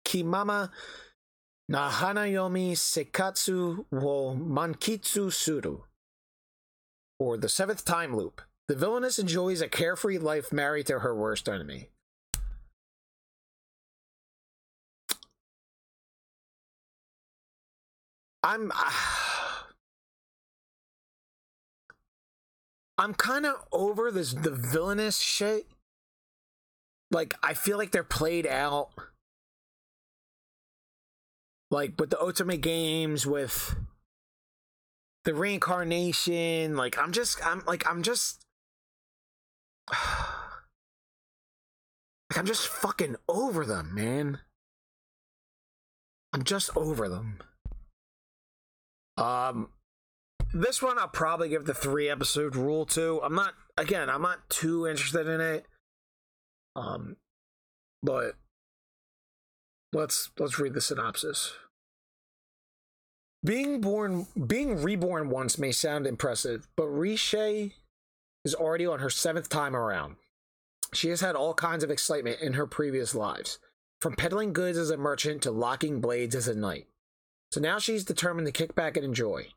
Kimama 0.05 0.71
na 1.69 1.89
Hanayomi 1.89 2.73
Sekatsu 2.73 3.85
wo 3.91 4.35
Mankitsu 4.35 5.31
Suru. 5.31 5.83
Or 7.17 7.37
the 7.37 7.47
seventh 7.47 7.85
time 7.85 8.13
loop. 8.13 8.41
The 8.67 8.75
villainess 8.75 9.17
enjoys 9.17 9.61
a 9.61 9.69
carefree 9.69 10.17
life 10.17 10.51
married 10.51 10.87
to 10.87 10.99
her 10.99 11.15
worst 11.15 11.47
enemy. 11.47 11.89
I'm. 18.43 18.71
Uh, 18.71 19.18
I'm 22.99 23.13
kind 23.13 23.45
of 23.45 23.55
over 23.71 24.11
this 24.11 24.33
the 24.33 24.51
villainous 24.51 25.19
shit. 25.19 25.67
Like 27.09 27.33
I 27.41 27.53
feel 27.53 27.77
like 27.77 27.91
they're 27.91 28.03
played 28.03 28.45
out. 28.45 28.89
Like 31.71 31.93
with 31.97 32.09
the 32.09 32.17
Otome 32.17 32.59
games, 32.59 33.25
with 33.25 33.75
the 35.23 35.33
reincarnation. 35.33 36.75
Like 36.75 36.97
I'm 36.97 37.13
just, 37.13 37.45
I'm 37.45 37.63
like, 37.65 37.89
I'm 37.89 38.03
just. 38.03 38.41
Like 42.31 42.37
I'm 42.37 42.45
just 42.45 42.67
fucking 42.67 43.15
over 43.27 43.65
them, 43.65 43.95
man. 43.95 44.41
I'm 46.31 46.43
just 46.43 46.69
over 46.77 47.09
them. 47.09 47.39
Um, 49.17 49.69
this 50.53 50.81
one 50.81 50.97
I'll 50.97 51.07
probably 51.07 51.49
give 51.49 51.65
the 51.65 51.73
three 51.73 52.09
episode 52.09 52.55
rule 52.55 52.85
to. 52.87 53.21
I'm 53.23 53.35
not 53.35 53.53
again, 53.77 54.09
I'm 54.09 54.21
not 54.21 54.49
too 54.49 54.87
interested 54.87 55.27
in 55.27 55.41
it. 55.41 55.65
Um 56.75 57.17
but 58.01 58.35
let's 59.93 60.31
let's 60.37 60.59
read 60.59 60.73
the 60.73 60.81
synopsis. 60.81 61.53
Being 63.43 63.79
born 63.81 64.27
being 64.47 64.81
reborn 64.81 65.29
once 65.29 65.57
may 65.57 65.71
sound 65.71 66.05
impressive, 66.05 66.67
but 66.75 66.87
Rishe 66.87 67.73
is 68.43 68.55
already 68.55 68.85
on 68.85 68.99
her 68.99 69.09
seventh 69.09 69.49
time 69.49 69.75
around. 69.75 70.15
She 70.93 71.09
has 71.09 71.21
had 71.21 71.35
all 71.35 71.53
kinds 71.53 71.83
of 71.83 71.91
excitement 71.91 72.41
in 72.41 72.53
her 72.53 72.65
previous 72.65 73.13
lives, 73.13 73.59
from 74.01 74.15
peddling 74.15 74.53
goods 74.53 74.77
as 74.77 74.89
a 74.89 74.97
merchant 74.97 75.43
to 75.43 75.51
locking 75.51 76.01
blades 76.01 76.35
as 76.35 76.47
a 76.47 76.55
knight. 76.55 76.87
So 77.51 77.59
now 77.59 77.79
she's 77.79 78.03
determined 78.03 78.47
to 78.47 78.51
kick 78.51 78.75
back 78.75 78.97
and 78.97 79.05
enjoy. 79.05 79.47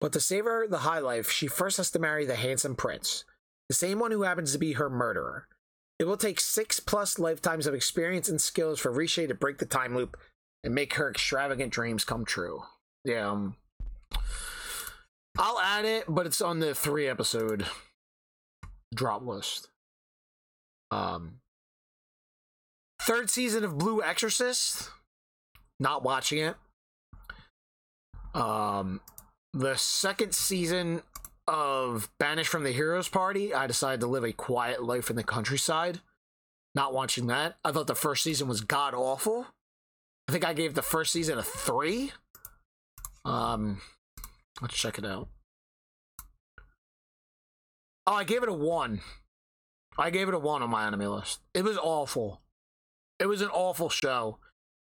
But 0.00 0.12
to 0.12 0.20
save 0.20 0.44
her 0.44 0.66
the 0.66 0.78
high 0.78 1.00
life, 1.00 1.30
she 1.30 1.48
first 1.48 1.76
has 1.78 1.90
to 1.90 1.98
marry 1.98 2.24
the 2.24 2.36
handsome 2.36 2.76
prince, 2.76 3.24
the 3.68 3.74
same 3.74 3.98
one 3.98 4.12
who 4.12 4.22
happens 4.22 4.52
to 4.52 4.58
be 4.58 4.74
her 4.74 4.88
murderer. 4.88 5.48
It 5.98 6.06
will 6.06 6.16
take 6.16 6.38
six 6.38 6.78
plus 6.78 7.18
lifetimes 7.18 7.66
of 7.66 7.74
experience 7.74 8.28
and 8.28 8.40
skills 8.40 8.78
for 8.78 8.92
Rishe 8.92 9.26
to 9.26 9.34
break 9.34 9.58
the 9.58 9.66
time 9.66 9.96
loop 9.96 10.16
and 10.62 10.74
make 10.74 10.94
her 10.94 11.10
extravagant 11.10 11.72
dreams 11.72 12.04
come 12.04 12.24
true. 12.24 12.62
Yeah. 13.04 13.30
Um, 13.30 13.56
I'll 15.36 15.58
add 15.58 15.84
it, 15.84 16.04
but 16.08 16.26
it's 16.26 16.40
on 16.40 16.60
the 16.60 16.74
three 16.74 17.08
episode 17.08 17.66
drop 18.94 19.26
list. 19.26 19.68
Um, 20.90 21.40
third 23.02 23.30
season 23.30 23.64
of 23.64 23.78
Blue 23.78 24.02
Exorcist. 24.02 24.90
Not 25.80 26.02
watching 26.02 26.38
it. 26.38 26.56
Um, 28.34 29.00
the 29.52 29.76
second 29.76 30.34
season 30.34 31.02
of 31.46 32.10
Banished 32.18 32.50
from 32.50 32.64
the 32.64 32.72
Heroes 32.72 33.08
Party. 33.08 33.54
I 33.54 33.66
decided 33.66 34.00
to 34.00 34.06
live 34.06 34.24
a 34.24 34.32
quiet 34.32 34.82
life 34.82 35.10
in 35.10 35.16
the 35.16 35.24
countryside. 35.24 36.00
Not 36.74 36.92
watching 36.92 37.26
that. 37.28 37.56
I 37.64 37.72
thought 37.72 37.86
the 37.86 37.94
first 37.94 38.22
season 38.22 38.48
was 38.48 38.60
god 38.60 38.94
awful. 38.94 39.46
I 40.28 40.32
think 40.32 40.44
I 40.46 40.52
gave 40.52 40.74
the 40.74 40.82
first 40.82 41.12
season 41.12 41.38
a 41.38 41.42
three. 41.42 42.12
Um, 43.24 43.80
let's 44.60 44.76
check 44.76 44.98
it 44.98 45.06
out. 45.06 45.28
Oh, 48.06 48.14
I 48.14 48.24
gave 48.24 48.42
it 48.42 48.48
a 48.48 48.54
one. 48.54 49.00
I 49.98 50.10
gave 50.10 50.28
it 50.28 50.34
a 50.34 50.38
one 50.38 50.62
on 50.62 50.70
my 50.70 50.86
anime 50.86 51.00
list. 51.00 51.40
It 51.54 51.64
was 51.64 51.76
awful. 51.78 52.42
It 53.18 53.26
was 53.26 53.40
an 53.40 53.48
awful 53.48 53.88
show. 53.88 54.38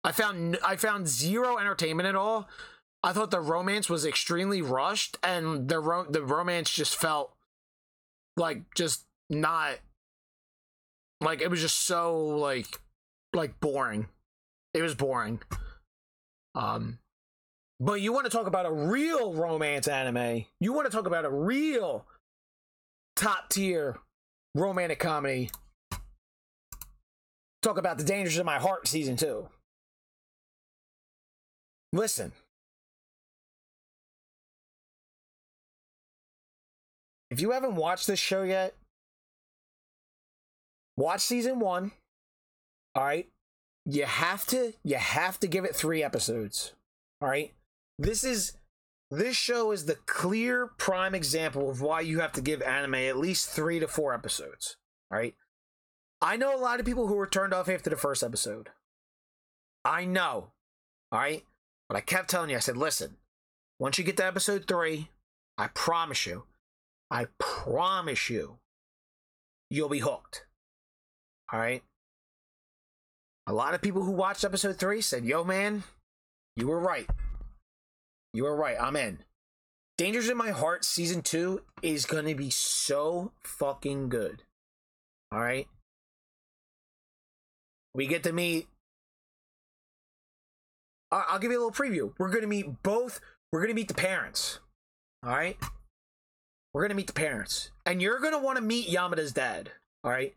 I 0.03 0.11
found 0.11 0.57
I 0.65 0.75
found 0.75 1.07
zero 1.07 1.57
entertainment 1.57 2.07
at 2.07 2.15
all. 2.15 2.47
I 3.07 3.13
thought 3.13 3.31
the 3.31 3.39
romance 3.39 3.89
was 3.89 4.05
extremely 4.05 4.61
rushed, 4.61 5.17
and 5.23 5.69
the 5.69 5.79
ro- 5.79 6.07
the 6.09 6.21
romance 6.21 6.69
just 6.69 6.93
felt 6.97 7.33
like 8.35 8.63
just 8.75 9.05
not 9.29 9.75
like 11.21 11.39
it 11.39 11.49
was 11.49 11.61
just 11.61 11.85
so 11.85 12.19
like 12.25 12.81
like 13.33 13.61
boring. 13.61 14.09
It 14.73 14.81
was 14.81 14.93
boring. 14.93 15.39
Um, 16.53 16.99
but 17.79 18.01
you 18.01 18.11
want 18.11 18.25
to 18.25 18.29
talk 18.29 18.45
about 18.45 18.65
a 18.65 18.73
real 18.73 19.33
romance 19.33 19.87
anime? 19.87 20.43
You 20.59 20.73
want 20.73 20.91
to 20.91 20.91
talk 20.91 21.07
about 21.07 21.23
a 21.23 21.31
real 21.31 22.05
top 23.15 23.47
tier 23.47 23.95
romantic 24.53 24.99
comedy? 24.99 25.49
Talk 27.61 27.77
about 27.77 27.99
the 27.99 28.03
dangers 28.03 28.37
of 28.37 28.45
my 28.45 28.59
heart 28.59 28.85
season 28.85 29.15
two. 29.15 29.47
Listen. 31.93 32.33
If 37.29 37.41
you 37.41 37.51
haven't 37.51 37.75
watched 37.75 38.07
this 38.07 38.19
show 38.19 38.43
yet, 38.43 38.75
watch 40.95 41.21
season 41.21 41.59
one. 41.59 41.91
All 42.95 43.03
right. 43.03 43.27
You 43.85 44.05
have 44.05 44.45
to 44.47 44.73
you 44.83 44.95
have 44.95 45.39
to 45.39 45.47
give 45.47 45.65
it 45.65 45.75
three 45.75 46.03
episodes. 46.03 46.73
All 47.21 47.29
right. 47.29 47.53
This 47.99 48.23
is 48.23 48.53
this 49.09 49.35
show 49.35 49.71
is 49.71 49.85
the 49.85 49.95
clear 50.05 50.67
prime 50.77 51.15
example 51.15 51.69
of 51.69 51.81
why 51.81 52.01
you 52.01 52.19
have 52.19 52.33
to 52.33 52.41
give 52.41 52.61
anime 52.61 52.95
at 52.95 53.17
least 53.17 53.49
three 53.49 53.79
to 53.79 53.87
four 53.87 54.13
episodes. 54.13 54.75
All 55.11 55.17
right. 55.17 55.35
I 56.21 56.35
know 56.35 56.55
a 56.55 56.59
lot 56.59 56.79
of 56.79 56.85
people 56.85 57.07
who 57.07 57.15
were 57.15 57.27
turned 57.27 57.53
off 57.53 57.69
after 57.69 57.89
the 57.89 57.95
first 57.95 58.23
episode. 58.23 58.69
I 59.85 60.03
know. 60.05 60.51
All 61.11 61.19
right. 61.19 61.43
But 61.87 61.95
I 61.95 62.01
kept 62.01 62.29
telling 62.29 62.49
you, 62.49 62.57
I 62.57 62.59
said, 62.59 62.75
listen, 62.75 63.15
once 63.79 63.97
you 63.97 64.03
get 64.03 64.17
to 64.17 64.25
episode 64.25 64.65
three, 64.67 65.09
I 65.57 65.67
promise 65.67 66.25
you, 66.25 66.43
I 67.09 67.27
promise 67.39 68.29
you, 68.29 68.59
you'll 69.69 69.89
be 69.89 69.99
hooked. 69.99 70.45
All 71.51 71.59
right. 71.59 71.83
A 73.47 73.53
lot 73.53 73.73
of 73.73 73.81
people 73.81 74.03
who 74.03 74.11
watched 74.11 74.43
episode 74.43 74.77
three 74.77 75.01
said, 75.01 75.23
yo, 75.23 75.43
man, 75.43 75.83
you 76.57 76.67
were 76.67 76.79
right. 76.79 77.09
You 78.33 78.43
were 78.43 78.55
right. 78.55 78.75
I'm 78.79 78.95
in. 78.97 79.19
Dangers 79.97 80.29
in 80.29 80.37
My 80.37 80.51
Heart 80.51 80.83
season 80.83 81.21
two 81.21 81.61
is 81.81 82.05
going 82.05 82.25
to 82.25 82.35
be 82.35 82.49
so 82.49 83.31
fucking 83.43 84.09
good. 84.09 84.43
All 85.31 85.39
right. 85.39 85.67
We 87.95 88.05
get 88.05 88.23
to 88.23 88.33
meet. 88.33 88.67
I'll 91.09 91.39
give 91.39 91.51
you 91.51 91.57
a 91.57 91.63
little 91.65 91.71
preview. 91.71 92.13
We're 92.19 92.29
going 92.29 92.41
to 92.41 92.47
meet 92.47 92.83
both. 92.83 93.21
We're 93.51 93.61
going 93.61 93.69
to 93.69 93.75
meet 93.75 93.87
the 93.87 93.93
parents. 93.93 94.59
All 95.23 95.31
right. 95.31 95.57
We're 96.77 96.87
to 96.89 96.93
meet 96.93 97.07
the 97.07 97.13
parents. 97.13 97.71
And 97.87 98.03
you're 98.03 98.19
to 98.19 98.37
want 98.37 98.57
to 98.57 98.61
meet 98.61 98.87
Yamada's 98.87 99.33
dad. 99.33 99.71
All 100.03 100.11
right. 100.11 100.35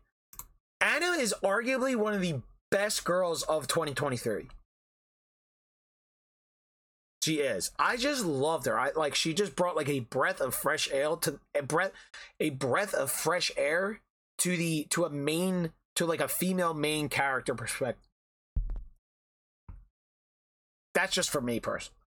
Anna 0.81 1.11
is 1.11 1.35
arguably 1.43 1.95
one 1.95 2.15
of 2.15 2.21
the 2.21 2.41
best 2.71 3.03
girls 3.03 3.43
of 3.43 3.67
2023. 3.67 4.47
She 7.23 7.35
is. 7.35 7.69
I 7.77 7.95
just 7.95 8.25
loved 8.25 8.65
her. 8.65 8.79
I 8.79 8.89
like 8.95 9.13
she 9.13 9.35
just 9.35 9.55
brought 9.55 9.75
like 9.75 9.87
a 9.87 9.99
breath 9.99 10.41
of 10.41 10.55
fresh 10.55 10.89
air 10.91 11.15
to 11.17 11.39
a 11.53 11.61
breath 11.61 11.91
a 12.39 12.49
breath 12.49 12.95
of 12.95 13.11
fresh 13.11 13.51
air 13.55 13.99
to 14.39 14.57
the 14.57 14.87
to 14.89 15.05
a 15.05 15.11
main 15.11 15.73
to 15.97 16.07
like 16.07 16.21
a 16.21 16.27
female 16.27 16.73
main 16.73 17.07
character 17.07 17.53
perspective. 17.53 18.09
That's 20.95 21.13
just 21.13 21.29
for 21.29 21.39
me 21.39 21.59
personally. 21.59 21.99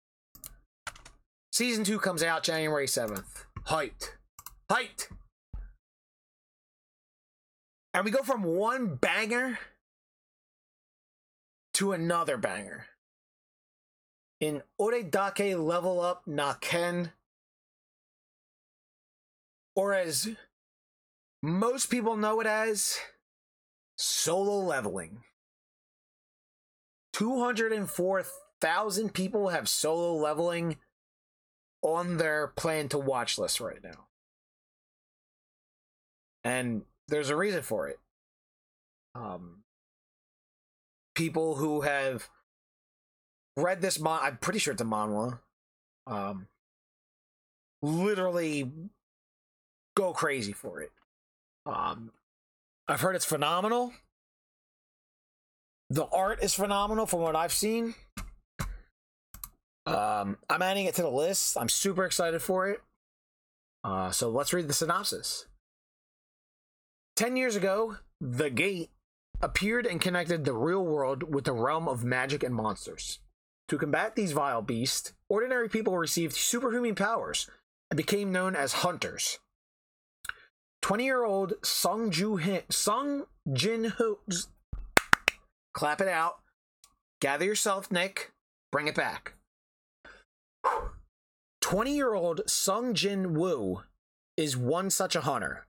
Season 1.52 1.84
2 1.84 2.00
comes 2.00 2.24
out 2.24 2.42
January 2.42 2.88
7th. 2.88 3.46
Hyped. 3.68 4.14
Hyped. 4.74 5.07
And 7.93 8.03
we 8.03 8.09
go 8.09 8.24
from 8.24 8.41
one 8.41 8.95
banger 8.95 9.59
to 11.76 11.91
another 11.91 12.38
banger. 12.38 12.88
In 14.39 14.63
Oredake 14.82 15.63
Level 15.63 16.01
Up 16.01 16.24
Naken, 16.28 17.11
or 19.76 19.93
as 19.93 20.30
most 21.43 21.91
people 21.91 22.17
know 22.17 22.39
it 22.39 22.47
as, 22.47 22.97
solo 23.95 24.57
leveling. 24.57 25.24
204,000 27.13 29.13
people 29.13 29.49
have 29.49 29.69
solo 29.69 30.15
leveling 30.15 30.78
on 31.84 32.17
their 32.17 32.47
plan 32.47 32.89
to 32.89 32.97
watch 32.97 33.38
list 33.38 33.59
right 33.59 33.84
now. 33.84 34.07
And 36.44 36.84
there's 37.08 37.30
a 37.30 37.36
reason 37.36 37.62
for 37.62 37.88
it. 37.88 38.00
Um, 39.16 39.64
people 41.16 41.56
who 41.56 41.82
have 41.82 42.30
read 43.56 43.82
this 43.82 44.00
mon 44.00 44.20
I'm 44.22 44.38
pretty 44.38 44.60
sure 44.60 44.74
it's 44.74 44.82
a 44.82 44.86
manhwa. 44.86 45.39
Um, 46.08 46.48
literally 47.82 48.72
go 49.96 50.14
crazy 50.14 50.54
for 50.54 50.82
it. 50.82 50.91
Um, 51.66 52.12
I've 52.88 53.02
heard 53.02 53.16
it's 53.16 53.26
phenomenal. 53.26 53.94
The 55.89 56.06
art 56.06 56.44
is 56.44 56.54
phenomenal 56.54 57.06
from 57.06 57.22
what 57.22 57.36
I've 57.36 57.54
seen. 57.54 57.94
Um, 59.86 60.38
I'm 60.50 60.62
adding 60.62 60.86
it 60.86 60.96
to 60.96 61.02
the 61.02 61.10
list. 61.10 61.58
I'm 61.58 61.70
super 61.70 62.06
excited 62.06 62.41
for 62.41 62.70
it. 62.70 62.82
Uh, 63.84 64.12
so 64.12 64.30
let's 64.30 64.54
read 64.54 64.68
the 64.68 64.74
synopsis. 64.74 65.46
Ten 67.24 67.38
years 67.38 67.55
ago, 67.55 67.95
the 68.19 68.49
Gate 68.49 68.91
appeared 69.41 69.86
and 69.86 70.01
connected 70.01 70.43
the 70.43 70.51
real 70.51 70.84
world 70.84 71.34
with 71.34 71.45
the 71.45 71.53
realm 71.53 71.88
of 71.88 72.03
magic 72.03 72.43
and 72.43 72.53
monsters. 72.53 73.19
To 73.69 73.78
combat 73.78 74.17
these 74.17 74.34
vile 74.34 74.61
beasts, 74.61 75.13
ordinary 75.30 75.69
people 75.69 75.97
received 75.97 76.36
superhuman 76.36 76.95
powers 76.95 77.49
and 77.89 77.95
became 77.95 78.34
known 78.34 78.57
as 78.57 78.74
hunters. 78.74 79.39
20 80.82 81.05
year 81.05 81.24
old 81.24 81.53
Sung, 81.63 82.11
Ju 82.11 82.41
Sung 82.69 83.24
Jin 83.53 83.86
Ho. 83.86 84.19
Clap 85.74 86.01
it 86.01 86.09
out. 86.09 86.39
Gather 87.21 87.45
yourself, 87.45 87.89
Nick. 87.89 88.34
Bring 88.69 88.89
it 88.89 88.95
back. 88.95 89.36
20 91.61 91.95
year 91.95 92.13
old 92.13 92.41
Sung 92.49 92.93
Jin 92.93 93.34
Woo 93.34 93.84
is 94.36 94.57
one 94.57 94.89
such 94.89 95.15
a 95.15 95.21
hunter, 95.21 95.67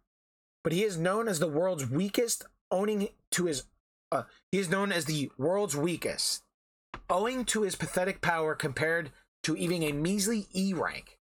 but 0.65 0.73
he 0.73 0.83
is 0.83 0.99
known 0.99 1.29
as 1.29 1.39
the 1.39 1.47
world's 1.47 1.89
weakest, 1.89 2.45
owning 2.73 3.11
to 3.31 3.45
his. 3.45 3.65
Uh, 4.11 4.25
he 4.51 4.59
is 4.59 4.71
known 4.71 4.91
as 4.91 5.05
the 5.05 5.31
world's 5.39 5.77
weakest, 5.77 6.43
owing 7.09 7.45
to 7.45 7.62
his 7.62 7.77
pathetic 7.77 8.21
power 8.21 8.55
compared 8.55 9.12
to 9.45 9.57
even 9.57 9.83
a 9.83 9.93
measly 9.93 10.47
E 10.53 10.73
rank. 10.73 11.19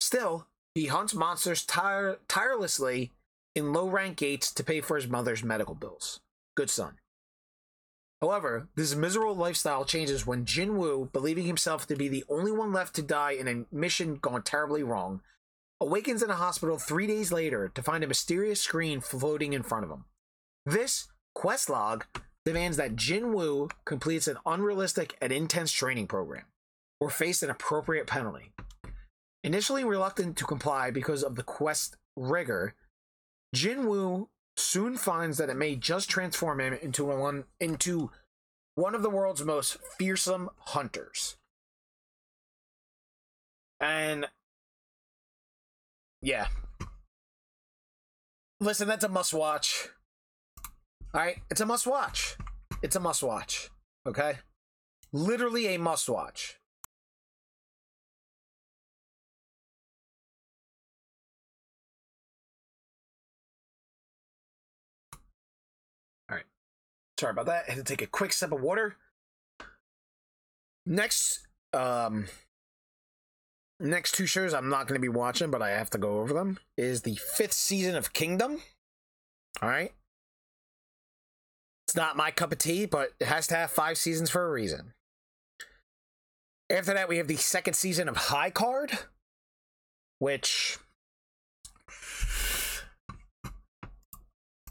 Still, 0.00 0.48
he 0.74 0.86
hunts 0.86 1.14
monsters 1.14 1.64
tire- 1.64 2.18
tirelessly 2.28 3.12
in 3.54 3.72
low 3.72 3.88
rank 3.88 4.16
gates 4.16 4.52
to 4.52 4.64
pay 4.64 4.80
for 4.80 4.96
his 4.96 5.08
mother's 5.08 5.44
medical 5.44 5.74
bills. 5.74 6.20
Good 6.56 6.70
son. 6.70 6.94
However, 8.20 8.68
this 8.76 8.94
miserable 8.94 9.34
lifestyle 9.34 9.84
changes 9.84 10.26
when 10.26 10.44
Jin 10.44 10.76
Woo, 10.76 11.10
believing 11.12 11.44
himself 11.44 11.86
to 11.88 11.96
be 11.96 12.08
the 12.08 12.24
only 12.28 12.52
one 12.52 12.72
left 12.72 12.94
to 12.94 13.02
die 13.02 13.32
in 13.32 13.48
a 13.48 13.74
mission 13.74 14.16
gone 14.16 14.42
terribly 14.42 14.82
wrong, 14.82 15.22
awakens 15.82 16.22
in 16.22 16.30
a 16.30 16.34
hospital 16.36 16.78
three 16.78 17.06
days 17.06 17.32
later 17.32 17.68
to 17.74 17.82
find 17.82 18.02
a 18.02 18.08
mysterious 18.08 18.60
screen 18.60 19.00
floating 19.00 19.52
in 19.52 19.62
front 19.62 19.84
of 19.84 19.90
him. 19.90 20.04
This 20.64 21.08
quest 21.34 21.68
log 21.68 22.04
demands 22.44 22.76
that 22.76 22.96
Jin 22.96 23.32
Woo 23.32 23.68
completes 23.84 24.26
an 24.28 24.36
unrealistic 24.46 25.16
and 25.20 25.32
intense 25.32 25.72
training 25.72 26.06
program. 26.06 26.44
or 27.00 27.10
face 27.10 27.42
an 27.42 27.50
appropriate 27.50 28.06
penalty. 28.06 28.52
Initially 29.42 29.82
reluctant 29.82 30.36
to 30.36 30.44
comply 30.44 30.92
because 30.92 31.24
of 31.24 31.34
the 31.34 31.42
quest 31.42 31.96
rigor, 32.16 32.76
Jinwoo 33.56 34.28
soon 34.56 34.96
finds 34.96 35.36
that 35.38 35.50
it 35.50 35.56
may 35.56 35.74
just 35.74 36.08
transform 36.08 36.60
him 36.60 36.74
into 36.74 37.04
one 37.04 37.44
into 37.58 38.12
one 38.76 38.94
of 38.94 39.02
the 39.02 39.10
world's 39.10 39.44
most 39.44 39.78
fearsome 39.98 40.48
hunters. 40.58 41.36
And 43.80 44.28
yeah. 46.22 46.46
Listen, 48.60 48.86
that's 48.86 49.04
a 49.04 49.08
must 49.08 49.34
watch. 49.34 49.88
All 51.12 51.20
right, 51.20 51.38
it's 51.50 51.60
a 51.60 51.66
must 51.66 51.86
watch. 51.86 52.36
It's 52.82 52.96
a 52.96 53.00
must 53.00 53.22
watch. 53.22 53.70
Okay? 54.06 54.38
Literally 55.12 55.74
a 55.74 55.78
must 55.78 56.08
watch. 56.08 56.58
All 66.30 66.36
right. 66.36 66.46
Sorry 67.18 67.32
about 67.32 67.46
that. 67.46 67.64
I 67.68 67.72
had 67.72 67.78
to 67.78 67.84
take 67.84 68.00
a 68.00 68.06
quick 68.06 68.32
sip 68.32 68.52
of 68.52 68.62
water. 68.62 68.96
Next, 70.86 71.46
um, 71.72 72.26
next 73.82 74.14
two 74.14 74.26
shows 74.26 74.54
I'm 74.54 74.68
not 74.68 74.86
going 74.86 75.00
to 75.00 75.02
be 75.02 75.08
watching, 75.08 75.50
but 75.50 75.62
I 75.62 75.70
have 75.70 75.90
to 75.90 75.98
go 75.98 76.20
over 76.20 76.32
them. 76.32 76.58
Is 76.76 77.02
the 77.02 77.16
fifth 77.16 77.52
season 77.52 77.96
of 77.96 78.12
Kingdom. 78.12 78.62
All 79.60 79.68
right. 79.68 79.92
It's 81.86 81.96
not 81.96 82.16
my 82.16 82.30
cup 82.30 82.52
of 82.52 82.58
tea, 82.58 82.86
but 82.86 83.10
it 83.20 83.26
has 83.26 83.46
to 83.48 83.54
have 83.54 83.70
five 83.70 83.98
seasons 83.98 84.30
for 84.30 84.46
a 84.46 84.50
reason. 84.50 84.94
After 86.70 86.94
that, 86.94 87.08
we 87.08 87.18
have 87.18 87.28
the 87.28 87.36
second 87.36 87.74
season 87.74 88.08
of 88.08 88.16
High 88.16 88.50
Card, 88.50 88.92
which 90.18 90.78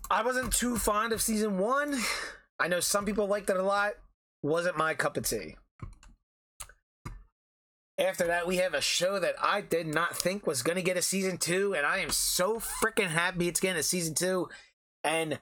I 0.10 0.24
wasn't 0.24 0.52
too 0.52 0.78
fond 0.78 1.14
of 1.14 1.22
season 1.22 1.60
one. 1.60 2.00
I 2.60 2.68
know 2.68 2.80
some 2.80 3.06
people 3.06 3.28
liked 3.28 3.50
it 3.50 3.58
a 3.58 3.64
lot. 3.64 3.94
Wasn't 4.42 4.78
my 4.78 4.94
cup 4.96 5.16
of 5.16 5.28
tea. 5.28 5.56
After 8.02 8.26
that, 8.28 8.48
we 8.48 8.58
have 8.58 8.74
a 8.74 8.82
show 8.82 9.20
that 9.20 9.36
I 9.40 9.62
did 9.62 9.86
not 9.86 10.18
think 10.18 10.48
was 10.48 10.64
going 10.64 10.78
to 10.78 10.82
get 10.82 10.98
a 10.98 11.04
season 11.04 11.38
two, 11.38 11.76
and 11.76 11.86
I 11.86 12.00
am 12.00 12.10
so 12.10 12.58
freaking 12.58 13.10
happy 13.10 13.48
it's 13.48 13.60
getting 13.60 13.80
a 13.80 13.84
season 13.84 14.16
two. 14.16 14.50
And 15.04 15.38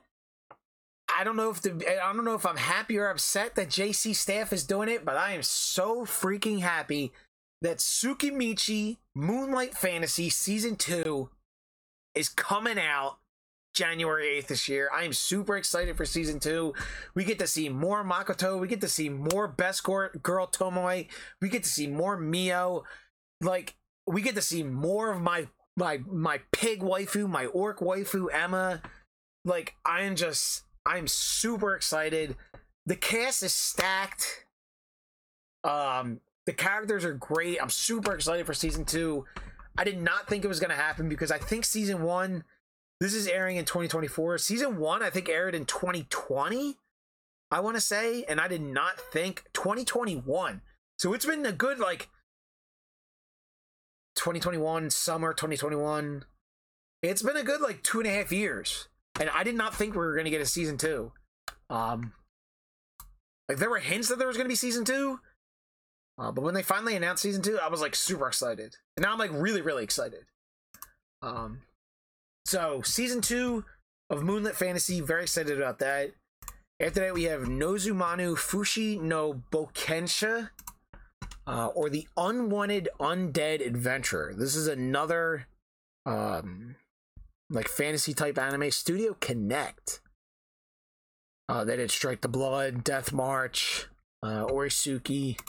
I 1.17 1.23
don't 1.23 1.37
know 1.37 1.49
if 1.49 1.61
the 1.61 1.71
I 2.03 2.11
don't 2.11 2.25
know 2.25 2.35
if 2.35 2.45
I'm 2.45 2.57
happy 2.57 2.97
or 2.97 3.07
upset 3.07 3.55
that 3.55 3.69
JC 3.69 4.13
Staff 4.13 4.51
is 4.51 4.65
doing 4.65 4.89
it, 4.89 5.05
but 5.05 5.15
I 5.15 5.31
am 5.31 5.41
so 5.41 6.05
freaking 6.05 6.59
happy 6.59 7.13
that 7.61 7.77
Tsukimichi 7.77 8.97
Moonlight 9.15 9.75
Fantasy 9.75 10.29
season 10.29 10.75
2 10.75 11.29
is 12.13 12.27
coming 12.27 12.77
out 12.77 13.19
January 13.79 14.41
8th 14.41 14.47
this 14.47 14.67
year. 14.67 14.89
I 14.93 15.05
am 15.05 15.13
super 15.13 15.55
excited 15.55 15.95
for 15.95 16.05
season 16.05 16.41
2. 16.41 16.73
We 17.15 17.23
get 17.23 17.39
to 17.39 17.47
see 17.47 17.69
more 17.69 18.03
Makoto, 18.03 18.59
we 18.59 18.67
get 18.67 18.81
to 18.81 18.89
see 18.89 19.07
more 19.07 19.47
Best 19.47 19.83
Girl 19.83 20.09
Tomoe, 20.47 21.07
we 21.41 21.47
get 21.47 21.63
to 21.63 21.69
see 21.69 21.87
more 21.87 22.17
Mio. 22.17 22.83
Like 23.39 23.75
we 24.05 24.21
get 24.21 24.35
to 24.35 24.41
see 24.41 24.63
more 24.63 25.11
of 25.11 25.21
my 25.21 25.47
my 25.77 26.01
my 26.11 26.41
pig 26.51 26.81
waifu, 26.81 27.29
my 27.29 27.45
orc 27.45 27.79
waifu 27.79 28.27
Emma. 28.33 28.81
Like 29.45 29.75
I 29.85 30.01
am 30.01 30.17
just 30.17 30.63
I'm 30.85 31.07
super 31.07 31.73
excited. 31.73 32.35
The 32.85 32.97
cast 32.97 33.43
is 33.43 33.53
stacked. 33.53 34.45
Um, 35.63 36.19
the 36.45 36.53
characters 36.53 37.05
are 37.05 37.13
great. 37.13 37.61
I'm 37.61 37.69
super 37.69 38.13
excited 38.13 38.45
for 38.45 38.53
season 38.53 38.83
two. 38.83 39.25
I 39.77 39.85
did 39.85 40.01
not 40.01 40.27
think 40.27 40.43
it 40.43 40.49
was 40.49 40.59
to 40.59 40.75
happen 40.75 41.07
because 41.07 41.31
I 41.31 41.37
think 41.37 41.63
season 41.63 42.01
one, 42.01 42.43
this 42.99 43.13
is 43.13 43.27
airing 43.27 43.57
in 43.57 43.65
2024. 43.65 44.37
Season 44.37 44.77
one, 44.77 45.01
I 45.01 45.09
think, 45.09 45.29
aired 45.29 45.55
in 45.55 45.65
2020, 45.65 46.77
I 47.51 47.59
want 47.59 47.75
to 47.77 47.81
say. 47.81 48.23
And 48.23 48.39
I 48.39 48.47
did 48.47 48.61
not 48.61 48.99
think 48.99 49.45
2021. 49.53 50.61
So 50.97 51.13
it's 51.13 51.25
been 51.25 51.45
a 51.45 51.51
good, 51.51 51.79
like, 51.79 52.09
2021, 54.15 54.89
summer 54.89 55.33
2021. 55.33 56.25
It's 57.01 57.21
been 57.21 57.37
a 57.37 57.43
good, 57.43 57.61
like, 57.61 57.83
two 57.83 57.99
and 57.99 58.07
a 58.07 58.11
half 58.11 58.31
years 58.31 58.89
and 59.19 59.29
I 59.29 59.43
did 59.43 59.55
not 59.55 59.75
think 59.75 59.93
we 59.93 59.99
were 59.99 60.13
going 60.13 60.25
to 60.25 60.31
get 60.31 60.41
a 60.41 60.45
season 60.45 60.77
two. 60.77 61.11
Um, 61.69 62.13
like 63.47 63.57
there 63.57 63.69
were 63.69 63.79
hints 63.79 64.07
that 64.07 64.17
there 64.17 64.27
was 64.27 64.37
going 64.37 64.45
to 64.45 64.49
be 64.49 64.55
season 64.55 64.85
two, 64.85 65.19
uh, 66.17 66.31
but 66.31 66.43
when 66.43 66.53
they 66.53 66.63
finally 66.63 66.95
announced 66.95 67.21
season 67.21 67.41
two, 67.41 67.59
I 67.61 67.67
was 67.67 67.81
like 67.81 67.95
super 67.95 68.27
excited, 68.27 68.75
and 68.95 69.03
now 69.03 69.11
I'm 69.11 69.19
like 69.19 69.31
really 69.33 69.61
really 69.61 69.83
excited. 69.83 70.25
Um, 71.21 71.61
so 72.49 72.81
season 72.83 73.21
two 73.21 73.63
of 74.09 74.23
Moonlit 74.23 74.55
Fantasy, 74.55 75.01
very 75.01 75.23
excited 75.23 75.55
about 75.55 75.77
that. 75.79 76.13
After 76.81 77.01
that, 77.01 77.13
we 77.13 77.25
have 77.25 77.41
Nozomanu 77.41 78.35
Fushi 78.35 78.99
no 78.99 79.43
Bokensha, 79.51 80.49
uh, 81.45 81.67
or 81.67 81.91
the 81.91 82.07
Unwanted 82.17 82.89
Undead 82.99 83.63
Adventure. 83.63 84.33
This 84.35 84.55
is 84.55 84.65
another 84.65 85.45
um, 86.07 86.75
like 87.51 87.67
fantasy 87.67 88.15
type 88.15 88.39
anime, 88.39 88.71
Studio 88.71 89.15
Connect. 89.19 90.01
Uh, 91.47 91.63
they 91.63 91.77
did 91.77 91.91
Strike 91.91 92.21
the 92.21 92.27
Blood, 92.27 92.83
Death 92.83 93.13
March, 93.13 93.87
uh, 94.23 94.45
Oresuki. 94.45 95.39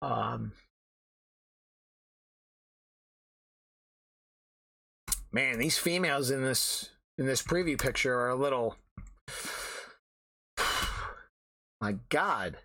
Um, 0.00 0.52
man, 5.32 5.58
these 5.58 5.78
females 5.78 6.30
in 6.30 6.42
this 6.42 6.90
in 7.18 7.26
this 7.26 7.42
preview 7.42 7.78
picture 7.80 8.18
are 8.18 8.30
a 8.30 8.36
little. 8.36 8.76
My 11.80 11.96
God. 12.08 12.58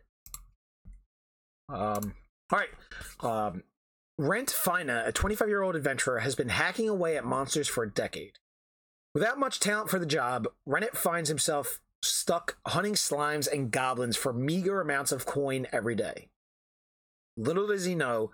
Um. 1.70 2.14
All 2.52 2.60
right. 2.60 2.70
Um. 3.22 3.64
Rent 4.18 4.50
Fina, 4.50 5.04
a 5.06 5.12
25 5.12 5.48
year 5.50 5.62
old 5.62 5.76
adventurer, 5.76 6.20
has 6.20 6.36
been 6.36 6.50
hacking 6.50 6.88
away 6.88 7.18
at 7.18 7.26
monsters 7.26 7.68
for 7.68 7.84
a 7.84 7.92
decade. 7.92 8.40
Without 9.14 9.40
much 9.40 9.60
talent 9.60 9.90
for 9.90 10.00
the 10.00 10.06
job, 10.06 10.48
Rennet 10.66 10.98
finds 10.98 11.30
himself 11.30 11.82
stuck 12.02 12.58
hunting 12.68 12.94
slimes 12.94 13.52
and 13.52 13.72
goblins 13.72 14.16
for 14.16 14.32
meager 14.32 14.80
amounts 14.80 15.12
of 15.12 15.26
coin 15.26 15.68
every 15.72 15.96
day. 15.96 16.30
Little 17.38 17.68
does 17.68 17.86
he 17.86 17.96
know, 17.96 18.32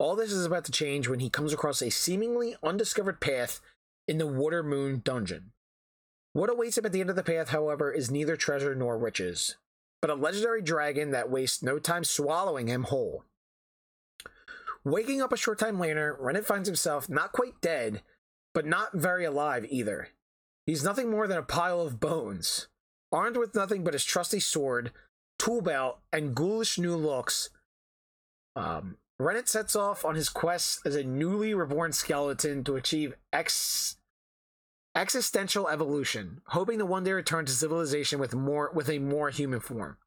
all 0.00 0.16
this 0.16 0.32
is 0.32 0.46
about 0.46 0.64
to 0.64 0.72
change 0.72 1.08
when 1.08 1.20
he 1.20 1.28
comes 1.28 1.52
across 1.52 1.82
a 1.82 1.90
seemingly 1.90 2.56
undiscovered 2.62 3.20
path 3.20 3.60
in 4.08 4.16
the 4.16 4.26
Water 4.26 4.62
Moon 4.62 5.02
dungeon. 5.04 5.52
What 6.32 6.48
awaits 6.48 6.78
him 6.78 6.86
at 6.86 6.92
the 6.92 7.02
end 7.02 7.10
of 7.10 7.16
the 7.16 7.22
path, 7.22 7.50
however, 7.50 7.92
is 7.92 8.10
neither 8.10 8.34
treasure 8.34 8.74
nor 8.74 8.96
riches, 8.96 9.56
but 10.00 10.10
a 10.10 10.14
legendary 10.14 10.62
dragon 10.62 11.10
that 11.10 11.30
wastes 11.30 11.62
no 11.62 11.78
time 11.78 12.04
swallowing 12.04 12.66
him 12.66 12.84
whole. 12.84 13.24
Waking 14.84 15.20
up 15.20 15.34
a 15.34 15.36
short 15.36 15.58
time 15.58 15.78
later, 15.78 16.16
Rennet 16.18 16.46
finds 16.46 16.66
himself 16.66 17.10
not 17.10 17.32
quite 17.32 17.60
dead, 17.60 18.00
but 18.54 18.64
not 18.64 18.94
very 18.94 19.26
alive 19.26 19.66
either. 19.68 20.08
He's 20.64 20.82
nothing 20.82 21.10
more 21.10 21.26
than 21.26 21.36
a 21.36 21.42
pile 21.42 21.82
of 21.82 22.00
bones. 22.00 22.68
Armed 23.12 23.36
with 23.36 23.54
nothing 23.54 23.84
but 23.84 23.92
his 23.92 24.04
trusty 24.04 24.40
sword, 24.40 24.92
tool 25.38 25.60
belt, 25.60 25.98
and 26.10 26.34
ghoulish 26.34 26.78
new 26.78 26.96
looks, 26.96 27.50
um, 28.56 28.96
Rennet 29.20 29.50
sets 29.50 29.76
off 29.76 30.04
on 30.04 30.14
his 30.14 30.30
quest 30.30 30.80
as 30.86 30.96
a 30.96 31.04
newly 31.04 31.52
reborn 31.52 31.92
skeleton 31.92 32.64
to 32.64 32.76
achieve 32.76 33.14
ex- 33.32 33.96
existential 34.96 35.68
evolution, 35.68 36.40
hoping 36.46 36.78
to 36.78 36.86
one 36.86 37.04
day 37.04 37.12
return 37.12 37.44
to 37.44 37.52
civilization 37.52 38.18
with 38.18 38.34
more 38.34 38.70
with 38.74 38.88
a 38.88 38.98
more 38.98 39.28
human 39.28 39.60
form. 39.60 39.98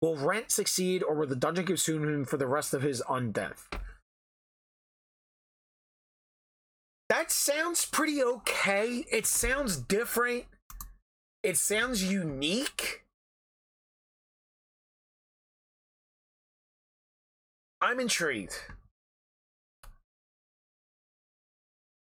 Will 0.00 0.16
Rent 0.16 0.50
succeed, 0.50 1.02
or 1.02 1.14
will 1.14 1.26
the 1.26 1.36
dungeon 1.36 1.66
consume 1.66 2.04
him 2.04 2.24
for 2.24 2.38
the 2.38 2.46
rest 2.46 2.72
of 2.72 2.82
his 2.82 3.02
undeath? 3.02 3.70
That 7.10 7.30
sounds 7.30 7.84
pretty 7.84 8.22
okay. 8.22 9.04
It 9.12 9.26
sounds 9.26 9.76
different. 9.76 10.44
It 11.42 11.58
sounds 11.58 12.02
unique. 12.02 13.01
I'm 17.82 17.98
intrigued. 17.98 18.54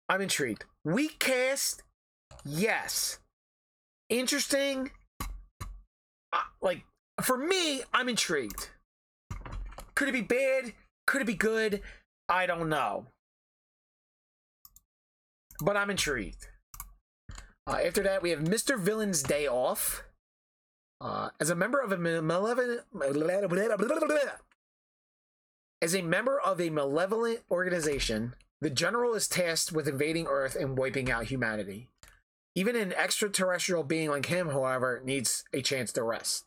I'm 0.09 0.21
intrigued. 0.21 0.65
Weak 0.83 1.19
cast, 1.19 1.83
yes. 2.43 3.19
Interesting. 4.09 4.89
Uh, 5.21 6.41
like 6.63 6.83
for 7.21 7.37
me, 7.37 7.83
I'm 7.93 8.09
intrigued. 8.09 8.69
Could 9.93 10.09
it 10.09 10.13
be 10.13 10.21
bad? 10.21 10.73
Could 11.05 11.21
it 11.21 11.27
be 11.27 11.35
good? 11.35 11.81
I 12.27 12.47
don't 12.47 12.69
know. 12.69 13.05
But 15.63 15.77
I'm 15.77 15.91
intrigued. 15.91 16.47
Uh, 17.67 17.79
after 17.85 18.01
that, 18.01 18.23
we 18.23 18.31
have 18.31 18.39
Mr. 18.39 18.79
Villain's 18.79 19.21
Day 19.21 19.47
Off. 19.47 20.03
Uh, 20.99 21.29
as 21.39 21.51
a 21.51 21.55
member 21.55 21.79
of 21.79 21.91
a 21.91 21.97
malevolent, 21.97 22.81
As 25.79 25.93
a 25.93 26.01
member 26.01 26.39
of 26.39 26.59
a 26.59 26.71
malevolent 26.71 27.41
organization, 27.51 28.33
the 28.61 28.71
general 28.71 29.13
is 29.13 29.27
tasked 29.27 29.71
with 29.71 29.87
invading 29.87 30.25
Earth 30.25 30.55
and 30.55 30.75
wiping 30.75 31.11
out 31.11 31.25
humanity. 31.25 31.89
Even 32.55 32.75
an 32.75 32.93
extraterrestrial 32.93 33.83
being 33.83 34.09
like 34.09 34.25
him, 34.25 34.49
however, 34.49 34.99
needs 35.05 35.43
a 35.53 35.61
chance 35.61 35.93
to 35.93 36.01
rest. 36.01 36.45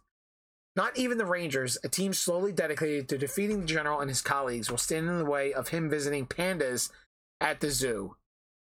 Not 0.75 0.99
even 0.99 1.19
the 1.19 1.27
Rangers, 1.27 1.79
a 1.85 1.89
team 1.89 2.13
slowly 2.13 2.51
dedicated 2.51 3.09
to 3.09 3.19
defeating 3.19 3.61
the 3.61 3.67
general 3.67 4.01
and 4.01 4.11
his 4.11 4.21
colleagues, 4.21 4.69
will 4.69 4.79
stand 4.79 5.09
in 5.09 5.19
the 5.19 5.25
way 5.25 5.53
of 5.53 5.69
him 5.69 5.89
visiting 5.89 6.27
pandas 6.27 6.91
at 7.41 7.61
the 7.61 7.71
zoo, 7.71 8.17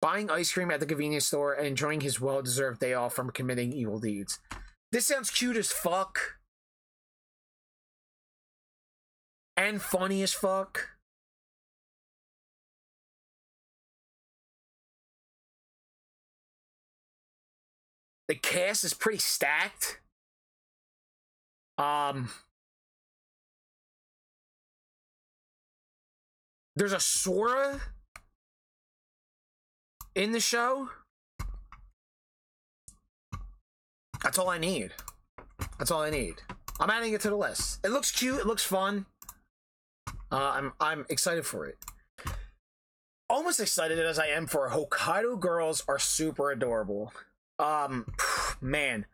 buying 0.00 0.30
ice 0.30 0.52
cream 0.52 0.70
at 0.70 0.78
the 0.78 0.86
convenience 0.86 1.26
store, 1.26 1.52
and 1.52 1.66
enjoying 1.66 2.00
his 2.00 2.20
well 2.20 2.42
deserved 2.42 2.78
day 2.78 2.94
off 2.94 3.14
from 3.14 3.30
committing 3.30 3.72
evil 3.72 3.98
deeds. 3.98 4.38
This 4.92 5.06
sounds 5.06 5.30
cute 5.30 5.56
as 5.56 5.72
fuck. 5.72 6.38
And 9.56 9.80
funny 9.80 10.22
as 10.22 10.32
fuck. 10.32 10.88
The 18.28 18.34
cast 18.34 18.84
is 18.84 18.94
pretty 18.94 19.18
stacked. 19.18 20.00
Um 21.78 22.30
There's 26.76 26.92
a 26.92 27.00
Sora 27.00 27.80
in 30.14 30.32
the 30.32 30.40
show. 30.40 30.90
That's 34.22 34.38
all 34.38 34.48
I 34.48 34.58
need. 34.58 34.90
That's 35.78 35.90
all 35.90 36.02
I 36.02 36.10
need. 36.10 36.36
I'm 36.80 36.90
adding 36.90 37.12
it 37.12 37.20
to 37.20 37.30
the 37.30 37.36
list. 37.36 37.78
It 37.84 37.90
looks 37.90 38.10
cute. 38.10 38.40
It 38.40 38.46
looks 38.46 38.64
fun. 38.64 39.06
Uh, 40.34 40.50
I'm 40.56 40.72
I'm 40.80 41.06
excited 41.08 41.46
for 41.46 41.64
it. 41.64 41.78
Almost 43.30 43.60
excited 43.60 44.00
as 44.00 44.18
I 44.18 44.26
am 44.26 44.48
for 44.48 44.68
Hokkaido 44.68 45.38
Girls 45.38 45.84
are 45.86 46.00
super 46.00 46.50
adorable. 46.50 47.12
Um, 47.60 48.12
man, 48.60 49.06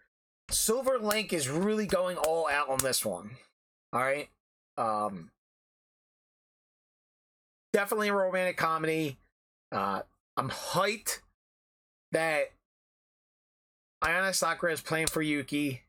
Silver 0.50 0.98
Link 0.98 1.34
is 1.34 1.50
really 1.50 1.84
going 1.84 2.16
all 2.16 2.48
out 2.48 2.70
on 2.70 2.78
this 2.78 3.04
one. 3.04 3.32
All 3.92 4.00
right. 4.00 4.30
Um, 4.78 5.30
definitely 7.74 8.08
a 8.08 8.14
romantic 8.14 8.56
comedy. 8.56 9.18
Uh, 9.70 10.00
I'm 10.38 10.48
hyped 10.48 11.20
that 12.12 12.44
Ayane 14.02 14.34
Sakura 14.34 14.72
is 14.72 14.80
playing 14.80 15.08
for 15.08 15.20
Yuki. 15.20 15.82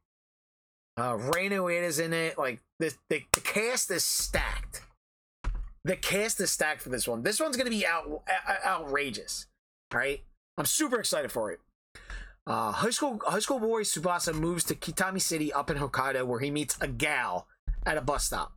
Uh, 0.98 1.16
Reino 1.16 1.70
is 1.70 2.00
in 2.00 2.12
it. 2.12 2.38
Like 2.38 2.60
the, 2.80 2.94
the 3.08 3.22
the 3.32 3.40
cast 3.40 3.90
is 3.92 4.04
stacked. 4.04 4.61
The 5.84 5.96
cast 5.96 6.40
is 6.40 6.52
stacked 6.52 6.82
for 6.82 6.90
this 6.90 7.08
one. 7.08 7.24
This 7.24 7.40
one's 7.40 7.58
gonna 7.58 7.70
be 7.70 7.86
out, 7.86 8.24
outrageous. 8.66 9.48
right? 9.94 10.22
I'm 10.58 10.66
super 10.66 11.00
excited 11.00 11.32
for 11.32 11.52
it. 11.52 11.60
Uh, 12.46 12.72
high 12.72 12.90
school 12.90 13.20
high 13.26 13.40
school 13.40 13.60
boy 13.60 13.82
Tsubasa 13.82 14.34
moves 14.34 14.64
to 14.66 14.76
Kitami 14.76 15.22
City 15.22 15.54
up 15.54 15.70
in 15.70 15.78
Hokkaido, 15.78 16.26
where 16.26 16.40
he 16.40 16.52
meets 16.52 16.78
a 16.82 16.88
gal 16.88 17.48
at 17.86 17.98
a 17.98 18.02
bus 18.02 18.26
stop. 18.26 18.54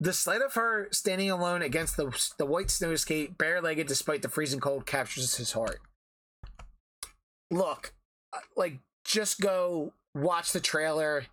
The 0.00 0.12
sight 0.12 0.42
of 0.42 0.54
her 0.54 0.88
standing 0.92 1.30
alone 1.30 1.60
against 1.60 1.96
the, 1.96 2.16
the 2.38 2.46
white 2.46 2.70
snow 2.70 2.94
skate, 2.94 3.36
bare-legged 3.36 3.88
despite 3.88 4.22
the 4.22 4.28
freezing 4.28 4.60
cold, 4.60 4.86
captures 4.86 5.36
his 5.36 5.52
heart. 5.52 5.80
Look, 7.50 7.94
uh, 8.32 8.38
like 8.56 8.78
just 9.04 9.40
go 9.40 9.94
watch 10.14 10.52
the 10.52 10.60
trailer. 10.60 11.26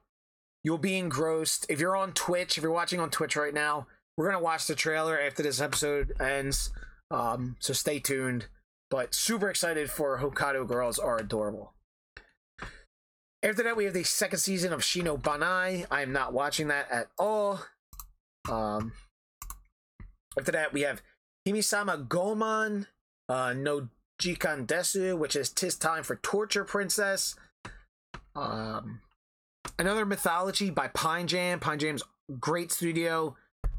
You'll 0.63 0.79
be 0.79 0.97
engrossed. 0.97 1.67
If 1.69 1.79
you're 1.79 1.95
on 1.95 2.13
Twitch, 2.13 2.57
if 2.57 2.63
you're 2.63 2.71
watching 2.71 2.99
on 2.99 3.11
Twitch 3.11 3.35
right 3.35 3.53
now, 3.53 3.85
we're 4.17 4.25
gonna 4.25 4.43
watch 4.43 4.67
the 4.67 4.75
trailer 4.75 5.19
after 5.19 5.43
this 5.43 5.61
episode 5.61 6.13
ends. 6.19 6.71
Um, 7.11 7.55
so 7.59 7.73
stay 7.73 7.99
tuned. 7.99 8.47
But 8.91 9.13
super 9.13 9.49
excited 9.49 9.89
for 9.89 10.19
Hokkaido 10.19 10.67
Girls 10.67 10.99
are 10.99 11.17
adorable. 11.17 11.73
After 13.43 13.63
that, 13.63 13.75
we 13.75 13.85
have 13.85 13.93
the 13.93 14.03
second 14.03 14.39
season 14.39 14.73
of 14.73 14.81
Shino 14.81 15.21
Banai. 15.21 15.85
I 15.91 16.01
am 16.01 16.11
not 16.11 16.33
watching 16.33 16.67
that 16.69 16.89
at 16.91 17.07
all. 17.17 17.61
Um, 18.49 18.93
after 20.37 20.51
that, 20.51 20.71
we 20.71 20.81
have 20.81 21.01
Himesama 21.47 22.07
Goemon 22.07 22.87
uh, 23.29 23.53
no 23.53 23.89
Jikan 24.21 24.65
Desu, 24.65 25.17
which 25.17 25.35
is 25.35 25.49
Tis 25.49 25.75
Time 25.75 26.03
for 26.03 26.15
Torture 26.17 26.63
Princess. 26.63 27.35
Um, 28.35 29.01
another 29.77 30.05
mythology 30.05 30.69
by 30.69 30.87
Pine 30.89 31.27
Jam. 31.27 31.59
Pine 31.59 31.79
Jam's 31.79 32.03
great 32.39 32.71
studio. 32.71 33.35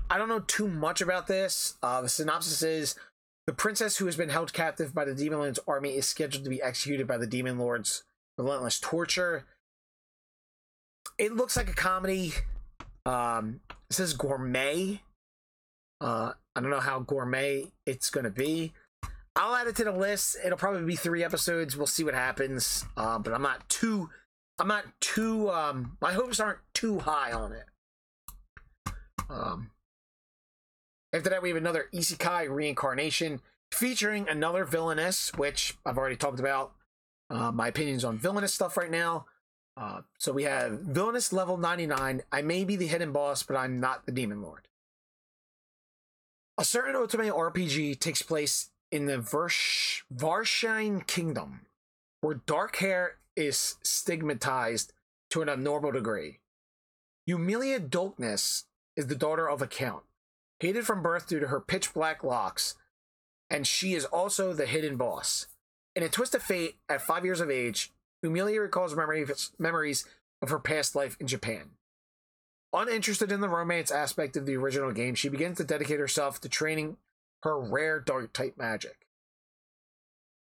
I 0.08 0.18
don't 0.18 0.28
know 0.28 0.40
too 0.40 0.68
much 0.68 1.00
about 1.00 1.26
this. 1.26 1.74
Uh, 1.82 2.00
the 2.00 2.08
synopsis 2.08 2.62
is 2.62 2.94
the 3.46 3.52
princess 3.52 3.96
who 3.96 4.06
has 4.06 4.16
been 4.16 4.28
held 4.28 4.52
captive 4.52 4.94
by 4.94 5.04
the 5.04 5.14
Demon 5.14 5.38
Lord's 5.38 5.60
army 5.66 5.96
is 5.96 6.06
scheduled 6.06 6.44
to 6.44 6.50
be 6.50 6.62
executed 6.62 7.06
by 7.06 7.16
the 7.16 7.26
Demon 7.26 7.58
Lord's 7.58 8.04
relentless 8.38 8.78
torture. 8.78 9.44
It 11.18 11.34
looks 11.34 11.56
like 11.56 11.68
a 11.68 11.74
comedy. 11.74 12.32
Um, 13.04 13.60
it 13.90 13.94
says 13.94 14.14
gourmet. 14.14 15.00
Uh, 16.00 16.32
I 16.54 16.60
don't 16.60 16.70
know 16.70 16.80
how 16.80 17.00
gourmet 17.00 17.72
it's 17.86 18.10
gonna 18.10 18.30
be. 18.30 18.72
I'll 19.34 19.54
add 19.54 19.66
it 19.66 19.76
to 19.76 19.84
the 19.84 19.92
list. 19.92 20.36
It'll 20.44 20.58
probably 20.58 20.84
be 20.84 20.96
three 20.96 21.22
episodes. 21.22 21.76
We'll 21.76 21.86
see 21.86 22.04
what 22.04 22.14
happens. 22.14 22.84
Uh, 22.96 23.18
but 23.18 23.32
I'm 23.32 23.42
not 23.42 23.68
too. 23.68 24.10
I'm 24.58 24.68
not 24.68 24.84
too. 25.00 25.50
Um, 25.50 25.98
my 26.00 26.12
hopes 26.12 26.40
aren't 26.40 26.60
too 26.74 27.00
high 27.00 27.32
on 27.32 27.52
it. 27.52 27.66
Um, 29.28 29.70
after 31.16 31.30
that, 31.30 31.42
we 31.42 31.50
have 31.50 31.58
another 31.58 31.88
Isekai 31.92 32.48
reincarnation 32.48 33.40
featuring 33.72 34.28
another 34.28 34.64
villainess, 34.64 35.32
which 35.34 35.76
I've 35.84 35.98
already 35.98 36.16
talked 36.16 36.40
about. 36.40 36.72
Uh, 37.28 37.50
my 37.50 37.68
opinions 37.68 38.04
on 38.04 38.18
villainous 38.18 38.54
stuff 38.54 38.76
right 38.76 38.90
now. 38.90 39.26
Uh, 39.76 40.02
so 40.18 40.32
we 40.32 40.44
have 40.44 40.80
villainous 40.80 41.32
level 41.32 41.56
99. 41.56 42.22
I 42.30 42.42
may 42.42 42.64
be 42.64 42.76
the 42.76 42.86
hidden 42.86 43.12
boss, 43.12 43.42
but 43.42 43.56
I'm 43.56 43.80
not 43.80 44.06
the 44.06 44.12
demon 44.12 44.40
lord. 44.40 44.68
A 46.56 46.64
certain 46.64 46.94
Otome 46.94 47.30
RPG 47.30 47.98
takes 48.00 48.22
place 48.22 48.70
in 48.90 49.06
the 49.06 49.18
Versh- 49.18 50.02
Varshine 50.14 51.06
Kingdom, 51.06 51.62
where 52.20 52.40
dark 52.46 52.76
hair 52.76 53.16
is 53.36 53.76
stigmatized 53.82 54.92
to 55.30 55.42
an 55.42 55.48
abnormal 55.48 55.92
degree. 55.92 56.38
Yumiella 57.28 57.90
Dolkness 57.90 58.64
is 58.96 59.08
the 59.08 59.14
daughter 59.14 59.48
of 59.50 59.60
a 59.60 59.66
count, 59.66 60.04
hated 60.60 60.86
from 60.86 61.02
birth 61.02 61.28
due 61.28 61.40
to 61.40 61.48
her 61.48 61.60
pitch 61.60 61.92
black 61.94 62.24
locks, 62.24 62.74
and 63.50 63.66
she 63.66 63.94
is 63.94 64.04
also 64.04 64.52
the 64.52 64.66
hidden 64.66 64.96
boss. 64.96 65.46
In 65.94 66.02
a 66.02 66.08
twist 66.08 66.34
of 66.34 66.42
fate, 66.42 66.76
at 66.88 67.02
five 67.02 67.24
years 67.24 67.40
of 67.40 67.50
age, 67.50 67.92
Yumiella 68.24 68.60
recalls 68.60 68.96
memories 69.58 70.06
of 70.42 70.50
her 70.50 70.58
past 70.58 70.94
life 70.94 71.16
in 71.20 71.26
Japan. 71.26 71.70
Uninterested 72.72 73.32
in 73.32 73.40
the 73.40 73.48
romance 73.48 73.90
aspect 73.90 74.36
of 74.36 74.44
the 74.44 74.56
original 74.56 74.92
game, 74.92 75.14
she 75.14 75.28
begins 75.28 75.56
to 75.58 75.64
dedicate 75.64 76.00
herself 76.00 76.40
to 76.40 76.48
training 76.48 76.96
her 77.42 77.58
rare 77.58 78.00
dark 78.00 78.32
type 78.32 78.58
magic. 78.58 79.06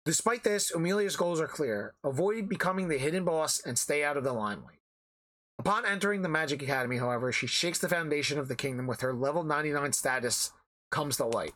Despite 0.06 0.44
this, 0.44 0.72
Yumiella's 0.72 1.16
goals 1.16 1.40
are 1.40 1.48
clear 1.48 1.94
avoid 2.04 2.50
becoming 2.50 2.88
the 2.88 2.98
hidden 2.98 3.26
boss 3.26 3.60
and 3.60 3.78
stay 3.78 4.04
out 4.04 4.18
of 4.18 4.24
the 4.24 4.34
limelight. 4.34 4.80
Upon 5.66 5.84
entering 5.84 6.22
the 6.22 6.30
Magic 6.30 6.62
Academy, 6.62 6.98
however, 6.98 7.32
she 7.32 7.48
shakes 7.48 7.80
the 7.80 7.90
foundation 7.90 8.38
of 8.38 8.48
the 8.48 8.56
kingdom 8.56 8.86
with 8.86 9.02
her 9.02 9.16
level 9.16 9.44
99 9.44 9.94
status 9.94 10.54
comes 10.92 11.18
to 11.18 11.26
light. 11.26 11.56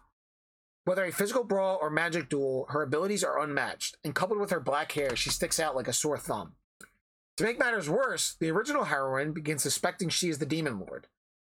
Whether 0.86 1.06
a 1.06 1.12
physical 1.12 1.44
brawl 1.44 1.78
or 1.80 1.92
magic 1.92 2.28
duel, 2.28 2.66
her 2.70 2.82
abilities 2.82 3.24
are 3.24 3.40
unmatched, 3.40 3.98
and 4.04 4.16
coupled 4.16 4.40
with 4.40 4.50
her 4.50 4.60
black 4.60 4.94
hair, 4.94 5.16
she 5.16 5.30
sticks 5.30 5.60
out 5.60 5.76
like 5.76 5.88
a 5.88 5.94
sore 5.94 6.18
thumb. 6.18 6.54
To 7.38 7.44
make 7.44 7.60
matters 7.60 7.88
worse, 7.88 8.36
the 8.40 8.50
original 8.50 8.86
heroine 8.86 9.32
begins 9.32 9.62
suspecting 9.62 10.10
she 10.10 10.30
is 10.30 10.40
the 10.40 10.46
demon 10.48 10.80
lord. 10.80 11.06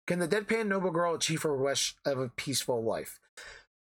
Can 0.07 0.19
the 0.19 0.29
deadpan 0.29 0.67
noble 0.67 0.91
girl 0.91 1.15
achieve 1.15 1.41
her 1.41 1.57
wish 1.57 1.97
of 2.05 2.19
a 2.19 2.29
peaceful 2.29 2.85
life? 2.85 3.21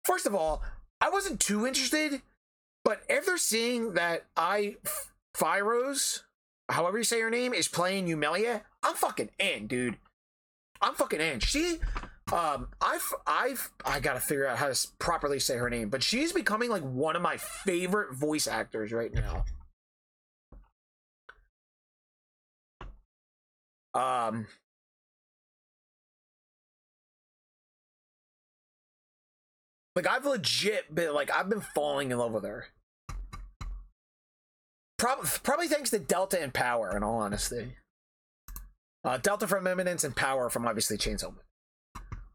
First 0.06 0.28
of 0.28 0.36
all, 0.36 0.62
I 1.02 1.10
wasn't 1.10 1.40
too 1.40 1.66
interested, 1.66 2.22
but 2.86 3.02
after 3.10 3.40
seeing 3.40 3.94
that 3.94 4.28
Ai 4.38 4.76
Fairouz, 5.36 6.22
however 6.70 6.98
you 6.98 7.04
say 7.04 7.22
her 7.22 7.30
name, 7.30 7.54
is 7.54 7.68
playing 7.68 8.08
Yumiella, 8.08 8.62
I'm 8.84 8.96
fucking 8.96 9.30
in, 9.40 9.68
dude. 9.68 9.98
I'm 10.82 10.94
fucking 10.94 11.22
in. 11.22 11.40
She 11.40 11.80
um 12.34 12.68
i've 12.82 13.14
i've 13.26 13.72
i 13.86 14.00
gotta 14.00 14.20
figure 14.20 14.48
out 14.48 14.58
how 14.58 14.68
to 14.68 14.88
properly 15.00 15.40
say 15.40 15.56
her 15.56 15.70
name 15.70 15.88
but 15.90 16.04
she's 16.04 16.34
becoming 16.34 16.70
like 16.70 16.82
one 16.82 17.16
of 17.16 17.22
my 17.22 17.38
favorite 17.38 18.14
voice 18.14 18.48
actors 18.48 18.92
right 18.92 19.14
now 19.14 19.46
um 23.94 24.46
like 29.96 30.08
i've 30.08 30.26
legit 30.26 30.94
been 30.94 31.14
like 31.14 31.32
i've 31.32 31.48
been 31.48 31.62
falling 31.62 32.12
in 32.12 32.18
love 32.18 32.34
with 32.34 32.44
her 32.44 32.66
probably 34.98 35.30
probably 35.44 35.68
thanks 35.68 35.90
to 35.92 36.00
delta 36.00 36.42
and 36.42 36.54
power 36.54 36.96
in 36.96 37.04
all 37.04 37.18
honesty 37.20 37.76
uh 39.04 39.18
delta 39.18 39.48
from 39.48 39.68
eminence 39.68 40.04
and 40.04 40.16
power 40.16 40.50
from 40.50 40.66
obviously 40.68 40.98
chainsaw 40.98 41.34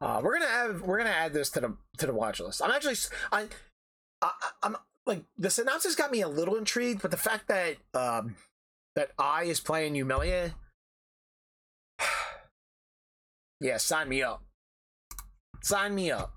Uh, 0.00 0.20
we're 0.22 0.32
gonna 0.32 0.50
have 0.50 0.82
we're 0.82 0.98
gonna 0.98 1.10
add 1.10 1.32
this 1.32 1.50
to 1.50 1.60
the 1.60 1.76
to 1.96 2.06
the 2.06 2.12
watch 2.12 2.40
list. 2.40 2.60
I'm 2.62 2.70
actually 2.72 2.96
I, 3.30 3.46
I 4.20 4.30
I'm 4.62 4.76
like 5.06 5.22
the 5.38 5.48
synopsis 5.50 5.94
got 5.94 6.10
me 6.10 6.22
a 6.22 6.28
little 6.28 6.56
intrigued, 6.56 7.02
but 7.02 7.10
the 7.12 7.16
fact 7.16 7.46
that 7.48 7.76
um 7.94 8.34
that 8.96 9.10
Ai 9.18 9.44
is 9.44 9.60
playing 9.60 9.94
Yumiella, 9.94 10.54
yeah, 13.60 13.76
sign 13.76 14.08
me 14.08 14.22
up. 14.22 14.42
Sign 15.62 15.94
me 15.94 16.10
up. 16.10 16.34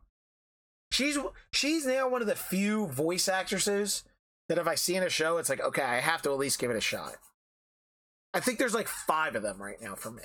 She's 0.91 1.17
she's 1.51 1.87
now 1.87 2.07
one 2.07 2.21
of 2.21 2.27
the 2.27 2.35
few 2.35 2.85
voice 2.87 3.27
actresses 3.27 4.03
that 4.49 4.57
if 4.57 4.67
I 4.67 4.75
see 4.75 4.95
in 4.95 5.03
a 5.03 5.09
show, 5.09 5.37
it's 5.37 5.49
like 5.49 5.61
okay, 5.61 5.81
I 5.83 5.99
have 5.99 6.21
to 6.23 6.31
at 6.31 6.37
least 6.37 6.59
give 6.59 6.71
it 6.71 6.77
a 6.77 6.81
shot. 6.81 7.15
I 8.33 8.39
think 8.39 8.59
there's 8.59 8.73
like 8.73 8.87
five 8.87 9.35
of 9.35 9.43
them 9.43 9.61
right 9.61 9.81
now 9.81 9.95
for 9.95 10.11
me. 10.11 10.23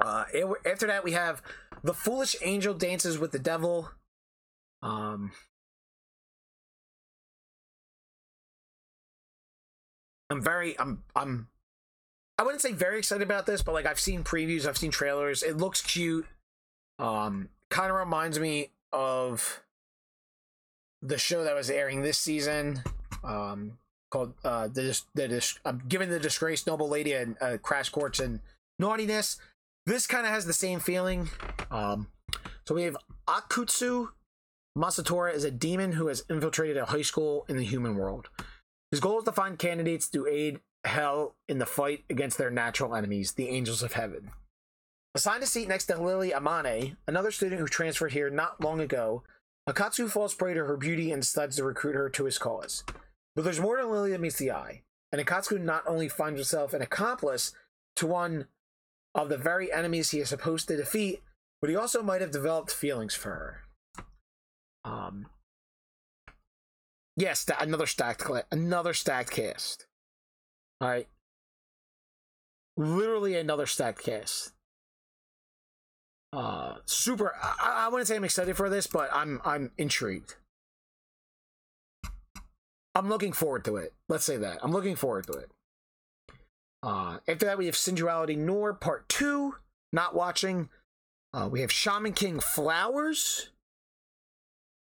Uh, 0.00 0.24
it, 0.34 0.46
after 0.66 0.88
that, 0.88 1.04
we 1.04 1.12
have 1.12 1.42
the 1.84 1.94
foolish 1.94 2.34
angel 2.42 2.74
dances 2.74 3.18
with 3.18 3.30
the 3.30 3.38
devil. 3.38 3.88
Um, 4.82 5.30
I'm 10.28 10.42
very, 10.42 10.78
I'm, 10.80 11.04
I'm, 11.14 11.46
I 12.36 12.42
wouldn't 12.42 12.62
say 12.62 12.72
very 12.72 12.98
excited 12.98 13.22
about 13.22 13.46
this, 13.46 13.62
but 13.62 13.74
like 13.74 13.86
I've 13.86 14.00
seen 14.00 14.24
previews, 14.24 14.66
I've 14.66 14.78
seen 14.78 14.90
trailers. 14.90 15.44
It 15.44 15.56
looks 15.56 15.80
cute. 15.80 16.26
Um, 16.98 17.48
kind 17.72 17.90
of 17.90 17.96
reminds 17.96 18.38
me 18.38 18.70
of 18.92 19.62
the 21.00 21.18
show 21.18 21.42
that 21.42 21.54
was 21.54 21.70
airing 21.70 22.02
this 22.02 22.18
season. 22.18 22.82
Um, 23.24 23.78
called 24.10 24.34
uh 24.44 24.68
the 24.68 25.00
the 25.14 25.54
I'm 25.64 25.82
giving 25.88 26.10
the 26.10 26.20
disgraced 26.20 26.66
noble 26.66 26.88
lady 26.88 27.12
a, 27.12 27.28
a 27.40 27.56
crash 27.56 27.88
course 27.88 28.20
in 28.20 28.40
naughtiness 28.78 29.38
this 29.86 30.06
kind 30.06 30.26
of 30.26 30.32
has 30.32 30.46
the 30.46 30.52
same 30.52 30.80
feeling. 30.80 31.28
Um, 31.70 32.08
so 32.66 32.74
we 32.74 32.82
have 32.84 32.96
Akutsu 33.26 34.08
Masatora 34.78 35.34
is 35.34 35.44
a 35.44 35.50
demon 35.50 35.92
who 35.92 36.06
has 36.06 36.24
infiltrated 36.30 36.76
a 36.76 36.86
high 36.86 37.02
school 37.02 37.44
in 37.48 37.56
the 37.56 37.64
human 37.64 37.96
world. 37.96 38.28
His 38.90 39.00
goal 39.00 39.18
is 39.18 39.24
to 39.24 39.32
find 39.32 39.58
candidates 39.58 40.08
to 40.10 40.26
aid 40.26 40.60
Hell 40.84 41.36
in 41.48 41.58
the 41.58 41.66
fight 41.66 42.04
against 42.10 42.38
their 42.38 42.50
natural 42.50 42.94
enemies, 42.94 43.32
the 43.32 43.48
Angels 43.48 43.82
of 43.82 43.92
Heaven. 43.92 44.30
Assigned 45.14 45.42
a 45.42 45.46
seat 45.46 45.68
next 45.68 45.86
to 45.86 46.00
Lily 46.00 46.30
Amane, 46.30 46.96
another 47.06 47.30
student 47.30 47.60
who 47.60 47.66
transferred 47.66 48.12
here 48.12 48.30
not 48.30 48.62
long 48.62 48.80
ago, 48.80 49.22
Akutsu 49.68 50.10
falls 50.10 50.34
prey 50.34 50.54
to 50.54 50.64
her 50.64 50.76
beauty 50.78 51.12
and 51.12 51.20
decides 51.20 51.56
to 51.56 51.64
recruit 51.64 51.94
her 51.94 52.08
to 52.08 52.24
his 52.24 52.38
cause. 52.38 52.82
But 53.36 53.44
there's 53.44 53.60
more 53.60 53.76
than 53.76 53.90
Lily 53.90 54.12
that 54.12 54.22
meets 54.22 54.38
the 54.38 54.50
eye, 54.50 54.82
and 55.12 55.20
Akutsu 55.20 55.60
not 55.60 55.84
only 55.86 56.08
finds 56.08 56.40
herself 56.40 56.72
an 56.72 56.80
accomplice 56.80 57.52
to 57.96 58.06
one 58.06 58.46
of 59.14 59.28
the 59.28 59.36
very 59.36 59.70
enemies 59.70 60.10
he 60.10 60.20
is 60.20 60.30
supposed 60.30 60.66
to 60.68 60.76
defeat, 60.78 61.20
but 61.60 61.68
he 61.68 61.76
also 61.76 62.02
might 62.02 62.22
have 62.22 62.30
developed 62.30 62.72
feelings 62.72 63.14
for 63.14 63.28
her. 63.28 63.60
Um, 64.84 65.26
yes, 67.16 67.44
that, 67.44 67.62
another 67.62 67.86
stacked 67.86 68.24
another 68.50 68.94
stacked 68.94 69.30
cast. 69.30 69.86
All 70.80 70.88
right, 70.88 71.06
literally 72.78 73.36
another 73.36 73.66
stacked 73.66 74.02
cast. 74.02 74.52
Uh, 76.32 76.76
super. 76.86 77.34
I, 77.42 77.86
I 77.86 77.88
wouldn't 77.88 78.08
say 78.08 78.16
I'm 78.16 78.24
excited 78.24 78.56
for 78.56 78.70
this, 78.70 78.86
but 78.86 79.10
I'm 79.12 79.40
I'm 79.44 79.70
intrigued. 79.76 80.36
I'm 82.94 83.08
looking 83.08 83.32
forward 83.32 83.64
to 83.66 83.76
it. 83.76 83.94
Let's 84.08 84.24
say 84.24 84.36
that. 84.38 84.58
I'm 84.62 84.72
looking 84.72 84.96
forward 84.96 85.26
to 85.26 85.32
it. 85.32 85.50
Uh, 86.82 87.18
after 87.28 87.46
that, 87.46 87.58
we 87.58 87.66
have 87.66 87.74
Synduality 87.74 88.36
Noir 88.36 88.74
Part 88.74 89.08
2, 89.08 89.54
not 89.92 90.14
watching. 90.14 90.68
Uh, 91.32 91.48
we 91.50 91.60
have 91.60 91.72
Shaman 91.72 92.12
King 92.12 92.40
Flowers, 92.40 93.50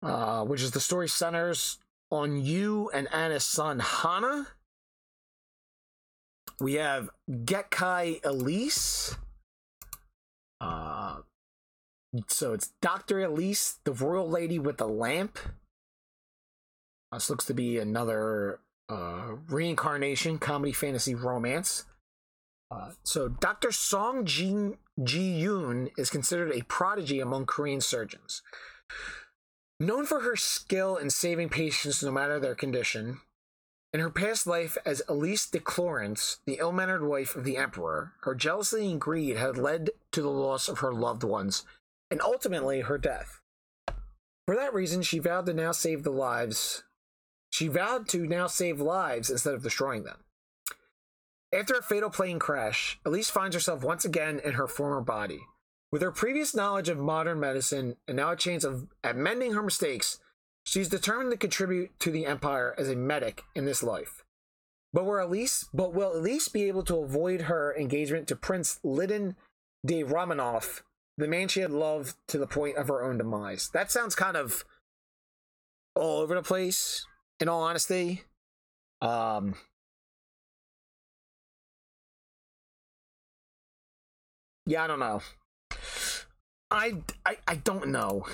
uh, 0.02 0.44
which 0.46 0.62
is 0.62 0.72
the 0.72 0.80
story 0.80 1.08
centers 1.08 1.78
on 2.10 2.38
Yoh 2.38 2.90
and 2.94 3.12
Anna's 3.14 3.44
son 3.44 3.80
Hana. 3.80 4.48
We 6.60 6.76
have 6.76 7.10
Gekai 7.30 8.26
Elise. 8.26 9.16
Uh, 10.60 11.18
so 12.28 12.54
it's 12.54 12.72
Dr. 12.82 13.22
Elise, 13.22 13.80
the 13.84 13.92
royal 13.92 14.28
lady 14.28 14.60
with 14.60 14.78
the 14.78 14.88
lamp. 14.88 15.38
This 17.12 17.30
looks 17.30 17.46
to 17.46 17.54
be 17.54 17.78
another 17.78 18.60
uh, 18.90 19.36
reincarnation 19.48 20.40
comedy 20.40 20.72
fantasy 20.74 21.16
romance. 21.16 21.86
Uh, 22.72 22.92
so 23.04 23.28
Dr. 23.28 23.72
Song 23.72 24.26
Ji, 24.26 24.76
Yoon 25.00 25.90
is 25.98 26.10
considered 26.10 26.52
a 26.52 26.64
prodigy 26.64 27.20
among 27.20 27.46
Korean 27.46 27.82
surgeons. 27.82 28.42
Known 29.80 30.06
for 30.06 30.22
her 30.22 30.36
skill 30.36 30.98
in 30.98 31.10
saving 31.10 31.50
patients 31.50 32.04
no 32.04 32.12
matter 32.12 32.40
their 32.40 32.56
condition, 32.56 33.22
in 33.92 34.02
her 34.02 34.12
past 34.12 34.46
life 34.46 34.78
as 34.86 35.02
Elise 35.08 35.48
de 35.48 35.60
Clorence, 35.60 36.38
the 36.46 36.58
ill 36.60 36.72
mannered 36.72 37.04
wife 37.04 37.36
of 37.36 37.44
the 37.44 37.58
Emperor, 37.58 38.14
her 38.22 38.36
jealousy 38.36 38.92
and 38.92 39.02
greed 39.02 39.36
had 39.36 39.58
led 39.58 39.90
to 40.12 40.22
the 40.22 40.30
loss 40.30 40.70
of 40.70 40.80
her 40.80 40.94
loved 40.94 41.24
ones, 41.24 41.66
and 42.12 42.22
ultimately 42.22 42.82
her 42.82 42.98
death. 42.98 43.42
For 44.46 44.56
that 44.56 44.74
reason, 44.74 45.02
she 45.02 45.20
vowed 45.20 45.46
to 45.46 45.54
now 45.54 45.72
save 45.72 46.04
the 46.04 46.10
lives. 46.10 46.84
She 47.52 47.68
vowed 47.68 48.08
to 48.10 48.26
now 48.26 48.48
save 48.48 48.82
lives 48.82 49.30
instead 49.30 49.54
of 49.54 49.64
destroying 49.64 50.04
them. 50.04 50.24
After 51.54 51.74
a 51.74 51.82
fatal 51.82 52.10
plane 52.10 52.40
crash, 52.40 53.00
Elise 53.06 53.30
finds 53.30 53.56
herself 53.56 53.84
once 53.84 54.06
again 54.06 54.40
in 54.44 54.54
her 54.54 54.68
former 54.68 55.02
body. 55.02 55.42
With 55.92 56.04
her 56.04 56.12
previous 56.12 56.56
knowledge 56.56 56.90
of 56.90 57.00
modern 57.00 57.40
medicine 57.40 57.96
and 58.08 58.18
now 58.18 58.32
a 58.32 58.36
chance 58.36 58.64
of 58.64 58.88
at 59.04 59.16
mending 59.16 59.54
her 59.54 59.64
mistakes, 59.64 60.20
she's 60.64 60.90
determined 60.90 61.32
to 61.32 61.38
contribute 61.38 62.00
to 62.00 62.12
the 62.12 62.28
Empire 62.28 62.76
as 62.78 62.90
a 62.90 62.96
medic 62.96 63.44
in 63.56 63.66
this 63.66 63.82
life. 63.82 64.24
But 64.94 65.06
will 65.06 65.24
Elise, 65.24 65.68
but 65.74 65.94
will 65.94 66.16
Elise 66.16 66.48
be 66.48 66.68
able 66.68 66.84
to 66.84 66.98
avoid 66.98 67.42
her 67.42 67.76
engagement 67.76 68.28
to 68.28 68.36
Prince 68.36 68.80
Lidin 68.84 69.36
de 69.86 70.04
Romanov, 70.04 70.82
the 71.20 71.28
man 71.28 71.48
she 71.48 71.60
had 71.60 71.72
loved 71.72 72.16
to 72.28 72.38
the 72.38 72.48
point 72.48 72.78
of 72.78 72.88
her 72.88 73.04
own 73.04 73.18
demise? 73.18 73.70
That 73.74 73.92
sounds 73.92 74.16
kind 74.16 74.38
of 74.38 74.64
all 75.96 76.20
over 76.22 76.36
the 76.36 76.42
place. 76.42 77.06
In 77.40 77.48
all 77.48 77.64
honesty, 77.64 78.24
um, 79.02 79.56
Yeah, 84.70 84.84
I 84.84 84.88
don't 84.88 85.00
know. 85.00 85.22
I, 86.70 86.94
I, 87.26 87.38
I 87.48 87.56
don't 87.56 87.88
know. 87.88 88.28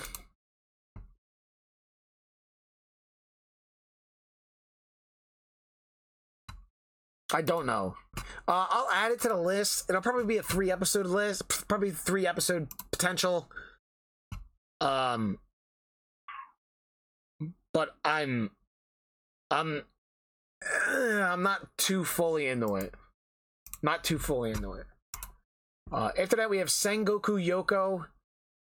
I 7.36 7.42
don't 7.42 7.66
know. 7.66 7.96
Uh, 8.48 8.66
I'll 8.70 8.90
add 8.94 9.12
it 9.12 9.20
to 9.24 9.28
the 9.28 9.36
list. 9.36 9.90
It'll 9.90 10.02
probably 10.02 10.24
be 10.24 10.38
a 10.38 10.44
three 10.44 10.72
episode 10.72 11.06
list, 11.06 11.68
probably 11.68 11.92
three 11.92 12.26
episode 12.26 12.70
potential. 12.94 13.52
Um, 14.80 15.40
but 17.74 17.98
I'm, 18.06 18.52
I'm, 19.52 19.84
eh, 20.64 21.24
I'm 21.24 21.44
not 21.44 21.68
too 21.78 22.06
fully 22.06 22.48
into 22.48 22.78
it. 22.78 22.94
Not 23.84 24.06
too 24.06 24.18
fully 24.18 24.52
into 24.52 24.72
it. 24.72 24.86
Uh, 25.92 26.12
after 26.18 26.38
that, 26.38 26.50
we 26.50 26.60
have 26.60 26.70
Sengoku 26.70 27.46
Yoko. 27.46 28.06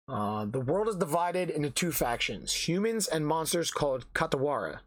Uh, 0.07 0.45
the 0.45 0.59
world 0.59 0.87
is 0.87 0.97
divided 0.97 1.49
into 1.49 1.71
two 1.71 1.91
factions 1.91 2.53
humans 2.53 3.07
and 3.07 3.25
monsters 3.25 3.71
called 3.71 4.05
Katawara. 4.13 4.81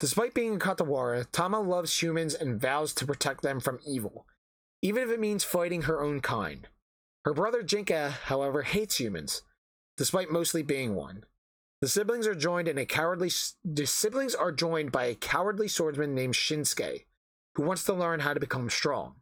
Despite 0.00 0.32
being 0.32 0.56
a 0.56 0.58
Katawara, 0.58 1.26
Tama 1.30 1.60
loves 1.60 2.02
humans 2.02 2.34
and 2.34 2.58
vows 2.58 2.94
to 2.94 3.06
protect 3.06 3.42
them 3.42 3.60
from 3.60 3.80
evil, 3.86 4.26
even 4.80 5.02
if 5.02 5.10
it 5.10 5.20
means 5.20 5.44
fighting 5.44 5.82
her 5.82 6.02
own 6.02 6.20
kind. 6.20 6.66
Her 7.26 7.34
brother 7.34 7.62
Jinka, 7.62 8.10
however, 8.24 8.62
hates 8.62 8.98
humans, 8.98 9.42
despite 9.98 10.32
mostly 10.32 10.62
being 10.62 10.94
one. 10.94 11.24
The 11.82 11.88
siblings 11.88 12.26
are 12.26 12.34
joined 12.34 12.66
in 12.66 12.78
a 12.78 12.86
cowardly 12.86 13.30
the 13.62 13.86
siblings 13.86 14.34
are 14.34 14.52
joined 14.52 14.90
by 14.90 15.04
a 15.04 15.14
cowardly 15.14 15.68
swordsman 15.68 16.14
named 16.14 16.34
Shinsuke, 16.34 17.04
who 17.54 17.62
wants 17.62 17.84
to 17.84 17.92
learn 17.92 18.20
how 18.20 18.32
to 18.32 18.40
become 18.40 18.70
strong. 18.70 19.16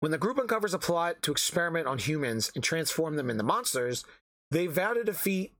When 0.00 0.12
the 0.12 0.18
group 0.18 0.38
uncovers 0.38 0.72
a 0.72 0.78
plot 0.78 1.22
to 1.22 1.32
experiment 1.32 1.86
on 1.86 1.98
humans 1.98 2.50
and 2.54 2.64
transform 2.64 3.16
them 3.16 3.28
into 3.28 3.42
monsters, 3.42 4.04
they 4.50 4.66
vow 4.66 4.94
to 4.94 5.04
defeat 5.04 5.56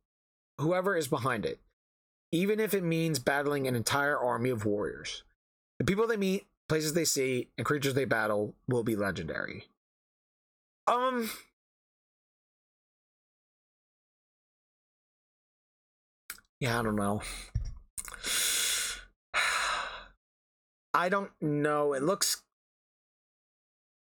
whoever 0.59 0.97
is 0.97 1.09
behind 1.09 1.45
it, 1.45 1.61
even 2.37 2.61
if 2.61 2.74
it 2.74 2.84
means 2.84 3.18
battling 3.18 3.66
an 3.66 3.74
entire 3.74 4.18
army 4.18 4.51
of 4.51 4.66
warriors. 4.66 5.22
The 5.78 5.87
people 5.87 6.07
they 6.07 6.18
meet, 6.18 6.47
places 6.68 6.93
they 6.93 7.07
see, 7.07 7.49
and 7.57 7.64
creatures 7.64 7.95
they 7.95 8.05
battle 8.05 8.55
will 8.68 8.84
be 8.84 8.95
legendary. 8.95 9.64
Um. 10.87 11.30
Yeah, 16.61 16.78
I 16.78 16.82
don't 16.82 16.97
know. 16.97 17.22
I 20.95 21.09
don't 21.09 21.30
know. 21.41 21.95
It 21.95 22.03
looks 22.03 22.43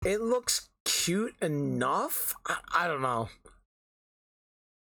it 0.03 0.19
looks 0.19 0.69
cute 0.83 1.35
enough. 1.43 2.33
I, 2.47 2.57
I 2.73 2.87
don't 2.87 3.03
know. 3.03 3.29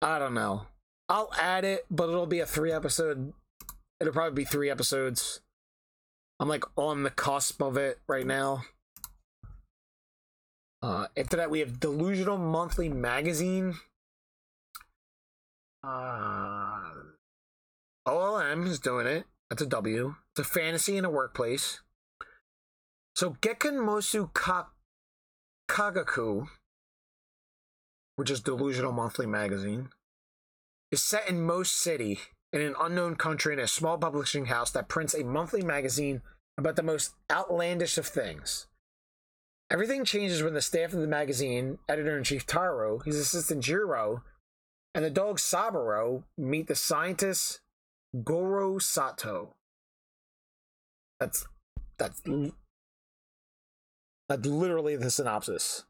I 0.02 0.18
don't 0.18 0.34
know. 0.34 0.66
I'll 1.08 1.30
add 1.38 1.64
it, 1.64 1.86
but 1.90 2.08
it'll 2.08 2.26
be 2.26 2.40
a 2.40 2.46
three 2.46 2.72
episode. 2.72 3.32
It'll 4.00 4.12
probably 4.12 4.44
be 4.44 4.48
three 4.48 4.70
episodes. 4.70 5.40
I'm 6.38 6.48
like 6.48 6.64
on 6.76 7.02
the 7.02 7.10
cusp 7.10 7.62
of 7.62 7.76
it 7.76 7.98
right 8.06 8.26
now. 8.26 8.62
Uh, 10.82 11.06
after 11.16 11.36
that, 11.36 11.50
we 11.50 11.60
have 11.60 11.80
Delusional 11.80 12.38
Monthly 12.38 12.88
Magazine. 12.88 13.74
Uh, 15.82 16.80
OLM 18.06 18.66
is 18.66 18.78
doing 18.78 19.06
it. 19.06 19.24
That's 19.50 19.62
a 19.62 19.66
W. 19.66 20.14
It's 20.32 20.46
a 20.46 20.50
fantasy 20.50 20.96
in 20.96 21.04
a 21.04 21.10
workplace. 21.10 21.80
So 23.16 23.36
Gekkan 23.40 23.84
Mosu 23.84 24.32
Ka- 24.32 24.70
Kagaku, 25.68 26.48
which 28.16 28.30
is 28.30 28.40
Delusional 28.40 28.92
Monthly 28.92 29.26
Magazine, 29.26 29.88
is 30.90 31.02
set 31.02 31.28
in 31.28 31.42
Most 31.42 31.76
City 31.76 32.18
in 32.52 32.60
an 32.60 32.74
unknown 32.80 33.16
country 33.16 33.52
in 33.52 33.58
a 33.58 33.68
small 33.68 33.98
publishing 33.98 34.46
house 34.46 34.70
that 34.70 34.88
prints 34.88 35.14
a 35.14 35.24
monthly 35.24 35.62
magazine 35.62 36.22
about 36.56 36.76
the 36.76 36.82
most 36.82 37.14
outlandish 37.30 37.98
of 37.98 38.06
things. 38.06 38.66
Everything 39.70 40.04
changes 40.04 40.42
when 40.42 40.54
the 40.54 40.62
staff 40.62 40.94
of 40.94 41.00
the 41.00 41.06
magazine, 41.06 41.78
editor 41.88 42.16
in 42.16 42.24
chief 42.24 42.46
Taro, 42.46 43.00
his 43.00 43.16
assistant 43.16 43.62
Jiro, 43.62 44.22
and 44.94 45.04
the 45.04 45.10
dog 45.10 45.38
Saburo 45.38 46.24
meet 46.38 46.68
the 46.68 46.74
scientist 46.74 47.60
Goro 48.24 48.78
Sato. 48.78 49.54
That's 51.20 51.46
that's 51.98 52.22
that's 54.28 54.46
literally 54.46 54.96
the 54.96 55.10
synopsis. 55.10 55.84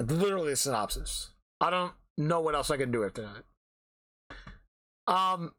Literally 0.00 0.52
a 0.52 0.56
synopsis. 0.56 1.30
I 1.60 1.70
don't 1.70 1.92
know 2.16 2.40
what 2.40 2.54
else 2.54 2.70
I 2.70 2.78
can 2.78 2.90
do 2.90 3.04
after 3.04 3.22
that. 3.22 5.12
Um, 5.12 5.52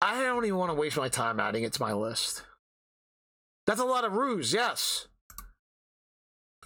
I 0.00 0.22
don't 0.22 0.44
even 0.44 0.58
want 0.58 0.70
to 0.70 0.74
waste 0.74 0.96
my 0.96 1.08
time 1.08 1.40
adding 1.40 1.64
it 1.64 1.72
to 1.72 1.82
my 1.82 1.92
list. 1.92 2.42
That's 3.66 3.80
a 3.80 3.84
lot 3.84 4.04
of 4.04 4.14
ruse, 4.14 4.52
yes. 4.52 5.08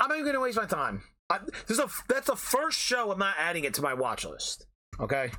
I'm 0.00 0.08
not 0.08 0.16
even 0.16 0.24
going 0.24 0.34
to 0.34 0.40
waste 0.40 0.58
my 0.58 0.66
time. 0.66 1.02
I, 1.30 1.38
this 1.66 1.78
is 1.78 1.80
a, 1.80 1.88
that's 2.08 2.26
the 2.26 2.36
first 2.36 2.78
show 2.78 3.10
I'm 3.10 3.18
not 3.18 3.36
adding 3.38 3.64
it 3.64 3.74
to 3.74 3.82
my 3.82 3.94
watch 3.94 4.24
list. 4.24 4.66
Okay. 5.00 5.30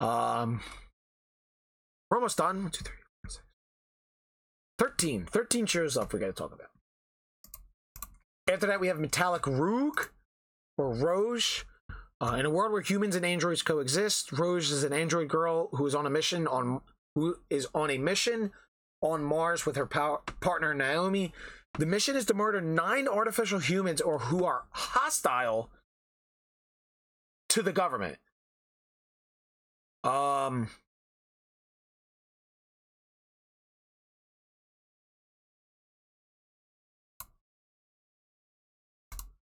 Um, 0.00 0.60
we're 2.10 2.18
almost 2.18 2.38
done. 2.38 2.62
One, 2.62 2.70
two, 2.70 2.84
three, 2.84 2.96
four, 3.22 3.30
six. 3.30 3.42
13. 4.78 5.26
13 5.26 5.66
shows 5.66 5.96
up 5.96 6.12
we 6.12 6.20
got 6.20 6.26
to 6.26 6.32
talk 6.32 6.52
about. 6.52 6.67
After 8.48 8.66
that, 8.66 8.80
we 8.80 8.88
have 8.88 8.98
Metallic 8.98 9.46
Rogue 9.46 10.00
or 10.78 10.94
Rouge. 10.94 11.64
Uh, 12.20 12.36
in 12.38 12.46
a 12.46 12.50
world 12.50 12.72
where 12.72 12.80
humans 12.80 13.14
and 13.14 13.24
androids 13.24 13.62
coexist, 13.62 14.32
Rouge 14.32 14.72
is 14.72 14.82
an 14.84 14.92
android 14.92 15.28
girl 15.28 15.68
who 15.72 15.86
is 15.86 15.94
on 15.94 16.06
a 16.06 16.10
mission 16.10 16.46
on 16.46 16.80
who 17.14 17.36
is 17.50 17.68
on 17.74 17.90
a 17.90 17.98
mission 17.98 18.50
on 19.02 19.22
Mars 19.22 19.66
with 19.66 19.76
her 19.76 19.86
power, 19.86 20.20
partner 20.40 20.72
Naomi. 20.74 21.32
The 21.78 21.86
mission 21.86 22.16
is 22.16 22.24
to 22.26 22.34
murder 22.34 22.60
nine 22.60 23.06
artificial 23.06 23.58
humans 23.58 24.00
or 24.00 24.18
who 24.18 24.44
are 24.44 24.64
hostile 24.70 25.70
to 27.50 27.62
the 27.62 27.72
government. 27.72 28.18
Um 30.02 30.70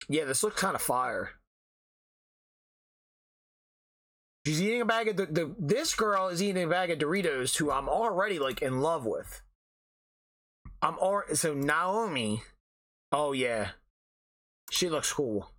Yeah, 0.08 0.24
this 0.24 0.42
looks 0.42 0.60
kind 0.60 0.74
of 0.74 0.82
fire. 0.82 1.32
She's 4.46 4.62
eating 4.62 4.80
a 4.80 4.86
bag 4.86 5.08
of 5.08 5.16
the, 5.16 5.26
the 5.26 5.54
this 5.58 5.94
girl 5.94 6.28
is 6.28 6.42
eating 6.42 6.64
a 6.64 6.68
bag 6.68 6.90
of 6.90 6.98
Doritos 6.98 7.56
who 7.56 7.70
I'm 7.70 7.88
already 7.88 8.38
like 8.38 8.62
in 8.62 8.80
love 8.80 9.04
with. 9.04 9.42
I'm 10.80 10.98
already 10.98 11.34
so 11.34 11.52
Naomi. 11.52 12.42
Oh 13.12 13.32
yeah. 13.32 13.70
She 14.70 14.88
looks 14.88 15.12
cool. 15.12 15.50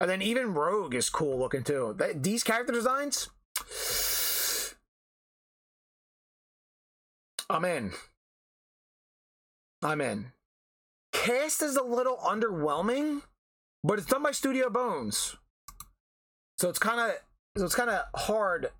And 0.00 0.08
then 0.08 0.22
even 0.22 0.54
Rogue 0.54 0.94
is 0.94 1.10
cool 1.10 1.38
looking 1.38 1.64
too. 1.64 1.94
That, 1.98 2.22
these 2.22 2.42
character 2.42 2.72
designs 2.72 3.28
I'm 7.50 7.66
in. 7.66 7.92
I'm 9.82 10.00
in. 10.00 10.32
Cast 11.12 11.60
is 11.60 11.76
a 11.76 11.82
little 11.82 12.16
underwhelming 12.16 13.20
but 13.84 13.98
it's 13.98 14.08
done 14.08 14.22
by 14.22 14.32
Studio 14.32 14.70
Bones, 14.70 15.36
so 16.58 16.68
it's 16.68 16.78
kind 16.78 17.00
of 17.00 17.16
so 17.56 17.64
it's 17.64 17.74
kind 17.74 17.90
of 17.90 18.04
hard 18.14 18.70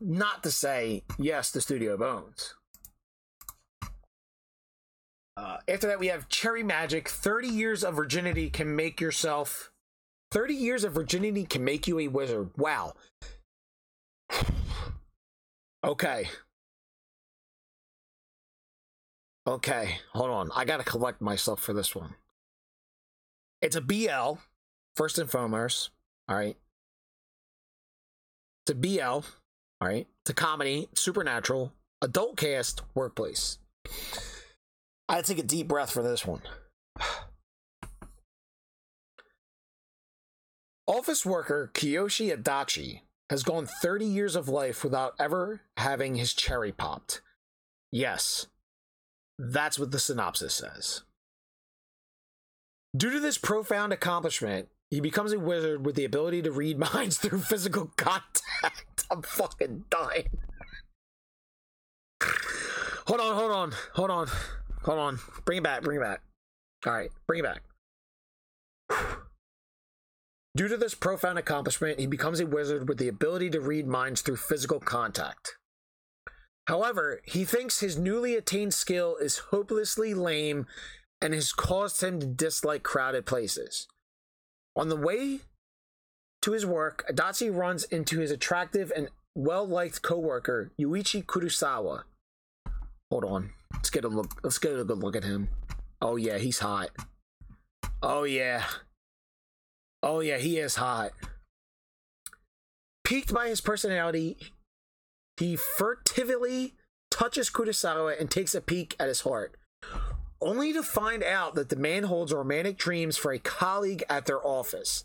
not 0.00 0.42
to 0.42 0.50
say 0.50 1.02
yes 1.18 1.52
to 1.52 1.60
Studio 1.60 1.96
Bones. 1.96 2.54
Uh, 5.36 5.58
after 5.68 5.86
that, 5.86 5.98
we 5.98 6.08
have 6.08 6.28
Cherry 6.28 6.62
Magic. 6.62 7.08
30 7.08 7.48
years 7.48 7.82
of 7.82 7.94
virginity 7.94 8.50
can 8.50 8.76
make 8.76 9.00
yourself. 9.00 9.70
30 10.32 10.54
years 10.54 10.84
of 10.84 10.92
virginity 10.92 11.44
can 11.44 11.64
make 11.64 11.88
you 11.88 11.98
a 11.98 12.08
wizard. 12.08 12.50
Wow. 12.56 12.92
okay. 15.84 16.28
Okay, 19.46 19.98
hold 20.12 20.30
on. 20.30 20.50
I 20.54 20.64
gotta 20.64 20.84
collect 20.84 21.20
myself 21.20 21.60
for 21.60 21.72
this 21.72 21.94
one. 21.94 22.14
It's 23.62 23.76
a 23.76 23.80
BL, 23.80 24.38
first 24.96 25.18
and 25.18 25.30
foremost. 25.30 25.90
All 26.28 26.36
right. 26.36 26.56
It's 28.64 28.70
a 28.70 28.74
BL. 28.74 29.02
All 29.02 29.24
right. 29.82 30.06
It's 30.22 30.30
a 30.30 30.34
comedy, 30.34 30.88
supernatural, 30.94 31.72
adult 32.00 32.36
cast, 32.38 32.82
workplace. 32.94 33.58
I 35.08 35.22
take 35.22 35.38
a 35.38 35.42
deep 35.42 35.68
breath 35.68 35.90
for 35.90 36.02
this 36.02 36.26
one. 36.26 36.42
Office 40.86 41.26
worker 41.26 41.70
Kiyoshi 41.74 42.34
Adachi 42.34 43.00
has 43.28 43.42
gone 43.42 43.66
30 43.66 44.06
years 44.06 44.36
of 44.36 44.48
life 44.48 44.82
without 44.82 45.14
ever 45.20 45.60
having 45.76 46.14
his 46.14 46.32
cherry 46.32 46.72
popped. 46.72 47.20
Yes, 47.92 48.46
that's 49.38 49.78
what 49.78 49.90
the 49.90 49.98
synopsis 49.98 50.54
says. 50.54 51.02
Due 52.96 53.10
to 53.10 53.20
this 53.20 53.38
profound 53.38 53.92
accomplishment, 53.92 54.68
he 54.90 55.00
becomes 55.00 55.32
a 55.32 55.38
wizard 55.38 55.86
with 55.86 55.94
the 55.94 56.04
ability 56.04 56.42
to 56.42 56.50
read 56.50 56.78
minds 56.92 57.18
through 57.18 57.40
physical 57.40 57.92
contact. 57.96 59.04
I'm 59.10 59.22
fucking 59.22 59.84
dying. 59.90 60.28
hold 63.06 63.20
on, 63.20 63.34
hold 63.34 63.52
on, 63.52 63.72
hold 63.94 64.10
on, 64.10 64.28
hold 64.82 64.98
on. 64.98 65.18
Bring 65.44 65.58
it 65.58 65.64
back, 65.64 65.82
bring 65.82 65.98
it 65.98 66.02
back. 66.02 66.22
All 66.86 66.92
right, 66.92 67.10
bring 67.26 67.40
it 67.40 67.44
back. 67.44 67.62
Due 70.56 70.68
to 70.68 70.76
this 70.76 70.94
profound 70.94 71.38
accomplishment, 71.38 72.00
he 72.00 72.06
becomes 72.06 72.40
a 72.40 72.46
wizard 72.46 72.88
with 72.88 72.98
the 72.98 73.08
ability 73.08 73.50
to 73.50 73.60
read 73.60 73.86
minds 73.86 74.20
through 74.20 74.36
physical 74.36 74.80
contact. 74.80 75.56
However, 76.66 77.20
he 77.24 77.44
thinks 77.44 77.80
his 77.80 77.98
newly 77.98 78.34
attained 78.34 78.74
skill 78.74 79.16
is 79.16 79.38
hopelessly 79.50 80.12
lame 80.12 80.66
and 81.22 81.34
has 81.34 81.52
caused 81.52 82.02
him 82.02 82.20
to 82.20 82.26
dislike 82.26 82.82
crowded 82.82 83.26
places. 83.26 83.86
On 84.76 84.88
the 84.88 84.96
way 84.96 85.40
to 86.42 86.52
his 86.52 86.64
work, 86.64 87.04
Adachi 87.10 87.54
runs 87.54 87.84
into 87.84 88.20
his 88.20 88.30
attractive 88.30 88.92
and 88.94 89.08
well 89.34 89.66
liked 89.66 90.02
co 90.02 90.18
worker, 90.18 90.72
Yuichi 90.80 91.24
Kurosawa. 91.24 92.04
Hold 93.10 93.24
on. 93.24 93.50
Let's 93.74 93.90
get 93.90 94.04
a 94.04 94.08
look. 94.08 94.40
Let's 94.42 94.58
get 94.58 94.78
a 94.78 94.84
good 94.84 94.98
look 94.98 95.16
at 95.16 95.24
him. 95.24 95.48
Oh, 96.00 96.16
yeah, 96.16 96.38
he's 96.38 96.60
hot. 96.60 96.90
Oh, 98.02 98.24
yeah. 98.24 98.64
Oh, 100.02 100.20
yeah, 100.20 100.38
he 100.38 100.58
is 100.58 100.76
hot. 100.76 101.12
Piqued 103.04 103.34
by 103.34 103.48
his 103.48 103.60
personality, 103.60 104.36
he 105.36 105.56
furtively 105.56 106.74
touches 107.10 107.50
Kurosawa 107.50 108.18
and 108.18 108.30
takes 108.30 108.54
a 108.54 108.60
peek 108.60 108.94
at 108.98 109.08
his 109.08 109.22
heart 109.22 109.56
only 110.40 110.72
to 110.72 110.82
find 110.82 111.22
out 111.22 111.54
that 111.54 111.68
the 111.68 111.76
man 111.76 112.04
holds 112.04 112.32
romantic 112.32 112.78
dreams 112.78 113.16
for 113.16 113.32
a 113.32 113.38
colleague 113.38 114.04
at 114.08 114.26
their 114.26 114.44
office. 114.44 115.04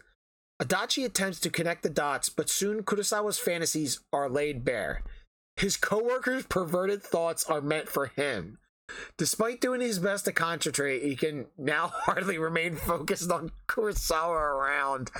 Adachi 0.61 1.03
attempts 1.03 1.39
to 1.41 1.49
connect 1.49 1.83
the 1.83 1.89
dots, 1.89 2.29
but 2.29 2.49
soon 2.49 2.83
Kurosawa's 2.83 3.39
fantasies 3.39 3.99
are 4.13 4.29
laid 4.29 4.63
bare. 4.63 5.03
His 5.57 5.77
coworkers' 5.77 6.45
perverted 6.49 7.03
thoughts 7.03 7.43
are 7.45 7.61
meant 7.61 7.89
for 7.89 8.07
him. 8.07 8.59
Despite 9.17 9.61
doing 9.61 9.81
his 9.81 9.99
best 9.99 10.25
to 10.25 10.31
concentrate, 10.31 11.03
he 11.03 11.15
can 11.15 11.47
now 11.57 11.87
hardly 11.93 12.37
remain 12.37 12.75
focused 12.75 13.31
on 13.31 13.51
Kurosawa 13.67 14.35
around. 14.35 15.11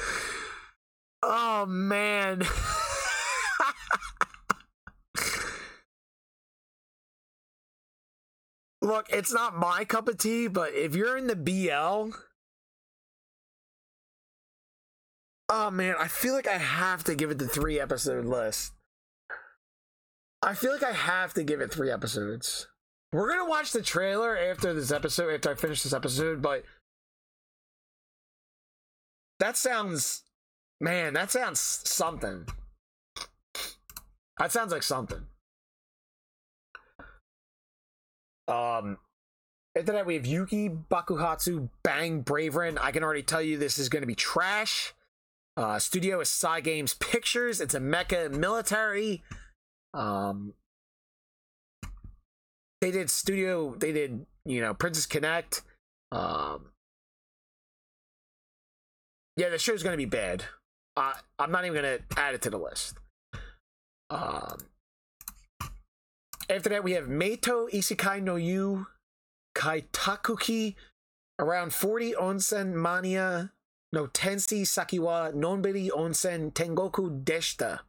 Oh 1.24 1.66
man. 1.66 2.44
Look, 8.86 9.08
it's 9.10 9.34
not 9.34 9.58
my 9.58 9.84
cup 9.84 10.08
of 10.08 10.20
tea, 10.20 10.48
but 10.48 10.76
if 10.76 10.96
you're 10.96 11.18
in 11.18 11.26
the 11.26 11.36
BL, 11.36 12.16
oh 15.50 15.72
man, 15.72 15.96
I 16.00 16.08
feel 16.08 16.36
like 16.36 16.48
I 16.48 16.60
have 16.60 17.04
to 17.06 17.16
give 17.16 17.32
it 17.32 17.40
the 17.40 17.48
three 17.48 17.80
episode 17.80 18.26
list. 18.26 18.74
I 20.44 20.54
feel 20.54 20.72
like 20.72 20.84
I 20.84 20.92
have 20.92 21.34
to 21.34 21.44
give 21.44 21.62
it 21.62 21.74
three 21.74 21.90
episodes. 21.90 22.68
We're 23.12 23.28
gonna 23.28 23.50
watch 23.50 23.72
the 23.72 23.82
trailer 23.82 24.38
after 24.38 24.72
this 24.72 24.92
episode, 24.92 25.34
after 25.34 25.50
I 25.50 25.56
finish 25.56 25.82
this 25.82 25.94
episode, 25.94 26.44
but 26.44 26.64
that 29.40 29.58
sounds, 29.58 30.22
man, 30.80 31.16
that 31.16 31.32
sounds 31.32 31.60
something. 31.60 32.46
That 34.38 34.52
sounds 34.52 34.72
like 34.72 34.84
something. 34.84 35.26
Um, 38.48 38.98
after 39.78 39.92
that, 39.94 40.06
we 40.06 40.16
have 40.16 40.26
Yuki 40.26 40.70
Bakuhatsu 40.70 41.70
Bang 41.84 42.24
Bravern. 42.24 42.78
I 42.80 42.92
can 42.92 43.04
already 43.04 43.24
tell 43.24 43.42
you 43.42 43.58
this 43.58 43.78
is 43.78 43.90
going 43.90 44.02
to 44.02 44.08
be 44.08 44.16
trash. 44.16 44.94
Uh, 45.58 45.80
studio 45.80 46.20
is 46.20 46.30
Cygames 46.30 46.98
Pictures. 47.00 47.62
It's 47.62 47.74
a 47.74 47.80
mecha 47.80 48.32
military. 48.32 49.24
Um, 49.94 50.54
they 52.82 52.92
did 52.92 53.10
studio. 53.10 53.76
They 53.76 53.92
did 53.92 54.26
you 54.46 54.62
know 54.62 54.74
Princess 54.74 55.06
Connect. 55.06 55.62
Um, 56.12 56.72
yeah, 59.38 59.50
the 59.50 59.58
show's 59.58 59.84
going 59.84 59.94
to 59.94 59.98
be 59.98 60.06
bad. 60.06 60.46
Uh, 60.96 61.14
I'm 61.40 61.52
not 61.52 61.66
even 61.66 61.82
going 61.82 62.00
to 62.00 62.20
add 62.20 62.36
it 62.36 62.42
to 62.44 62.50
the 62.50 62.58
list. 62.58 62.98
Um, 64.10 64.58
after 66.50 66.70
that, 66.70 66.84
we 66.84 66.94
have 66.94 67.06
Meito 67.06 67.70
Isekai 67.72 68.22
no 68.22 68.36
Yu 68.36 68.88
Kaitakuki, 69.56 70.76
around 71.40 71.74
40 71.74 72.14
Onsen 72.14 72.74
Mania 72.74 73.52
no 73.92 74.08
Tensei 74.08 74.62
Sakiwa 74.62 75.34
Nonbiri 75.34 75.90
Onsen 75.90 76.52
Tengoku 76.54 77.24
Deshita. 77.24 77.80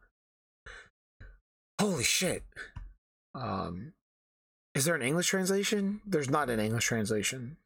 Holy 1.79 2.03
shit. 2.03 2.43
Um, 3.35 3.93
is 4.73 4.85
there 4.85 4.95
an 4.95 5.01
English 5.01 5.27
translation? 5.27 6.01
There's 6.05 6.29
not 6.29 6.49
an 6.49 6.59
English 6.59 6.85
translation. 6.85 7.57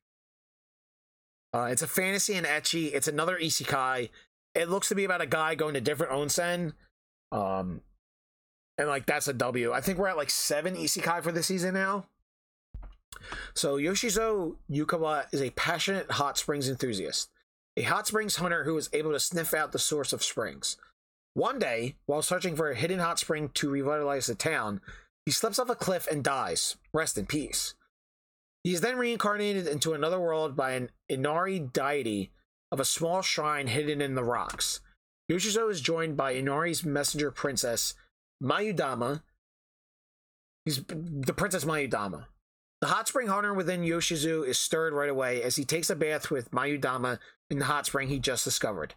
Uh, 1.53 1.67
it's 1.71 1.81
a 1.81 1.87
fantasy 1.87 2.33
and 2.33 2.45
ecchi. 2.45 2.93
It's 2.93 3.07
another 3.07 3.37
isekai. 3.37 4.09
It 4.55 4.69
looks 4.69 4.89
to 4.89 4.95
be 4.95 5.05
about 5.05 5.21
a 5.21 5.25
guy 5.25 5.55
going 5.55 5.73
to 5.75 5.81
different 5.81 6.11
onsen. 6.11 6.73
Um, 7.31 7.81
and 8.81 8.89
like 8.89 9.05
that's 9.05 9.27
a 9.27 9.33
W. 9.33 9.71
I 9.71 9.79
think 9.79 9.97
we're 9.97 10.07
at 10.07 10.17
like 10.17 10.29
seven 10.29 10.75
isekai 10.75 11.21
for 11.21 11.31
the 11.31 11.43
season 11.43 11.75
now. 11.75 12.05
So 13.53 13.77
Yoshizo 13.77 14.55
Yukawa 14.69 15.25
is 15.31 15.41
a 15.41 15.51
passionate 15.51 16.11
hot 16.11 16.37
springs 16.37 16.67
enthusiast, 16.67 17.29
a 17.77 17.83
hot 17.83 18.07
springs 18.07 18.37
hunter 18.37 18.63
who 18.63 18.75
is 18.77 18.89
able 18.91 19.11
to 19.11 19.19
sniff 19.19 19.53
out 19.53 19.71
the 19.71 19.79
source 19.79 20.11
of 20.13 20.23
springs. 20.23 20.77
One 21.33 21.59
day, 21.59 21.95
while 22.07 22.21
searching 22.23 22.55
for 22.55 22.71
a 22.71 22.75
hidden 22.75 22.99
hot 22.99 23.19
spring 23.19 23.49
to 23.53 23.69
revitalize 23.69 24.27
the 24.27 24.35
town, 24.35 24.81
he 25.25 25.31
slips 25.31 25.59
off 25.59 25.69
a 25.69 25.75
cliff 25.75 26.07
and 26.11 26.23
dies. 26.23 26.75
Rest 26.91 27.17
in 27.17 27.27
peace. 27.27 27.75
He 28.63 28.73
is 28.73 28.81
then 28.81 28.97
reincarnated 28.97 29.67
into 29.67 29.93
another 29.93 30.19
world 30.19 30.55
by 30.55 30.71
an 30.71 30.89
Inari 31.07 31.59
deity 31.59 32.31
of 32.71 32.79
a 32.79 32.85
small 32.85 33.21
shrine 33.21 33.67
hidden 33.67 34.01
in 34.01 34.15
the 34.15 34.23
rocks. 34.23 34.81
Yoshizo 35.31 35.69
is 35.69 35.81
joined 35.81 36.17
by 36.17 36.31
Inari's 36.31 36.83
messenger 36.83 37.31
princess, 37.31 37.93
Mayudama. 38.41 39.21
He's 40.65 40.83
the 40.87 41.33
Princess 41.33 41.65
Mayudama. 41.65 42.25
The 42.81 42.87
hot 42.87 43.07
spring 43.07 43.27
hunter 43.27 43.53
within 43.53 43.81
Yoshizo 43.81 44.45
is 44.45 44.57
stirred 44.57 44.93
right 44.93 45.09
away 45.09 45.43
as 45.43 45.55
he 45.55 45.65
takes 45.65 45.89
a 45.89 45.95
bath 45.95 46.31
with 46.31 46.51
Mayudama 46.51 47.19
in 47.49 47.59
the 47.59 47.65
hot 47.65 47.85
spring 47.85 48.09
he 48.09 48.17
just 48.17 48.43
discovered. 48.43 48.95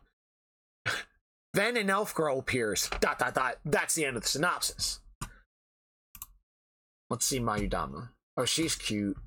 then 1.55 1.76
an 1.76 1.90
elf 1.90 2.14
girl 2.14 2.38
appears. 2.38 2.88
Dot 3.01 3.18
dot 3.18 3.34
dot. 3.34 3.59
That's 3.64 3.95
the 3.95 4.07
end 4.07 4.16
of 4.16 4.22
the 4.22 4.28
synopsis. 4.28 5.01
Let's 7.11 7.26
see 7.26 7.40
Mayudama. 7.40 8.09
Oh, 8.36 8.47
she's 8.47 8.74
cute. 8.74 9.18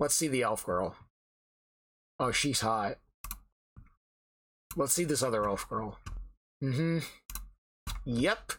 Let's 0.00 0.14
see 0.14 0.28
the 0.28 0.42
elf 0.42 0.66
girl. 0.66 0.96
Oh, 2.18 2.32
she's 2.32 2.60
hot. 2.60 2.98
Let's 4.76 4.92
see 4.92 5.04
this 5.04 5.22
other 5.22 5.46
elf 5.46 5.68
girl. 5.68 5.98
Mm-hmm. 6.62 6.98
Yep. 8.04 8.52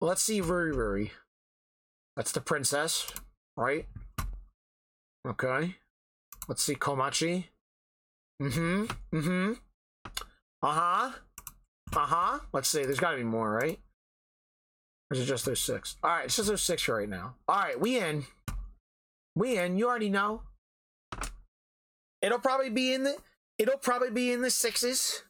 Let's 0.00 0.22
see 0.22 0.40
Ruri 0.40 0.74
Ruri. 0.74 1.10
That's 2.16 2.32
the 2.32 2.40
princess, 2.40 3.10
right? 3.56 3.86
Okay. 5.26 5.76
Let's 6.48 6.62
see 6.62 6.74
Komachi. 6.74 7.44
Mm-hmm. 8.42 8.84
Mm-hmm. 9.16 9.52
Uh-huh. 10.62 11.12
Uh-huh. 11.94 12.38
Let's 12.52 12.68
see. 12.68 12.84
There's 12.84 13.00
gotta 13.00 13.16
be 13.16 13.22
more, 13.22 13.50
right? 13.50 13.78
Or 15.10 15.14
is 15.14 15.20
it 15.20 15.26
just 15.26 15.44
those 15.44 15.60
six? 15.60 15.96
Alright, 16.04 16.26
it's 16.26 16.36
just 16.36 16.48
those 16.48 16.62
six 16.62 16.88
right 16.88 17.08
now. 17.08 17.36
Alright, 17.48 17.80
we 17.80 17.98
in. 17.98 18.24
We 19.36 19.58
in. 19.58 19.76
You 19.76 19.88
already 19.88 20.10
know. 20.10 20.42
It'll 22.20 22.38
probably 22.38 22.70
be 22.70 22.92
in 22.92 23.04
the 23.04 23.16
it'll 23.58 23.78
probably 23.78 24.10
be 24.10 24.32
in 24.32 24.42
the 24.42 24.50
sixes. 24.50 25.22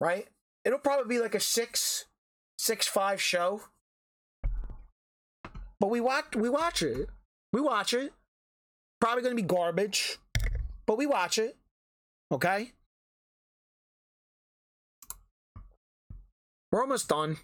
Right? 0.00 0.28
It'll 0.64 0.78
probably 0.78 1.16
be 1.16 1.20
like 1.20 1.34
a 1.34 1.40
six, 1.40 2.06
six 2.58 2.86
five 2.86 3.20
show. 3.20 3.62
But 5.80 5.90
we 5.90 6.00
watch 6.00 6.36
we 6.36 6.48
watch 6.48 6.82
it. 6.82 7.08
We 7.52 7.60
watch 7.60 7.92
it. 7.92 8.12
Probably 9.00 9.22
gonna 9.22 9.34
be 9.34 9.42
garbage. 9.42 10.18
But 10.86 10.98
we 10.98 11.06
watch 11.06 11.38
it. 11.38 11.56
Okay? 12.30 12.72
We're 16.70 16.80
almost 16.80 17.08
done. 17.08 17.38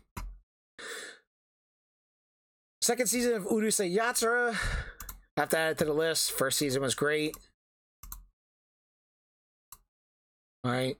Second 2.80 3.08
season 3.08 3.34
of 3.34 3.44
Urusei 3.44 3.94
Yatsura. 3.94 4.56
Have 5.36 5.50
to 5.50 5.58
add 5.58 5.72
it 5.72 5.78
to 5.78 5.84
the 5.84 5.92
list. 5.92 6.32
First 6.32 6.58
season 6.58 6.80
was 6.80 6.94
great. 6.94 7.36
All 10.64 10.72
right. 10.72 10.96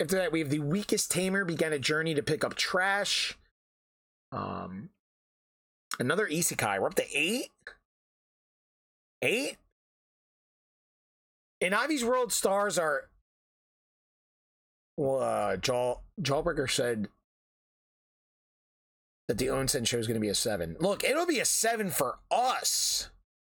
After 0.00 0.16
that, 0.16 0.32
we 0.32 0.40
have 0.40 0.50
the 0.50 0.58
weakest 0.58 1.10
tamer 1.10 1.44
began 1.44 1.72
a 1.72 1.78
journey 1.78 2.14
to 2.14 2.22
pick 2.22 2.44
up 2.44 2.54
trash. 2.54 3.38
Um, 4.32 4.90
another 6.00 6.26
isekai. 6.26 6.80
We're 6.80 6.88
up 6.88 6.94
to 6.96 7.16
eight. 7.16 7.50
Eight. 9.22 9.56
In 11.60 11.72
Ivy's 11.72 12.04
world, 12.04 12.32
stars 12.32 12.78
are. 12.78 13.08
Well, 14.96 15.22
uh, 15.22 15.56
Jaw 15.56 16.00
Jawbreaker 16.20 16.70
said 16.70 17.08
that 19.28 19.38
the 19.38 19.46
Onsen 19.46 19.86
show 19.86 19.98
is 19.98 20.06
going 20.06 20.16
to 20.16 20.20
be 20.20 20.28
a 20.28 20.34
seven. 20.34 20.76
Look, 20.80 21.04
it'll 21.04 21.26
be 21.26 21.40
a 21.40 21.44
seven 21.44 21.90
for 21.90 22.18
us. 22.30 23.10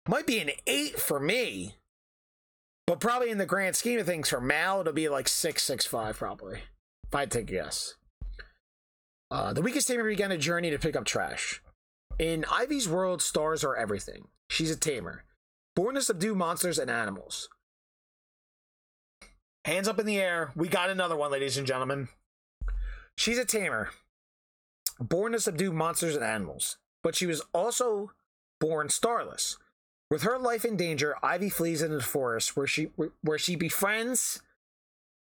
Might 0.08 0.28
be 0.28 0.40
an 0.40 0.52
eight 0.68 1.00
for 1.00 1.20
me. 1.20 1.76
But 2.88 3.00
probably 3.00 3.30
in 3.30 3.38
the 3.38 3.46
grand 3.46 3.76
scheme 3.76 4.00
of 4.00 4.06
things, 4.06 4.30
for 4.30 4.42
Mal, 4.42 4.82
it'll 4.82 4.94
be 4.94 5.10
like 5.10 5.28
six, 5.28 5.64
six, 5.64 5.86
five, 5.86 6.18
probably. 6.18 6.60
If 7.08 7.16
I 7.16 7.26
take 7.26 7.50
a 7.50 7.54
guess. 7.54 7.96
Uh, 9.30 9.54
the 9.54 9.62
weakest 9.62 9.88
tamer 9.88 10.04
began 10.04 10.32
a 10.32 10.38
journey 10.38 10.70
to 10.72 10.80
pick 10.80 10.96
up 10.96 11.06
trash. 11.06 11.62
In 12.20 12.46
Ivy's 12.52 12.90
world, 12.90 13.22
stars 13.22 13.64
are 13.64 13.76
everything. 13.76 14.28
She's 14.50 14.72
a 14.72 14.76
tamer, 14.76 15.24
born 15.76 15.96
to 15.96 16.02
subdue 16.02 16.36
monsters 16.36 16.78
and 16.78 16.92
animals. 16.92 17.48
Hands 19.64 19.88
up 19.88 20.00
in 20.00 20.06
the 20.06 20.20
air. 20.20 20.52
We 20.56 20.68
got 20.68 20.90
another 20.90 21.16
one, 21.16 21.32
ladies 21.32 21.58
and 21.58 21.68
gentlemen. 21.68 22.10
She's 23.16 23.38
a 23.38 23.46
tamer, 23.46 23.92
born 25.00 25.32
to 25.32 25.40
subdue 25.40 25.72
monsters 25.72 26.16
and 26.16 26.24
animals, 26.24 26.78
but 27.04 27.16
she 27.16 27.26
was 27.26 27.42
also 27.54 28.12
born 28.60 28.90
starless. 28.90 29.58
With 30.12 30.24
her 30.24 30.38
life 30.38 30.66
in 30.66 30.76
danger, 30.76 31.16
Ivy 31.24 31.50
flees 31.50 31.82
into 31.82 31.96
the 31.96 32.04
forest 32.04 32.58
where 32.58 32.68
she 32.68 32.90
where 33.22 33.40
she 33.40 33.56
befriends 33.56 34.42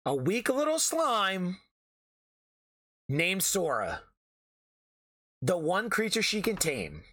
a 0.07 0.15
weak 0.15 0.49
little 0.49 0.79
slime 0.79 1.57
named 3.07 3.43
Sora, 3.43 4.01
the 5.39 5.55
one 5.55 5.91
creature 5.91 6.23
she 6.23 6.41
can 6.41 6.57
tame. 6.57 7.03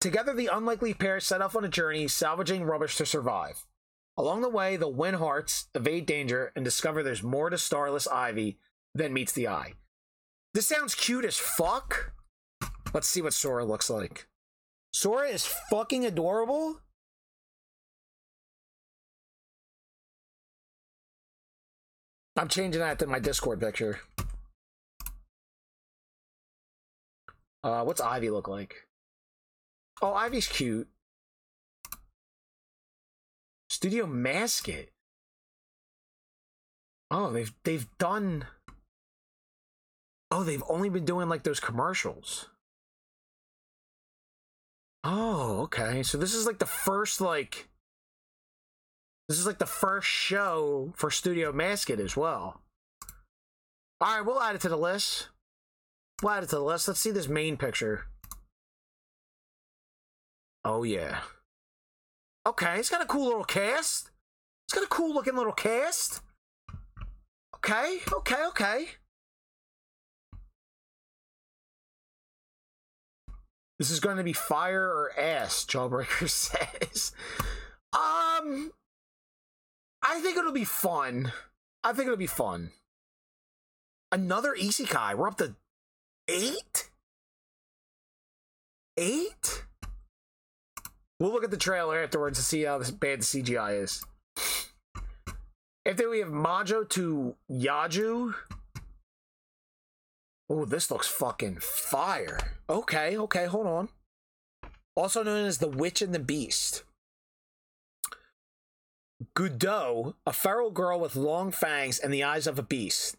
Together, 0.00 0.32
the 0.32 0.46
unlikely 0.46 0.94
pair 0.94 1.20
set 1.20 1.42
off 1.42 1.54
on 1.54 1.66
a 1.66 1.68
journey, 1.68 2.08
salvaging 2.08 2.64
rubbish 2.64 2.96
to 2.96 3.04
survive. 3.04 3.66
Along 4.16 4.40
the 4.40 4.48
way, 4.48 4.78
they'll 4.78 4.90
win 4.90 5.14
hearts, 5.14 5.68
evade 5.74 6.06
danger, 6.06 6.50
and 6.56 6.64
discover 6.64 7.02
there's 7.02 7.22
more 7.22 7.50
to 7.50 7.58
Starless 7.58 8.08
Ivy 8.08 8.56
than 8.94 9.12
meets 9.12 9.32
the 9.32 9.48
eye. 9.48 9.74
This 10.54 10.66
sounds 10.66 10.94
cute 10.94 11.26
as 11.26 11.36
fuck. 11.36 12.14
Let's 12.94 13.08
see 13.08 13.20
what 13.20 13.34
Sora 13.34 13.66
looks 13.66 13.90
like. 13.90 14.28
Sora 14.94 15.26
is 15.28 15.44
fucking 15.44 16.06
adorable. 16.06 16.78
I'm 22.36 22.46
changing 22.46 22.80
that 22.80 23.00
to 23.00 23.08
my 23.08 23.18
Discord 23.18 23.58
picture. 23.58 23.98
Uh, 27.64 27.82
what's 27.82 28.00
Ivy 28.00 28.30
look 28.30 28.46
like? 28.46 28.86
Oh, 30.00 30.14
Ivy's 30.14 30.46
cute. 30.46 30.86
Studio 33.68 34.06
Masket. 34.06 34.92
Oh, 37.10 37.32
they've 37.32 37.52
they've 37.64 37.88
done. 37.98 38.46
Oh, 40.30 40.44
they've 40.44 40.62
only 40.68 40.88
been 40.88 41.04
doing 41.04 41.28
like 41.28 41.42
those 41.42 41.58
commercials. 41.58 42.46
Oh, 45.04 45.60
okay. 45.64 46.02
So 46.02 46.16
this 46.16 46.34
is 46.34 46.46
like 46.46 46.58
the 46.58 46.66
first 46.66 47.20
like 47.20 47.68
this 49.28 49.38
is 49.38 49.46
like 49.46 49.58
the 49.58 49.66
first 49.66 50.08
show 50.08 50.92
for 50.96 51.10
Studio 51.10 51.52
Masket 51.52 52.00
as 52.00 52.16
well. 52.16 52.60
All 54.00 54.16
right, 54.16 54.26
we'll 54.26 54.40
add 54.40 54.54
it 54.54 54.60
to 54.62 54.68
the 54.68 54.76
list. 54.76 55.28
We'll 56.22 56.32
add 56.32 56.42
it 56.42 56.48
to 56.50 56.56
the 56.56 56.62
list. 56.62 56.88
Let's 56.88 57.00
see 57.00 57.10
this 57.10 57.28
main 57.28 57.56
picture. 57.56 58.06
Oh 60.64 60.82
yeah. 60.82 61.20
Okay, 62.46 62.78
it's 62.78 62.90
got 62.90 63.02
a 63.02 63.06
cool 63.06 63.26
little 63.26 63.44
cast. 63.44 64.10
It's 64.66 64.74
got 64.74 64.84
a 64.84 64.88
cool 64.88 65.14
looking 65.14 65.36
little 65.36 65.52
cast. 65.52 66.22
Okay, 67.56 68.00
okay, 68.12 68.46
okay. 68.48 68.88
This 73.78 73.90
is 73.90 74.00
going 74.00 74.18
to 74.18 74.24
be 74.24 74.32
fire 74.32 74.84
or 74.84 75.18
ass, 75.18 75.64
Jawbreaker 75.64 76.28
says. 76.92 77.12
Um, 77.92 78.72
I 80.02 80.20
think 80.20 80.36
it'll 80.36 80.52
be 80.52 80.64
fun. 80.64 81.32
I 81.82 81.92
think 81.92 82.06
it'll 82.06 82.16
be 82.16 82.26
fun. 82.26 82.70
Another 84.12 84.54
Isekai. 84.54 85.16
We're 85.16 85.28
up 85.28 85.38
to 85.38 85.56
eight? 86.28 86.90
Eight? 88.96 89.64
We'll 91.18 91.32
look 91.32 91.44
at 91.44 91.50
the 91.50 91.56
trailer 91.56 92.02
afterwards 92.02 92.38
to 92.38 92.44
see 92.44 92.62
how 92.62 92.78
bad 92.78 93.20
the 93.20 93.24
CGI 93.24 93.82
is. 93.82 94.04
After 95.86 96.08
we 96.08 96.20
have 96.20 96.30
Majo 96.30 96.84
to 96.84 97.34
Yaju. 97.50 98.34
Oh, 100.48 100.64
this 100.64 100.90
looks 100.90 101.08
fucking 101.08 101.58
fire. 101.60 102.38
Okay, 102.68 103.16
okay, 103.16 103.46
hold 103.46 103.66
on. 103.66 103.88
Also 104.94 105.22
known 105.22 105.46
as 105.46 105.58
the 105.58 105.68
Witch 105.68 106.02
and 106.02 106.14
the 106.14 106.18
Beast. 106.18 106.84
Guideau, 109.34 110.14
a 110.26 110.32
feral 110.32 110.70
girl 110.70 111.00
with 111.00 111.16
long 111.16 111.50
fangs 111.50 111.98
and 111.98 112.12
the 112.12 112.22
eyes 112.22 112.46
of 112.46 112.58
a 112.58 112.62
beast. 112.62 113.16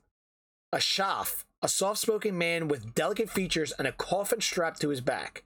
A 0.71 0.77
Shaf, 0.77 1.43
a 1.61 1.67
soft 1.67 1.99
spoken 1.99 2.37
man 2.37 2.67
with 2.67 2.93
delicate 2.93 3.29
features 3.29 3.73
and 3.79 3.87
a 3.87 3.91
coffin 3.91 4.41
strapped 4.41 4.81
to 4.81 4.89
his 4.89 5.01
back. 5.01 5.43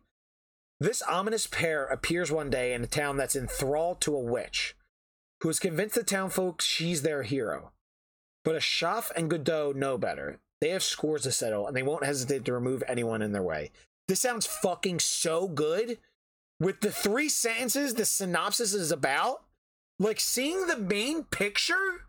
This 0.80 1.02
ominous 1.04 1.48
pair 1.48 1.86
appears 1.86 2.32
one 2.32 2.50
day 2.50 2.74
in 2.74 2.84
a 2.84 2.88
town 2.88 3.18
that's 3.18 3.36
enthralled 3.36 4.02
to 4.02 4.16
a 4.16 4.20
witch, 4.20 4.76
who 5.42 5.50
has 5.50 5.60
convinced 5.60 5.96
the 5.96 6.04
townfolk 6.04 6.62
she's 6.62 7.02
their 7.02 7.24
hero. 7.24 7.72
But 8.44 8.56
Ashaft 8.56 9.12
and 9.16 9.30
Guideau 9.30 9.74
know 9.74 9.98
better. 9.98 10.40
They 10.62 10.70
have 10.70 10.84
scores 10.84 11.24
to 11.24 11.32
settle, 11.32 11.68
and 11.68 11.76
they 11.76 11.84
won't 11.84 12.04
hesitate 12.04 12.46
to 12.46 12.54
remove 12.54 12.84
anyone 12.88 13.22
in 13.22 13.32
their 13.32 13.44
way. 13.44 13.72
This 14.08 14.20
sounds 14.20 14.46
fucking 14.46 15.00
so 15.00 15.48
good. 15.48 16.00
With 16.60 16.82
the 16.82 16.92
three 16.92 17.30
sentences 17.30 17.94
the 17.94 18.06
synopsis 18.06 18.74
is 18.74 18.92
about, 18.92 19.44
like 20.00 20.20
seeing 20.20 20.68
the 20.68 20.78
main 20.78 21.24
picture, 21.24 22.08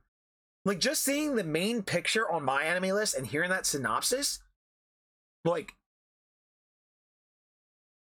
like 0.64 0.80
just 0.80 1.02
seeing 1.02 1.36
the 1.36 1.44
main 1.44 1.82
picture 1.82 2.28
on 2.28 2.44
my 2.44 2.64
anime 2.64 2.94
list 2.94 3.14
and 3.14 3.26
hearing 3.26 3.50
that 3.50 3.66
synopsis, 3.66 4.40
like 5.44 5.74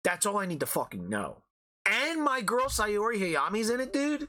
that's 0.04 0.26
all 0.26 0.38
I 0.38 0.46
need 0.46 0.60
to 0.60 0.66
fucking 0.66 1.10
know. 1.10 1.38
And 1.86 2.24
my 2.24 2.42
girl 2.42 2.66
Saori 2.66 3.20
Hayami's 3.20 3.70
in 3.70 3.80
it, 3.80 3.94
dude. 3.94 4.28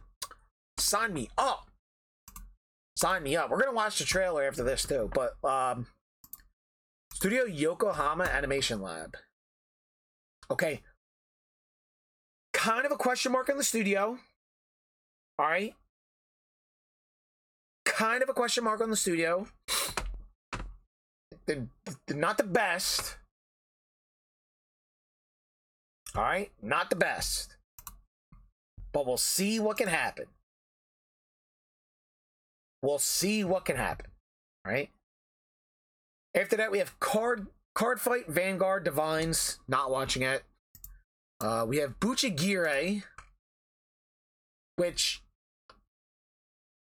Sign 0.79 1.13
me 1.13 1.29
up. 1.37 1.71
Sign 2.97 3.23
me 3.23 3.37
up. 3.37 3.51
We're 3.51 3.61
gonna 3.61 3.73
watch 3.73 3.99
the 3.99 4.05
trailer 4.05 4.45
after 4.45 4.63
this 4.63 4.85
too. 4.85 5.11
But 5.13 5.37
um 5.45 5.87
Studio 7.19 7.47
Yokohama 7.47 8.23
Animation 8.27 8.81
Lab. 8.81 9.17
Okay. 10.53 10.83
Kind 12.53 12.87
of 12.87 12.93
a 12.93 12.97
question 12.97 13.33
mark 13.33 13.49
on 13.49 13.57
the 13.57 13.65
studio. 13.65 14.21
Alright. 15.37 15.75
Kind 17.85 18.23
of 18.23 18.29
a 18.29 18.33
question 18.33 18.63
mark 18.63 18.81
on 18.81 18.91
the 18.91 18.97
studio. 18.97 19.49
They're, 21.47 21.67
they're 22.07 22.17
not 22.17 22.39
the 22.39 22.45
best. 22.45 23.17
All 26.15 26.23
right, 26.23 26.53
not 26.63 26.89
the 26.89 26.95
best. 26.95 27.57
But 28.93 29.07
we'll 29.09 29.17
see 29.17 29.59
what 29.59 29.77
can 29.77 29.89
happen. 29.89 30.27
We'll 32.81 33.01
see 33.01 33.43
what 33.43 33.65
can 33.65 33.75
happen. 33.75 34.07
All 34.65 34.71
right. 34.71 34.91
After 36.39 36.57
that, 36.57 36.71
we 36.71 36.79
have 36.79 37.01
card 37.01 37.49
card 37.75 38.01
fight 38.01 38.29
Vanguard 38.29 38.85
Divines. 38.85 39.59
Not 39.67 39.91
watching 39.91 40.23
it. 40.23 40.45
Uh, 41.41 41.65
we 41.67 41.79
have 41.79 41.99
Buchigire, 41.99 43.03
which 44.77 45.21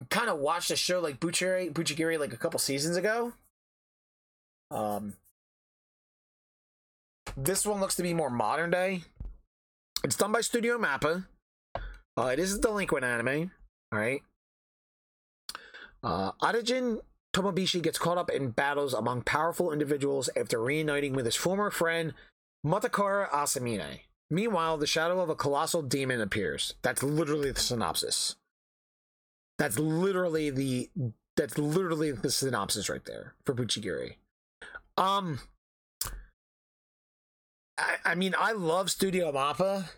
kind 0.08 0.30
of 0.30 0.38
watched 0.38 0.70
a 0.70 0.76
show 0.76 1.00
like 1.00 1.20
Buchigire, 1.20 1.70
Buchigire 1.70 2.18
like 2.18 2.32
a 2.32 2.38
couple 2.38 2.58
seasons 2.58 2.96
ago. 2.96 3.34
Um, 4.70 5.14
this 7.36 7.66
one 7.66 7.78
looks 7.78 7.96
to 7.96 8.02
be 8.02 8.14
more 8.14 8.30
modern 8.30 8.70
day. 8.70 9.02
It's 10.02 10.16
done 10.16 10.32
by 10.32 10.40
Studio 10.40 10.78
Mappa. 10.78 11.26
Uh, 12.16 12.30
it 12.32 12.38
is 12.38 12.54
a 12.54 12.60
delinquent 12.60 13.04
anime. 13.04 13.50
All 13.92 13.98
right. 13.98 14.22
Uh, 16.02 16.32
Arajin 16.42 17.00
Tomoshibi 17.34 17.82
gets 17.82 17.98
caught 17.98 18.18
up 18.18 18.30
in 18.30 18.50
battles 18.50 18.92
among 18.92 19.22
powerful 19.22 19.72
individuals 19.72 20.28
after 20.36 20.60
reuniting 20.60 21.14
with 21.14 21.24
his 21.24 21.36
former 21.36 21.70
friend 21.70 22.12
Matakara 22.64 23.28
Asamine. 23.30 24.00
Meanwhile, 24.30 24.78
the 24.78 24.86
shadow 24.86 25.20
of 25.20 25.28
a 25.28 25.34
colossal 25.34 25.82
demon 25.82 26.20
appears. 26.20 26.74
That's 26.82 27.02
literally 27.02 27.50
the 27.50 27.60
synopsis. 27.60 28.36
That's 29.58 29.78
literally 29.78 30.50
the 30.50 30.90
that's 31.36 31.56
literally 31.56 32.12
the 32.12 32.30
synopsis 32.30 32.88
right 32.88 33.04
there 33.04 33.34
for 33.44 33.54
Buchigire. 33.54 34.14
Um 34.96 35.40
I, 37.78 37.96
I 38.04 38.14
mean, 38.14 38.34
I 38.38 38.52
love 38.52 38.90
Studio 38.90 39.32
Mappa. 39.32 39.88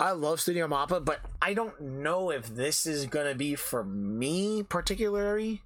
I 0.00 0.12
love 0.12 0.40
Studio 0.40 0.66
Mappa, 0.66 1.04
but 1.04 1.20
I 1.42 1.52
don't 1.52 1.78
know 1.78 2.30
if 2.30 2.46
this 2.46 2.86
is 2.86 3.04
gonna 3.04 3.34
be 3.34 3.54
for 3.54 3.84
me 3.84 4.62
particularly. 4.62 5.60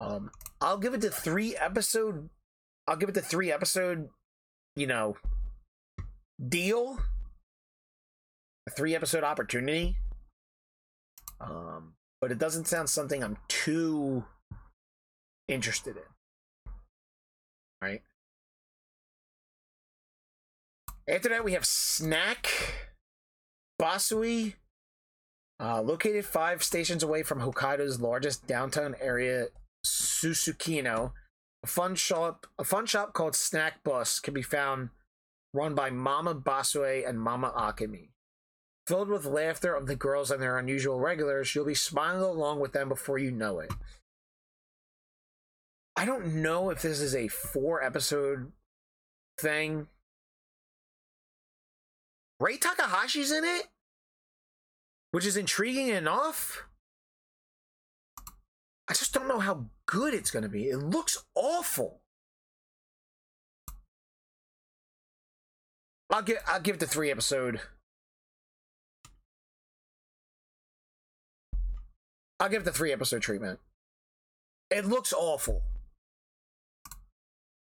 Um, 0.00 0.30
I'll 0.62 0.78
give 0.78 0.94
it 0.94 1.02
to 1.02 1.10
three 1.10 1.54
episode. 1.54 2.30
I'll 2.88 2.96
give 2.96 3.10
it 3.10 3.14
to 3.16 3.20
three 3.20 3.52
episode. 3.52 4.08
You 4.76 4.86
know, 4.86 5.18
deal. 6.48 6.98
A 8.66 8.70
three 8.70 8.94
episode 8.94 9.24
opportunity. 9.24 9.98
Um, 11.38 11.96
but 12.22 12.32
it 12.32 12.38
doesn't 12.38 12.66
sound 12.66 12.88
something 12.88 13.22
I'm 13.22 13.36
too 13.48 14.24
interested 15.48 15.98
in. 15.98 16.72
Right. 17.82 18.02
After 21.06 21.28
that, 21.28 21.44
we 21.44 21.52
have 21.52 21.66
Snack 21.66 22.48
Basue, 23.80 24.54
uh, 25.60 25.82
located 25.82 26.24
five 26.24 26.62
stations 26.62 27.02
away 27.02 27.22
from 27.22 27.40
Hokkaido's 27.40 28.00
largest 28.00 28.46
downtown 28.46 28.94
area, 29.00 29.46
Susukino. 29.84 31.12
A 31.62 31.66
fun 31.66 31.94
shop, 31.94 32.46
a 32.58 32.64
fun 32.64 32.86
shop 32.86 33.14
called 33.14 33.34
Snack 33.34 33.82
Bus 33.84 34.20
can 34.20 34.34
be 34.34 34.42
found, 34.42 34.90
run 35.54 35.74
by 35.74 35.90
Mama 35.90 36.34
Basue 36.34 37.08
and 37.08 37.18
Mama 37.18 37.52
Akemi. 37.56 38.10
Filled 38.86 39.08
with 39.08 39.24
laughter 39.24 39.74
of 39.74 39.86
the 39.86 39.96
girls 39.96 40.30
and 40.30 40.42
their 40.42 40.58
unusual 40.58 41.00
regulars, 41.00 41.54
you'll 41.54 41.64
be 41.64 41.74
smiling 41.74 42.22
along 42.22 42.60
with 42.60 42.72
them 42.72 42.90
before 42.90 43.16
you 43.16 43.30
know 43.30 43.60
it. 43.60 43.72
I 45.96 46.04
don't 46.04 46.42
know 46.42 46.68
if 46.70 46.82
this 46.82 47.00
is 47.00 47.14
a 47.14 47.28
four 47.28 47.82
episode 47.82 48.52
thing 49.38 49.86
Rie 52.40 52.58
Takahashi's 52.58 53.30
in 53.30 53.44
it, 53.44 53.66
which 55.12 55.26
is 55.26 55.36
intriguing 55.36 55.88
enough. 55.88 56.64
I 58.88 58.92
just 58.92 59.14
don't 59.14 59.28
know 59.28 59.38
how 59.38 59.66
good 59.86 60.12
it's 60.12 60.30
going 60.30 60.42
to 60.42 60.48
be. 60.48 60.64
It 60.64 60.78
looks 60.78 61.24
awful. 61.34 62.00
I'll 66.10 66.22
give 66.22 66.38
I'll 66.46 66.60
give 66.60 66.76
it 66.76 66.80
the 66.80 66.86
three 66.86 67.10
episode. 67.10 67.60
I'll 72.38 72.48
give 72.48 72.62
it 72.62 72.64
the 72.64 72.72
three 72.72 72.92
episode 72.92 73.22
treatment. 73.22 73.58
It 74.70 74.84
looks 74.84 75.12
awful. 75.12 75.62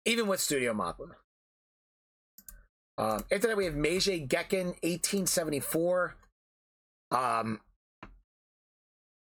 Even 0.05 0.27
with 0.27 0.39
Studio 0.39 0.73
Mappa. 0.73 1.15
Um, 2.97 3.23
after 3.31 3.47
that, 3.47 3.57
we 3.57 3.65
have 3.65 3.75
Meiji 3.75 4.25
Gekken 4.25 4.67
1874. 4.81 6.15
Um, 7.11 7.61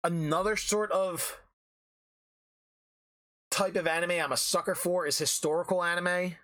another 0.03 0.55
sort 0.55 0.91
of 0.91 1.39
type 3.49 3.75
of 3.75 3.87
anime 3.87 4.11
I'm 4.11 4.31
a 4.31 4.37
sucker 4.37 4.75
for 4.75 5.05
is 5.07 5.17
historical 5.17 5.83
anime. 5.83 6.35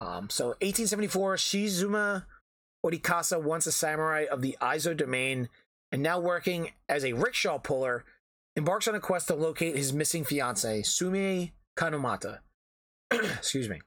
Um, 0.00 0.30
so 0.30 0.48
1874, 0.60 1.36
Shizuma 1.36 2.24
Orikasa, 2.84 3.42
once 3.42 3.66
a 3.66 3.72
samurai 3.72 4.26
of 4.30 4.42
the 4.42 4.56
Aizu 4.60 4.96
domain 4.96 5.48
and 5.92 6.02
now 6.02 6.18
working 6.18 6.70
as 6.88 7.04
a 7.04 7.12
rickshaw 7.12 7.58
puller, 7.58 8.04
embarks 8.56 8.88
on 8.88 8.94
a 8.94 9.00
quest 9.00 9.28
to 9.28 9.34
locate 9.34 9.76
his 9.76 9.92
missing 9.92 10.24
fiancee, 10.24 10.82
Sumi 10.82 11.52
Kanomata. 11.76 12.40
Excuse 13.10 13.68
me. 13.68 13.80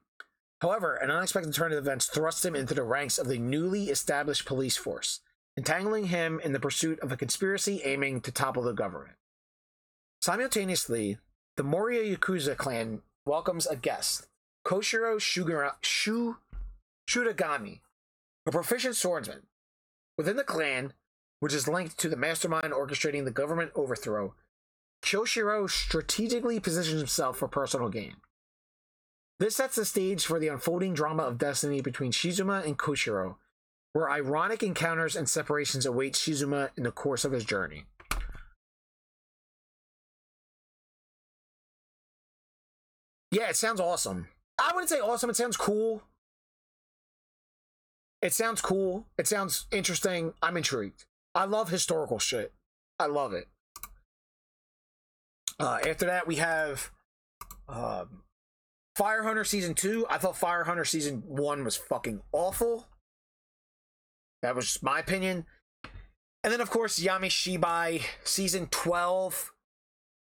However, 0.62 0.96
an 0.96 1.12
unexpected 1.12 1.54
turn 1.54 1.72
of 1.72 1.78
events 1.78 2.08
thrusts 2.08 2.44
him 2.44 2.56
into 2.56 2.74
the 2.74 2.84
ranks 2.84 3.20
of 3.20 3.28
the 3.28 3.38
newly 3.38 3.90
established 3.90 4.46
police 4.46 4.76
force, 4.76 5.22
entangling 5.56 6.08
him 6.08 6.40
in 6.44 6.52
the 6.52 6.60
pursuit 6.60 7.00
of 7.00 7.12
a 7.12 7.18
conspiracy 7.18 7.82
aiming 7.84 8.22
to 8.22 8.32
topple 8.32 8.64
the 8.64 8.74
government. 8.74 9.18
Simultaneously, 10.22 11.20
the 11.58 11.64
Moria 11.64 12.16
Yakuza 12.16 12.58
clan 12.58 13.02
welcomes 13.26 13.68
a 13.68 13.76
guest, 13.76 14.28
Koshiro 14.66 15.18
Shugura, 15.18 15.74
Shu, 15.82 16.38
Shuragami, 17.08 17.82
a 18.46 18.52
proficient 18.52 18.96
swordsman. 18.96 19.44
Within 20.18 20.38
the 20.38 20.44
clan, 20.44 20.94
which 21.40 21.54
is 21.54 21.68
linked 21.68 22.00
to 22.00 22.10
the 22.10 22.16
mastermind 22.16 22.74
orchestrating 22.74 23.26
the 23.26 23.32
government 23.32 23.72
overthrow, 23.76 24.34
Koshiro 25.04 25.70
strategically 25.70 26.60
positions 26.60 27.00
himself 27.00 27.38
for 27.38 27.48
personal 27.48 27.90
gain. 27.90 28.16
This 29.40 29.56
sets 29.56 29.76
the 29.76 29.86
stage 29.86 30.26
for 30.26 30.40
the 30.40 30.48
unfolding 30.48 30.94
drama 30.94 31.24
of 31.24 31.38
destiny 31.38 31.82
between 31.82 32.12
Shizuma 32.12 32.66
and 32.66 32.78
Koshiro, 32.78 33.36
where 33.94 34.10
ironic 34.10 34.64
encounters 34.64 35.16
and 35.16 35.30
separations 35.30 35.86
await 35.86 36.14
Shizuma 36.14 36.72
in 36.76 36.84
the 36.84 36.92
course 36.92 37.24
of 37.24 37.32
his 37.32 37.46
journey. 37.46 37.86
Yeah, 43.32 43.50
it 43.50 43.56
sounds 43.56 43.80
awesome. 43.80 44.30
I 44.60 44.72
wouldn't 44.74 44.90
say 44.90 45.00
awesome, 45.00 45.30
it 45.30 45.36
sounds 45.36 45.58
cool. 45.58 46.02
It 48.22 48.34
sounds 48.34 48.62
cool. 48.62 49.06
It 49.20 49.28
sounds 49.28 49.68
interesting. 49.72 50.34
I'm 50.42 50.58
intrigued. 50.58 51.06
I 51.36 51.46
love 51.46 51.70
historical 51.70 52.18
shit. 52.18 52.52
I 53.00 53.06
love 53.06 53.34
it. 53.34 53.48
Uh, 55.60 55.78
after 55.88 56.08
that, 56.08 56.26
we 56.26 56.38
have 56.38 56.92
um, 57.70 58.24
Fire 58.98 59.22
Hunter 59.22 59.44
season 59.44 59.76
two. 59.76 60.08
I 60.10 60.18
thought 60.18 60.36
Fire 60.36 60.64
Hunter 60.64 60.84
season 60.84 61.22
one 61.28 61.64
was 61.64 61.76
fucking 61.76 62.22
awful. 62.32 62.88
That 64.42 64.56
was 64.56 64.66
just 64.66 64.82
my 64.82 64.98
opinion. 64.98 65.46
And 66.44 66.52
then, 66.52 66.62
of 66.62 66.72
course, 66.72 67.00
Yami 67.00 67.28
Shibai 67.28 68.02
season 68.24 68.68
12. 68.72 69.52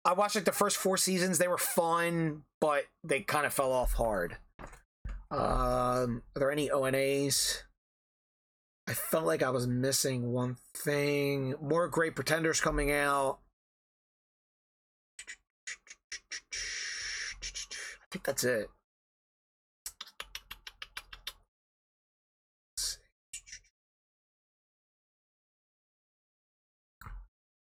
I 0.03 0.13
watched 0.13 0.35
like 0.35 0.43
the 0.43 0.51
first 0.51 0.75
four 0.75 0.97
seasons. 0.97 1.37
They 1.37 1.47
were 1.47 1.57
fun, 1.57 2.43
but 2.59 2.83
they 3.05 3.21
kind 3.21 3.45
of 3.45 3.53
fell 3.53 3.71
off 3.71 3.93
hard. 3.93 4.35
Um, 5.31 6.23
are 6.35 6.39
there 6.39 6.51
any 6.51 6.69
ONAs? 6.69 7.63
I 8.85 8.93
felt 8.93 9.25
like 9.25 9.43
I 9.43 9.49
was 9.49 9.65
missing 9.65 10.33
one 10.33 10.57
thing. 10.73 11.55
More 11.61 11.87
Great 11.87 12.15
Pretenders 12.15 12.59
coming 12.59 12.91
out. 12.91 13.39
I 17.41 18.06
think 18.17 18.25
that's 18.25 18.43
it. 18.43 18.69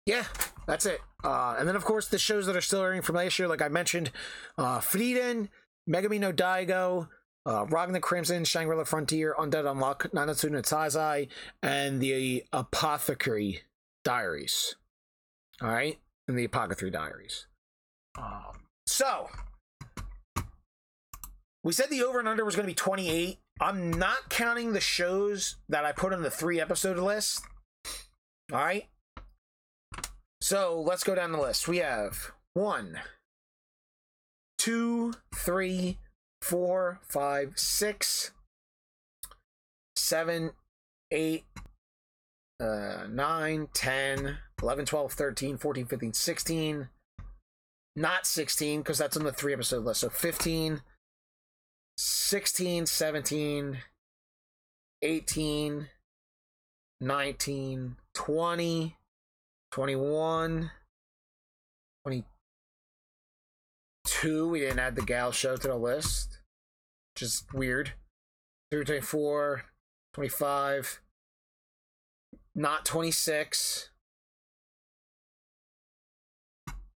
Yeah, 0.06 0.26
that's 0.68 0.86
it. 0.86 1.00
Uh, 1.24 1.56
and 1.58 1.68
then, 1.68 1.76
of 1.76 1.84
course, 1.84 2.08
the 2.08 2.20
shows 2.20 2.46
that 2.46 2.56
are 2.56 2.62
still 2.62 2.84
airing 2.84 3.02
from 3.02 3.16
last 3.16 3.40
year, 3.40 3.48
like 3.48 3.64
I 3.64 3.70
mentioned, 3.70 4.12
uh, 4.58 4.80
Frieren, 4.80 5.50
Megumi 5.90 6.20
no 6.20 6.32
Daigo, 6.32 7.08
uh, 7.48 7.66
Robbing 7.66 7.94
the 7.94 8.00
Crimson, 8.00 8.46
Shangri-La 8.46 8.84
Frontier, 8.84 9.36
Undead 9.40 9.64
Unluck, 9.64 10.12
Nanatsu 10.12 10.52
no 10.52 10.62
Taizai, 10.62 11.28
and 11.64 12.00
the 12.00 12.44
Apothecary 12.54 13.62
Diaries. 14.04 14.76
All 15.60 15.70
right, 15.70 15.98
and 16.28 16.38
the 16.38 16.44
Apothecary 16.44 16.92
Diaries. 16.92 17.48
Um, 18.16 18.68
so 18.86 19.28
we 21.66 21.74
said 21.74 21.90
the 21.90 22.04
over 22.04 22.20
and 22.20 22.28
under 22.28 22.46
was 22.46 22.56
going 22.56 22.68
to 22.68 22.72
be 22.72 22.76
28. 22.76 23.40
I'm 23.60 23.92
not 23.92 24.30
counting 24.30 24.74
the 24.74 24.80
shows 24.80 25.56
that 25.68 25.84
I 25.84 25.92
put 25.94 26.14
on 26.14 26.22
the 26.22 26.30
three 26.30 26.62
episode 26.62 27.00
list. 27.00 27.42
All 28.54 28.60
right. 28.60 28.86
So 30.40 30.80
let's 30.80 31.04
go 31.04 31.16
down 31.16 31.32
the 31.32 31.42
list. 31.42 31.68
We 31.68 31.78
have 31.78 32.32
one, 32.54 33.00
two, 34.60 35.16
three, 35.34 35.98
four, 36.40 37.00
five, 37.10 37.54
six, 37.56 38.32
seven, 39.96 40.52
eight, 41.10 41.46
uh, 42.60 43.08
9, 43.10 43.70
10, 43.74 44.38
11, 44.62 44.86
12, 44.86 45.14
13, 45.14 45.58
14, 45.58 45.86
15, 45.88 46.14
16. 46.14 46.90
Not 47.96 48.28
16, 48.28 48.82
because 48.82 49.00
that's 49.00 49.18
on 49.18 49.24
the 49.24 49.32
three 49.32 49.54
episode 49.54 49.84
list. 49.84 50.02
So 50.02 50.10
15, 50.10 50.82
16, 51.98 52.86
17, 52.86 53.78
18, 55.02 55.88
19, 57.02 57.96
20, 58.14 58.98
21, 59.72 60.72
22. 62.04 64.50
We 64.50 64.60
didn't 64.60 64.80
add 64.80 64.96
the 64.96 65.02
gal 65.02 65.32
show 65.32 65.56
to 65.56 65.68
the 65.68 65.76
list, 65.76 66.40
which 67.14 67.24
is 67.24 67.44
weird. 67.54 67.94
24, 68.72 69.64
25, 70.14 71.02
not 72.56 72.84
26, 72.84 73.90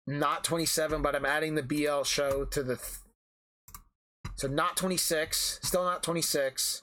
not 0.07 0.45
27, 0.45 1.03
but 1.03 1.15
I'm 1.15 1.27
adding 1.27 1.55
the 1.55 1.63
BL 1.63 2.05
show 2.05 2.47
to 2.47 2.63
the. 2.63 2.77
Th- 2.77 3.06
so 4.37 4.49
not 4.49 4.77
26, 4.77 5.61
still 5.63 5.85
not 5.85 6.03
26, 6.03 6.83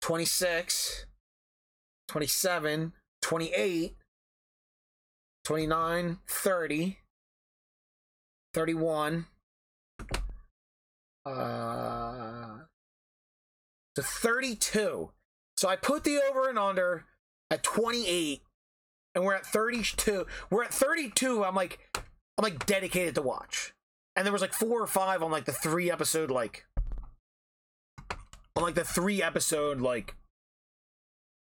26, 0.00 1.06
27, 2.08 2.92
28, 3.20 3.96
29, 5.44 6.18
30, 6.28 6.98
31, 8.54 9.26
uh, 11.26 12.58
to 13.94 14.02
32. 14.02 15.10
So 15.56 15.68
I 15.68 15.76
put 15.76 16.04
the 16.04 16.20
over 16.28 16.48
and 16.48 16.58
under 16.58 17.04
at 17.50 17.62
28, 17.62 18.42
and 19.14 19.24
we're 19.24 19.34
at 19.34 19.46
32. 19.46 20.26
We're 20.50 20.64
at 20.64 20.74
32. 20.74 21.44
I'm 21.44 21.54
like, 21.54 21.78
I'm 21.94 22.42
like 22.42 22.64
dedicated 22.66 23.14
to 23.16 23.22
watch. 23.22 23.74
And 24.16 24.26
there 24.26 24.32
was 24.32 24.42
like 24.42 24.52
four 24.52 24.80
or 24.80 24.86
five 24.86 25.22
on 25.22 25.30
like 25.30 25.46
the 25.46 25.52
three 25.52 25.90
episode 25.90 26.30
like 26.30 26.66
on 28.56 28.62
like 28.62 28.74
the 28.74 28.84
three 28.84 29.22
episode 29.22 29.80
like 29.80 30.14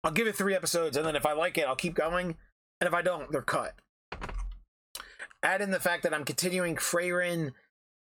I'll 0.04 0.12
give 0.12 0.28
it 0.28 0.36
three 0.36 0.56
episodes, 0.56 0.96
and 0.96 1.06
then 1.06 1.16
if 1.16 1.26
I 1.26 1.34
like 1.34 1.58
it, 1.58 1.68
I'll 1.68 1.76
keep 1.76 1.94
going. 1.94 2.38
And 2.80 2.88
if 2.88 2.94
I 2.94 3.02
don't, 3.02 3.32
they're 3.32 3.42
cut. 3.42 3.74
Add 5.44 5.62
in 5.62 5.72
the 5.72 5.80
fact 5.80 6.04
that 6.04 6.14
I'm 6.14 6.24
continuing 6.24 6.76
Frieren, 6.76 7.54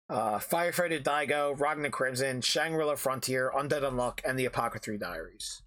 uh, 0.09 0.37
Firefighter 0.37 1.01
Daigo, 1.01 1.57
Ragna 1.57 1.89
Crimson, 1.89 2.41
Shangri-La 2.41 2.95
Frontier, 2.95 3.51
Undead 3.55 3.81
Unluck, 3.81 4.19
and 4.23 4.37
the 4.37 4.45
Apothecary 4.45 4.97
Diaries. 4.97 5.61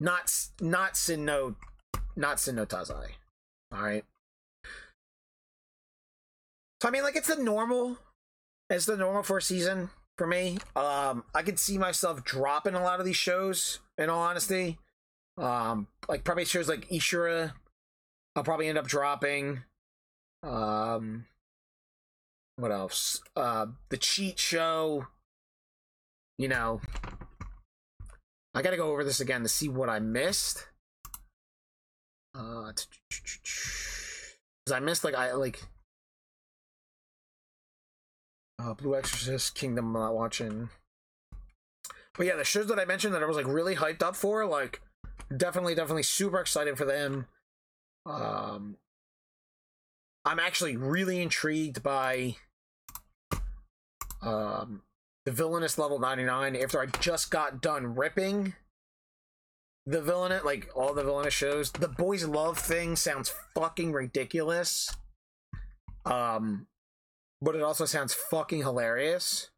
Not 0.00 0.32
not 0.60 0.96
Sin 0.96 1.24
no 1.24 1.56
not 2.14 2.38
Sin 2.38 2.56
no 2.56 2.66
Taizai. 2.66 3.12
Alright. 3.74 4.04
So 6.80 6.88
I 6.88 6.90
mean 6.90 7.02
like 7.02 7.16
it's 7.16 7.34
the 7.34 7.42
normal 7.42 7.98
it's 8.70 8.86
the 8.86 8.96
normal 8.96 9.22
for 9.22 9.38
a 9.38 9.42
season 9.42 9.90
for 10.16 10.26
me. 10.26 10.58
Um 10.76 11.24
I 11.34 11.42
could 11.42 11.58
see 11.58 11.78
myself 11.78 12.24
dropping 12.24 12.74
a 12.74 12.82
lot 12.82 13.00
of 13.00 13.06
these 13.06 13.16
shows, 13.16 13.80
in 13.96 14.10
all 14.10 14.22
honesty. 14.22 14.78
Um 15.36 15.88
like 16.08 16.24
probably 16.24 16.44
shows 16.44 16.68
like 16.68 16.88
Ishura 16.88 17.52
I'll 18.38 18.44
probably 18.44 18.68
end 18.68 18.78
up 18.78 18.86
dropping. 18.86 19.64
Um, 20.44 21.26
what 22.54 22.70
else? 22.70 23.20
Uh, 23.34 23.66
the 23.88 23.96
cheat 23.96 24.38
show. 24.38 25.08
You 26.38 26.46
know, 26.46 26.80
I 28.54 28.62
gotta 28.62 28.76
go 28.76 28.92
over 28.92 29.02
this 29.02 29.18
again 29.18 29.42
to 29.42 29.48
see 29.48 29.68
what 29.68 29.88
I 29.88 29.98
missed. 29.98 30.68
Uh, 32.32 32.70
because 33.10 34.72
I 34.72 34.78
missed 34.78 35.02
like 35.02 35.16
I 35.16 35.32
like. 35.32 35.60
Uh, 38.60 38.74
Blue 38.74 38.96
Exorcist 38.96 39.54
Kingdom. 39.54 39.94
I'm 39.94 40.02
not 40.02 40.14
watching. 40.14 40.68
but 42.16 42.26
yeah, 42.26 42.36
the 42.36 42.44
shows 42.44 42.66
that 42.66 42.78
I 42.78 42.84
mentioned 42.84 43.14
that 43.14 43.22
I 43.22 43.26
was 43.26 43.36
like 43.36 43.46
really 43.46 43.76
hyped 43.76 44.02
up 44.02 44.16
for, 44.16 44.44
like 44.46 44.80
definitely, 45.34 45.74
definitely 45.74 46.02
super 46.02 46.40
excited 46.40 46.76
for 46.76 46.84
them. 46.84 47.26
Um, 48.04 48.76
I'm 50.24 50.38
actually 50.40 50.76
really 50.76 51.22
intrigued 51.22 51.82
by 51.82 52.36
um 54.20 54.82
the 55.24 55.30
villainous 55.32 55.78
level 55.78 55.98
99 55.98 56.56
after 56.56 56.80
I 56.80 56.86
just 56.86 57.30
got 57.30 57.62
done 57.62 57.94
ripping 57.94 58.54
the 59.86 60.00
villainous 60.02 60.42
like 60.44 60.68
all 60.74 60.92
the 60.92 61.04
villainous 61.04 61.34
shows. 61.34 61.70
The 61.70 61.88
boys 61.88 62.24
love 62.24 62.58
thing 62.58 62.96
sounds 62.96 63.32
fucking 63.54 63.92
ridiculous. 63.92 64.94
Um 66.04 66.66
but 67.40 67.54
it 67.54 67.62
also 67.62 67.84
sounds 67.84 68.14
fucking 68.14 68.60
hilarious. 68.60 69.50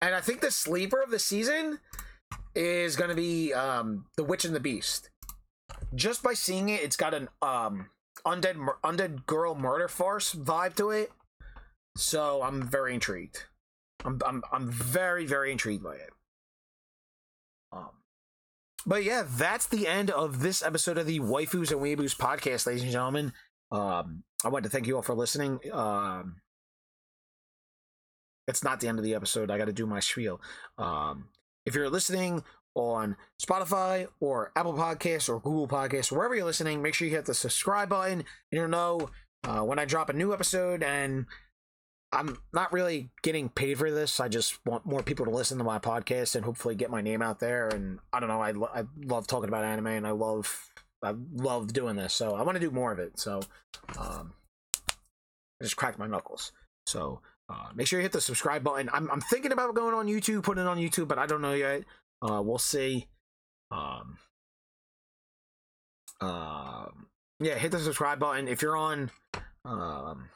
And 0.00 0.14
I 0.14 0.20
think 0.20 0.40
the 0.40 0.50
sleeper 0.50 1.00
of 1.00 1.10
the 1.10 1.18
season 1.18 1.80
is 2.54 2.96
going 2.96 3.10
to 3.10 3.16
be 3.16 3.52
um, 3.52 4.06
The 4.16 4.24
Witch 4.24 4.44
and 4.44 4.54
the 4.54 4.60
Beast. 4.60 5.10
Just 5.94 6.22
by 6.22 6.34
seeing 6.34 6.68
it, 6.68 6.82
it's 6.82 6.96
got 6.96 7.14
an 7.14 7.28
um, 7.42 7.90
undead 8.26 8.56
undead 8.84 9.26
girl 9.26 9.54
murder 9.54 9.88
farce 9.88 10.34
vibe 10.34 10.76
to 10.76 10.90
it. 10.90 11.10
So 11.96 12.42
I'm 12.42 12.62
very 12.62 12.94
intrigued. 12.94 13.44
I'm 14.04 14.20
I'm 14.24 14.42
I'm 14.52 14.70
very 14.70 15.26
very 15.26 15.50
intrigued 15.50 15.82
by 15.82 15.94
it. 15.94 16.10
Um, 17.72 17.90
but 18.86 19.02
yeah, 19.02 19.24
that's 19.26 19.66
the 19.66 19.86
end 19.86 20.10
of 20.10 20.40
this 20.40 20.62
episode 20.62 20.98
of 20.98 21.06
the 21.06 21.20
Waifus 21.20 21.72
and 21.72 21.80
Weeaboos 21.80 22.16
podcast, 22.16 22.66
ladies 22.66 22.82
and 22.82 22.92
gentlemen. 22.92 23.32
Um, 23.70 24.24
I 24.44 24.48
want 24.48 24.64
to 24.64 24.70
thank 24.70 24.86
you 24.86 24.96
all 24.96 25.02
for 25.02 25.14
listening. 25.14 25.60
Um, 25.72 26.36
it's 28.46 28.64
not 28.64 28.80
the 28.80 28.88
end 28.88 28.98
of 28.98 29.04
the 29.04 29.14
episode. 29.14 29.50
I 29.50 29.58
got 29.58 29.66
to 29.66 29.72
do 29.72 29.86
my 29.86 30.00
spiel. 30.00 30.40
Um, 30.78 31.28
if 31.66 31.74
you're 31.74 31.90
listening 31.90 32.44
on 32.74 33.16
Spotify 33.42 34.06
or 34.20 34.52
Apple 34.56 34.74
Podcasts 34.74 35.28
or 35.28 35.40
Google 35.40 35.68
Podcasts, 35.68 36.12
wherever 36.12 36.34
you're 36.34 36.44
listening, 36.44 36.80
make 36.80 36.94
sure 36.94 37.06
you 37.06 37.14
hit 37.14 37.26
the 37.26 37.34
subscribe 37.34 37.88
button. 37.88 38.24
You'll 38.50 38.68
know 38.68 39.10
uh, 39.44 39.60
when 39.60 39.78
I 39.78 39.84
drop 39.84 40.08
a 40.08 40.14
new 40.14 40.32
episode. 40.32 40.82
And 40.82 41.26
I'm 42.10 42.38
not 42.54 42.72
really 42.72 43.10
getting 43.22 43.50
paid 43.50 43.78
for 43.78 43.90
this. 43.90 44.18
I 44.18 44.28
just 44.28 44.64
want 44.64 44.86
more 44.86 45.02
people 45.02 45.26
to 45.26 45.30
listen 45.30 45.58
to 45.58 45.64
my 45.64 45.78
podcast 45.78 46.34
and 46.34 46.44
hopefully 46.44 46.74
get 46.74 46.90
my 46.90 47.02
name 47.02 47.20
out 47.20 47.40
there. 47.40 47.68
And 47.68 47.98
I 48.12 48.20
don't 48.20 48.30
know. 48.30 48.40
I, 48.40 48.52
lo- 48.52 48.70
I 48.74 48.84
love 49.04 49.26
talking 49.26 49.48
about 49.48 49.64
anime 49.64 49.88
and 49.88 50.06
I 50.06 50.12
love 50.12 50.70
I 51.02 51.14
love 51.34 51.72
doing 51.72 51.96
this. 51.96 52.14
So 52.14 52.34
I 52.34 52.42
want 52.42 52.56
to 52.56 52.60
do 52.60 52.70
more 52.70 52.92
of 52.92 52.98
it. 52.98 53.18
So 53.18 53.40
um, 53.98 54.32
I 55.60 55.64
just 55.64 55.76
cracked 55.76 55.98
my 55.98 56.06
knuckles. 56.06 56.52
So 56.86 57.20
uh, 57.48 57.68
make 57.74 57.86
sure 57.86 57.98
you 57.98 58.02
hit 58.02 58.12
the 58.12 58.20
subscribe 58.20 58.64
button. 58.64 58.90
I'm, 58.92 59.10
I'm 59.10 59.20
thinking 59.20 59.52
about 59.52 59.74
going 59.74 59.94
on 59.94 60.06
YouTube, 60.06 60.42
putting 60.42 60.64
it 60.64 60.68
on 60.68 60.78
YouTube, 60.78 61.08
but 61.08 61.18
I 61.18 61.26
don't 61.26 61.42
know 61.42 61.54
yet. 61.54 61.84
Uh, 62.20 62.42
we'll 62.42 62.58
see. 62.58 63.06
Um, 63.70 64.18
uh, 66.20 66.86
yeah, 67.40 67.54
hit 67.54 67.70
the 67.70 67.78
subscribe 67.78 68.18
button. 68.18 68.48
If 68.48 68.62
you're 68.62 68.76
on 68.76 69.10
um, 69.64 70.28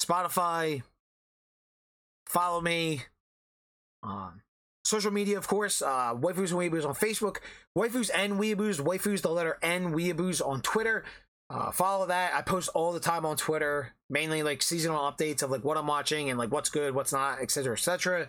Spotify, 0.00 0.82
follow 2.26 2.60
me. 2.60 3.02
Um, 4.02 4.42
social 4.84 5.10
media, 5.10 5.38
of 5.38 5.48
course, 5.48 5.82
uh, 5.82 6.14
Waifus 6.14 6.50
and 6.50 6.60
Weeaboos 6.72 6.86
on 6.86 6.94
Facebook, 6.94 7.38
Waifus 7.76 8.10
and 8.14 8.34
Weeaboos, 8.34 8.80
Waifus 8.80 9.22
the 9.22 9.30
letter 9.30 9.58
N, 9.62 9.92
Weeaboos 9.92 10.46
on 10.46 10.60
Twitter. 10.60 11.04
Uh, 11.50 11.70
follow 11.70 12.06
that. 12.06 12.34
I 12.34 12.42
post 12.42 12.70
all 12.74 12.92
the 12.92 13.00
time 13.00 13.26
on 13.26 13.36
Twitter, 13.36 13.94
mainly 14.08 14.42
like 14.42 14.62
seasonal 14.62 15.00
updates 15.00 15.42
of 15.42 15.50
like 15.50 15.64
what 15.64 15.76
I'm 15.76 15.86
watching 15.86 16.30
and 16.30 16.38
like 16.38 16.50
what's 16.50 16.70
good, 16.70 16.94
what's 16.94 17.12
not, 17.12 17.40
etc., 17.40 17.74
etc. 17.74 18.28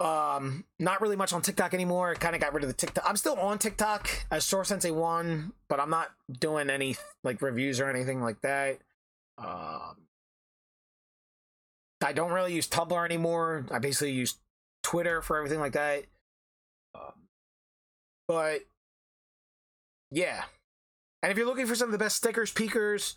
Um, 0.00 0.64
not 0.78 1.00
really 1.00 1.16
much 1.16 1.32
on 1.32 1.42
TikTok 1.42 1.74
anymore. 1.74 2.10
I 2.10 2.14
Kind 2.14 2.36
of 2.36 2.40
got 2.40 2.54
rid 2.54 2.62
of 2.62 2.68
the 2.68 2.74
TikTok. 2.74 3.04
I'm 3.06 3.16
still 3.16 3.34
on 3.34 3.58
TikTok 3.58 4.08
as 4.30 4.44
Sora 4.44 4.64
Sensei 4.64 4.92
One, 4.92 5.52
but 5.68 5.80
I'm 5.80 5.90
not 5.90 6.10
doing 6.30 6.70
any 6.70 6.96
like 7.24 7.42
reviews 7.42 7.80
or 7.80 7.90
anything 7.90 8.22
like 8.22 8.40
that. 8.42 8.78
Um, 9.38 9.96
I 12.00 12.12
don't 12.12 12.30
really 12.30 12.54
use 12.54 12.68
Tumblr 12.68 13.04
anymore. 13.04 13.66
I 13.72 13.80
basically 13.80 14.12
use 14.12 14.36
Twitter 14.88 15.20
for 15.20 15.36
everything 15.36 15.60
like 15.60 15.72
that. 15.72 16.04
Um, 16.94 17.12
but 18.26 18.62
yeah, 20.10 20.44
and 21.22 21.30
if 21.30 21.36
you're 21.36 21.46
looking 21.46 21.66
for 21.66 21.74
some 21.74 21.88
of 21.88 21.92
the 21.92 21.98
best 21.98 22.16
stickers, 22.16 22.50
peekers, 22.50 23.16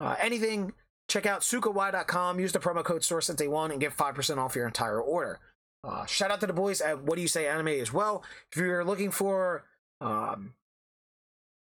uh, 0.00 0.14
anything, 0.20 0.72
check 1.08 1.26
out 1.26 1.40
sukawaii.com. 1.40 2.38
Use 2.38 2.52
the 2.52 2.60
promo 2.60 2.84
code 2.84 3.02
SoraSensei1 3.02 3.72
and 3.72 3.80
get 3.80 3.96
5% 3.96 4.38
off 4.38 4.54
your 4.54 4.66
entire 4.66 5.00
order. 5.00 5.40
Uh, 5.82 6.06
shout 6.06 6.30
out 6.30 6.38
to 6.40 6.46
the 6.46 6.52
boys 6.52 6.80
at 6.80 7.02
What 7.02 7.16
Do 7.16 7.22
You 7.22 7.28
Say 7.28 7.48
Anime 7.48 7.68
as 7.68 7.92
well. 7.92 8.22
If 8.52 8.58
you're 8.58 8.84
looking 8.84 9.10
for 9.10 9.64
um, 10.00 10.54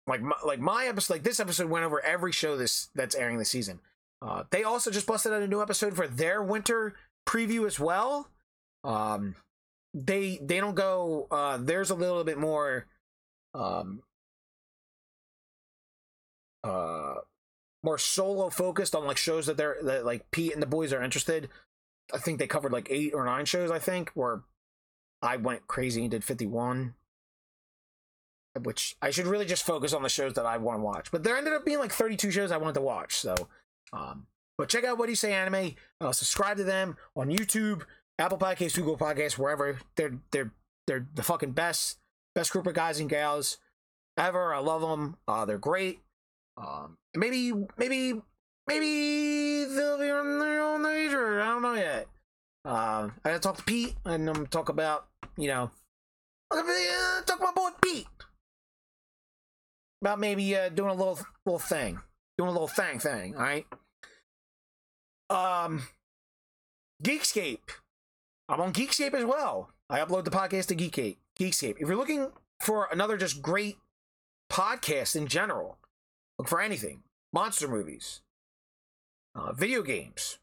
like 0.07 0.23
my, 0.23 0.37
like 0.47 0.61
my 0.61 0.87
episode, 0.87 1.13
like 1.15 1.25
this 1.25 1.41
episode 1.41 1.69
went 1.69 1.85
over 1.85 2.01
every 2.01 2.33
show 2.33 2.57
this 2.57 2.89
that's 2.95 3.15
airing 3.15 3.37
this 3.37 3.51
season. 3.51 3.81
Uh, 4.23 4.45
they 4.51 4.65
also 4.65 4.91
just 4.91 5.07
busted 5.07 5.33
out 5.33 5.43
a 5.43 5.47
new 5.47 5.61
episode 5.61 5.95
for 5.95 6.07
their 6.07 6.43
winter 6.43 6.95
preview 7.29 7.67
as 7.67 7.79
well. 7.79 8.31
Um, 8.87 9.35
they 9.93 10.39
they 10.41 10.61
don't 10.61 10.77
go. 10.77 11.27
Uh, 11.31 11.59
there's 11.59 11.91
a 11.91 11.95
little 11.95 12.23
bit 12.23 12.39
more 12.39 12.87
um, 13.55 14.03
uh 16.63 17.15
more 17.83 17.99
solo 17.99 18.51
focused 18.51 18.95
on 18.95 19.07
like 19.07 19.17
shows 19.17 19.47
that 19.47 19.57
they're 19.57 19.77
that 19.83 20.05
like 20.05 20.31
Pete 20.31 20.53
and 20.53 20.63
the 20.63 20.67
boys 20.67 20.93
are 20.93 21.03
interested. 21.03 21.49
I 22.15 22.19
think 22.19 22.39
they 22.39 22.47
covered 22.47 22.73
like 22.73 22.89
eight 22.91 23.13
or 23.13 23.25
nine 23.25 23.45
shows. 23.45 23.71
I 23.71 23.79
think 23.79 24.11
where 24.15 24.43
I 25.23 25.37
went 25.37 25.67
crazy 25.67 26.03
and 26.03 26.11
did 26.11 26.25
fifty 26.25 26.47
one, 26.47 26.95
which 28.63 28.97
I 29.03 29.11
should 29.11 29.27
really 29.27 29.47
just 29.47 29.67
focus 29.67 29.93
on 29.93 30.03
the 30.03 30.09
shows 30.09 30.35
that 30.35 30.47
I 30.47 30.59
want 30.59 30.79
to 30.79 30.83
watch. 30.83 31.11
But 31.11 31.25
there 31.25 31.37
ended 31.37 31.55
up 31.55 31.65
being 31.65 31.79
like 31.79 31.93
thirty 31.93 32.17
two 32.17 32.31
shows 32.31 32.53
I 32.53 32.57
wanted 32.59 32.75
to 32.75 32.81
watch. 32.83 33.17
So, 33.17 33.35
um, 33.93 34.27
but 34.59 34.69
check 34.69 34.85
out 34.85 34.99
what 34.99 35.07
do 35.07 35.13
you 35.13 35.17
say 35.17 35.33
anime. 35.33 35.75
Uh, 36.01 36.13
subscribe 36.13 36.57
to 36.59 36.65
them 36.65 36.97
on 37.17 37.29
YouTube, 37.29 37.83
Apple 38.19 38.39
Podcasts, 38.39 38.77
Google 38.77 38.97
Podcasts, 38.97 39.39
wherever. 39.39 39.79
They're 39.97 40.19
they're 40.31 40.53
they're 40.87 41.07
the 41.15 41.23
fucking 41.23 41.53
best 41.53 41.99
best 42.35 42.53
group 42.53 42.67
of 42.67 42.75
guys 42.75 43.01
and 43.01 43.11
gals 43.11 43.59
ever. 44.17 44.55
I 44.55 44.59
love 44.59 44.81
them. 44.83 45.17
Uh, 45.27 45.45
they're 45.45 45.59
great. 45.59 46.01
Um, 46.57 46.97
maybe, 47.15 47.53
maybe, 47.77 48.21
maybe 48.67 49.65
they'll 49.65 49.99
be 49.99 50.11
on 50.11 50.39
their 50.39 50.63
own 50.63 50.83
nature. 50.83 51.41
I 51.41 51.47
don't 51.47 51.63
know 51.63 51.75
yet. 51.75 52.09
Uh, 52.65 53.11
I 53.25 53.29
gotta 53.29 53.39
talk 53.39 53.57
to 53.59 53.63
Pete 53.63 53.95
and 54.05 54.29
um, 54.29 54.47
talk 54.47 54.69
about, 54.69 55.07
you 55.37 55.49
know, 55.49 55.71
uh, 56.51 57.23
talk 57.27 57.41
my 57.41 57.53
boy 57.55 57.71
Pete 57.81 58.07
about 60.03 60.19
maybe 60.19 60.57
uh, 60.57 60.69
doing 60.69 60.91
a 60.91 60.95
little 60.95 61.19
little 61.45 61.59
thing, 61.59 62.01
doing 62.39 62.49
a 62.49 62.53
little 62.53 62.69
thing 62.69 62.99
thing. 62.99 63.37
All 63.37 63.43
right. 63.43 63.67
Um, 65.31 65.83
Geekscape. 67.03 67.71
I'm 68.49 68.61
on 68.61 68.73
Geekscape 68.73 69.15
as 69.15 69.25
well. 69.25 69.71
I 69.91 70.01
upload 70.01 70.25
the 70.25 70.31
podcast 70.31 70.67
to 70.67 70.77
Geekscape. 70.77 71.17
Geekscape. 71.39 71.77
If 71.79 71.89
you're 71.89 71.97
looking 71.97 72.31
for 72.61 72.89
another 72.93 73.17
just 73.17 73.43
great 73.43 73.79
podcast 74.51 75.17
in 75.17 75.27
general, 75.27 75.79
Look 76.39 76.49
for 76.49 76.61
anything 76.61 77.03
monster 77.33 77.69
movies, 77.69 78.21
uh, 79.35 79.53
video 79.53 79.83
games, 79.83 80.39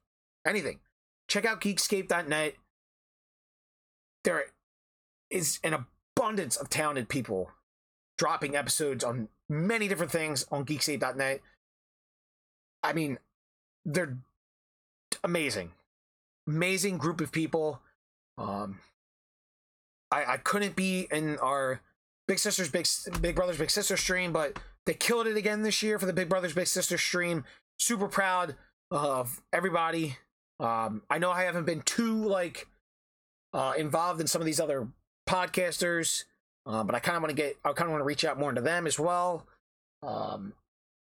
anything. 0.46 0.80
Check 1.28 1.46
out 1.46 1.62
geekscape.net. 1.62 2.56
There 4.24 4.46
is 5.30 5.60
an 5.64 5.86
abundance 6.16 6.56
of 6.56 6.70
talented 6.70 7.10
people 7.10 7.52
dropping 8.18 8.56
episodes 8.56 9.04
on 9.04 9.30
many 9.50 9.88
different 9.88 10.12
things 10.12 10.46
on 10.52 10.66
geekscape.net. 10.66 11.42
I 12.84 12.94
mean, 12.94 13.18
they're 13.86 14.18
amazing. 15.24 15.72
Amazing 16.48 16.98
group 16.98 17.22
of 17.22 17.32
people. 17.32 17.82
Um, 18.38 18.80
I, 20.12 20.34
I 20.34 20.38
couldn't 20.38 20.76
be 20.76 21.08
in 21.12 21.38
our 21.40 21.82
Big 22.28 22.40
Sisters, 22.40 22.70
Big 22.70 22.88
Big 23.22 23.36
Brothers, 23.36 23.58
Big 23.58 23.70
Sister 23.70 23.98
stream, 23.98 24.32
but 24.32 24.60
they 24.86 24.94
killed 24.94 25.28
it 25.28 25.38
again 25.38 25.64
this 25.64 25.82
year 25.84 26.00
for 26.00 26.06
the 26.06 26.14
Big 26.14 26.30
Brothers 26.30 26.54
Big 26.54 26.68
Sister 26.68 26.98
stream. 26.98 27.44
Super 27.80 28.08
proud 28.08 28.56
of 28.92 29.42
everybody. 29.52 30.18
Um, 30.60 31.02
I 31.10 31.18
know 31.18 31.32
I 31.32 31.44
haven't 31.44 31.66
been 31.66 31.82
too 31.82 32.26
like 32.26 32.68
uh, 33.54 33.74
involved 33.78 34.22
in 34.22 34.28
some 34.28 34.42
of 34.42 34.46
these 34.46 34.60
other 34.60 34.88
podcasters, 35.28 36.26
uh, 36.66 36.84
but 36.84 36.96
I 36.96 37.00
kind 37.00 37.16
of 37.18 37.24
want 37.24 37.36
to 37.36 37.42
get, 37.42 37.58
I 37.66 37.74
kind 37.74 37.88
of 37.88 37.92
want 37.92 38.02
to 38.02 38.06
reach 38.06 38.24
out 38.24 38.40
more 38.40 38.50
into 38.50 38.62
them 38.62 38.88
as 38.88 39.00
well. 39.00 39.48
Um, 40.02 40.54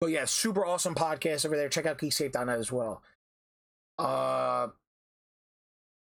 but 0.01 0.11
yeah, 0.11 0.25
super 0.25 0.65
awesome 0.65 0.95
podcast 0.95 1.45
over 1.47 1.57
there. 1.57 1.69
Check 1.69 1.87
out 1.87 1.99
geekscape.net 1.99 2.59
as 2.59 2.71
well. 2.71 3.03
Uh, 3.99 4.69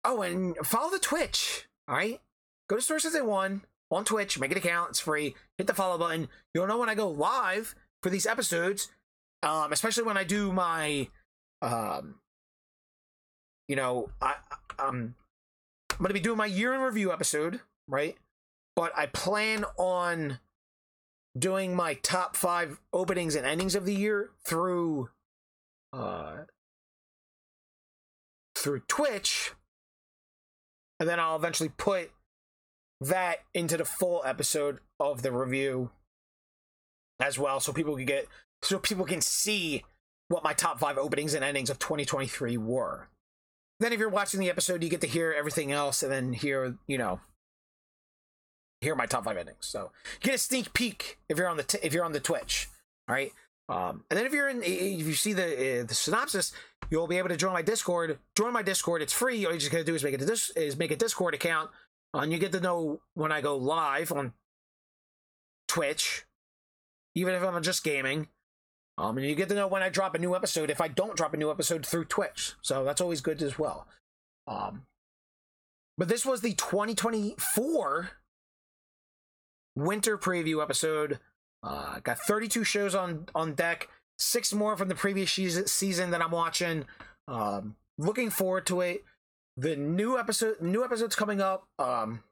oh, 0.05 0.23
and 0.23 0.57
follow 0.59 0.91
the 0.91 0.99
Twitch. 0.99 1.67
All 1.89 1.97
right, 1.97 2.21
go 2.69 2.77
to 2.77 2.83
Sora 2.83 3.01
Sensei 3.01 3.21
One 3.21 3.63
on 3.91 4.05
Twitch. 4.05 4.39
Make 4.39 4.53
an 4.53 4.59
account. 4.59 4.91
It's 4.91 5.01
free. 5.01 5.35
Hit 5.59 5.67
the 5.67 5.75
follow 5.75 5.99
button. 5.99 6.29
You'll 6.55 6.67
know 6.67 6.79
when 6.79 6.89
I 6.89 6.95
go 6.95 7.09
live 7.11 7.75
for 8.03 8.11
these 8.11 8.27
episodes, 8.27 8.91
um, 9.43 9.73
especially 9.73 10.05
when 10.05 10.17
I 10.17 10.25
do 10.25 10.53
my, 10.53 11.09
um, 11.61 12.17
you 13.69 13.77
know, 13.77 14.11
I 14.21 14.35
um, 14.79 15.15
I'm 15.91 15.99
going 15.99 16.09
to 16.09 16.15
be 16.15 16.21
doing 16.21 16.39
my 16.39 16.47
year 16.47 16.75
in 16.75 16.81
review 16.81 17.13
episode, 17.13 17.61
right? 17.87 18.17
But 18.75 18.93
I 18.97 19.07
plan 19.07 19.65
on 19.77 20.39
doing 21.39 21.75
my 21.75 21.95
top 21.95 22.37
five 22.37 22.81
openings 22.93 23.35
and 23.35 23.47
endings 23.47 23.75
of 23.75 23.87
the 23.87 23.95
year 23.95 24.31
through 24.45 25.09
uh 25.93 26.45
through 28.55 28.81
Twitch, 28.89 29.53
and 31.03 31.09
then 31.09 31.19
I'll 31.19 31.35
eventually 31.35 31.69
put 31.69 32.13
that 33.01 33.39
into 33.53 33.77
the 33.77 33.85
full 33.85 34.23
episode 34.25 34.79
of 35.01 35.23
the 35.23 35.33
review 35.33 35.91
as 37.21 37.37
well, 37.37 37.59
so 37.59 37.73
people 37.73 37.97
can 37.97 38.05
get 38.05 38.29
so 38.63 38.79
people 38.79 39.05
can 39.05 39.21
see 39.21 39.83
what 40.29 40.45
my 40.45 40.53
top 40.53 40.79
five 40.79 40.99
openings 40.99 41.35
and 41.35 41.43
endings 41.43 41.71
of 41.71 41.81
2023 41.81 42.57
were. 42.57 43.09
Then, 43.81 43.93
if 43.93 43.99
you're 43.99 44.09
watching 44.09 44.39
the 44.39 44.49
episode, 44.49 44.85
you 44.85 44.89
get 44.89 45.01
to 45.01 45.09
hear 45.09 45.35
everything 45.37 45.73
else, 45.73 46.05
and 46.05 46.13
then 46.13 46.35
hear 46.35 46.77
you 46.87 46.99
know 46.99 47.19
hear 48.81 48.95
my 48.95 49.07
top 49.07 49.25
five 49.25 49.37
endings. 49.37 49.67
So 49.67 49.91
get 50.21 50.37
a 50.37 50.39
sneak 50.39 50.73
peek 50.73 51.19
if 51.29 51.37
you're 51.37 51.49
on 51.49 51.57
the 51.57 51.65
t- 51.65 51.81
if 51.83 51.93
you're 51.93 52.05
on 52.05 52.13
the 52.13 52.21
Twitch. 52.21 52.69
All 53.09 53.17
right. 53.17 53.33
Um, 53.69 54.05
and 54.11 54.19
then 54.19 54.27
if 54.27 54.33
you're 54.33 54.49
in, 54.49 54.63
if 54.63 55.07
you 55.07 55.15
see 55.15 55.33
the 55.33 55.81
uh, 55.81 55.85
the 55.85 55.95
synopsis, 55.95 56.53
you'll 56.91 57.07
be 57.07 57.19
able 57.19 57.29
to 57.29 57.37
join 57.37 57.53
my 57.53 57.63
Discord. 57.63 58.19
Join 58.37 58.53
my 58.53 58.63
Discord; 58.63 59.03
it's 59.03 59.13
free. 59.13 59.47
All 59.47 59.53
you 59.53 59.59
just 59.59 59.73
gotta 59.73 59.85
do 59.85 59.95
is 59.95 60.05
make 60.05 60.15
a 60.15 60.19
dis- 60.19 60.51
is 60.51 60.77
make 60.77 60.91
a 60.91 60.97
Discord 60.97 61.35
account, 61.35 61.71
uh, 62.15 62.19
and 62.19 62.33
you 62.33 62.39
get 62.39 62.53
to 62.53 62.61
know 62.61 63.01
when 63.15 63.33
I 63.33 63.41
go 63.41 63.57
live 63.57 64.13
on 64.13 64.33
Twitch, 65.69 66.25
even 67.15 67.35
if 67.35 67.43
I'm 67.43 67.63
just 67.63 67.85
gaming. 67.85 68.29
Um, 68.99 69.17
and 69.17 69.27
you 69.27 69.35
get 69.35 69.49
to 69.49 69.55
know 69.55 69.69
when 69.69 69.83
I 69.83 69.89
drop 69.89 70.15
a 70.15 70.19
new 70.19 70.37
episode. 70.37 70.69
If 70.69 70.81
I 70.81 70.89
don't 70.89 71.17
drop 71.17 71.33
a 71.33 71.39
new 71.39 71.51
episode 71.51 71.87
through 71.87 72.05
Twitch, 72.07 72.53
so 72.61 72.85
that's 72.85 73.01
always 73.01 73.21
good 73.23 73.43
as 73.43 73.59
well. 73.59 73.87
Um, 74.47 74.83
but 75.97 76.09
this 76.09 76.27
was 76.27 76.41
the 76.41 76.53
2024 76.53 78.11
winter 79.77 80.19
preview 80.19 80.63
episode. 80.63 81.19
Uh, 81.63 82.01
got 82.01 82.19
32 82.19 82.65
shows 82.65 82.95
on 82.95 83.27
on 83.35 83.55
deck, 83.55 83.89
six 84.19 84.53
more 84.53 84.77
from 84.77 84.89
the 84.89 84.95
previous 84.95 85.33
season 85.71 86.11
that 86.11 86.23
I'm 86.23 86.33
watching. 86.33 86.85
Um, 87.29 87.77
looking 87.99 88.31
forward 88.31 88.67
to 88.67 88.81
it. 88.81 89.05
The 89.57 89.77
new 89.77 90.19
episode, 90.19 90.61
new 90.61 90.85
episodes 90.85 91.15
coming 91.15 91.41
up. 91.41 91.69
Um, 91.79 92.25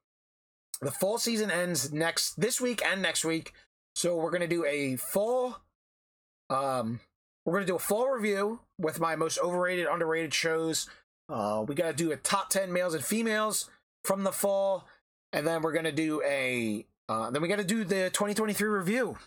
the 0.80 0.90
fall 0.90 1.18
season 1.18 1.50
ends 1.50 1.92
next 1.92 2.40
this 2.40 2.60
week 2.60 2.82
and 2.84 3.02
next 3.02 3.24
week, 3.24 3.52
so 3.94 4.16
we're 4.16 4.30
gonna 4.30 4.48
do 4.48 4.64
a 4.64 4.96
fall. 4.96 5.60
Um, 6.48 7.00
we're 7.44 7.54
gonna 7.54 7.66
do 7.66 7.76
a 7.76 7.80
fall 7.80 8.08
review 8.08 8.60
with 8.78 8.98
my 8.98 9.16
most 9.16 9.38
overrated, 9.38 9.86
underrated 9.86 10.34
shows. 10.34 10.88
Uh, 11.28 11.64
we 11.66 11.74
gotta 11.74 11.92
do 11.92 12.10
a 12.10 12.16
top 12.16 12.48
10 12.50 12.72
males 12.72 12.94
and 12.94 13.04
females 13.04 13.70
from 14.04 14.24
the 14.24 14.32
fall, 14.32 14.88
and 15.32 15.46
then 15.46 15.62
we're 15.62 15.72
gonna 15.72 15.92
do 15.92 16.22
a 16.24 16.86
uh, 17.10 17.28
then 17.28 17.42
we 17.42 17.48
got 17.48 17.56
to 17.56 17.64
do 17.64 17.82
the 17.82 18.08
2023 18.10 18.68
review. 18.68 19.18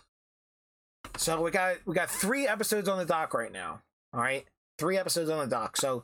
So 1.17 1.41
we 1.41 1.51
got 1.51 1.75
we 1.85 1.93
got 1.93 2.09
three 2.09 2.47
episodes 2.47 2.87
on 2.87 2.97
the 2.97 3.03
dock 3.03 3.33
right 3.33 3.51
now. 3.51 3.81
All 4.13 4.21
right, 4.21 4.45
three 4.79 4.97
episodes 4.97 5.29
on 5.29 5.39
the 5.39 5.53
dock. 5.53 5.75
So 5.75 6.03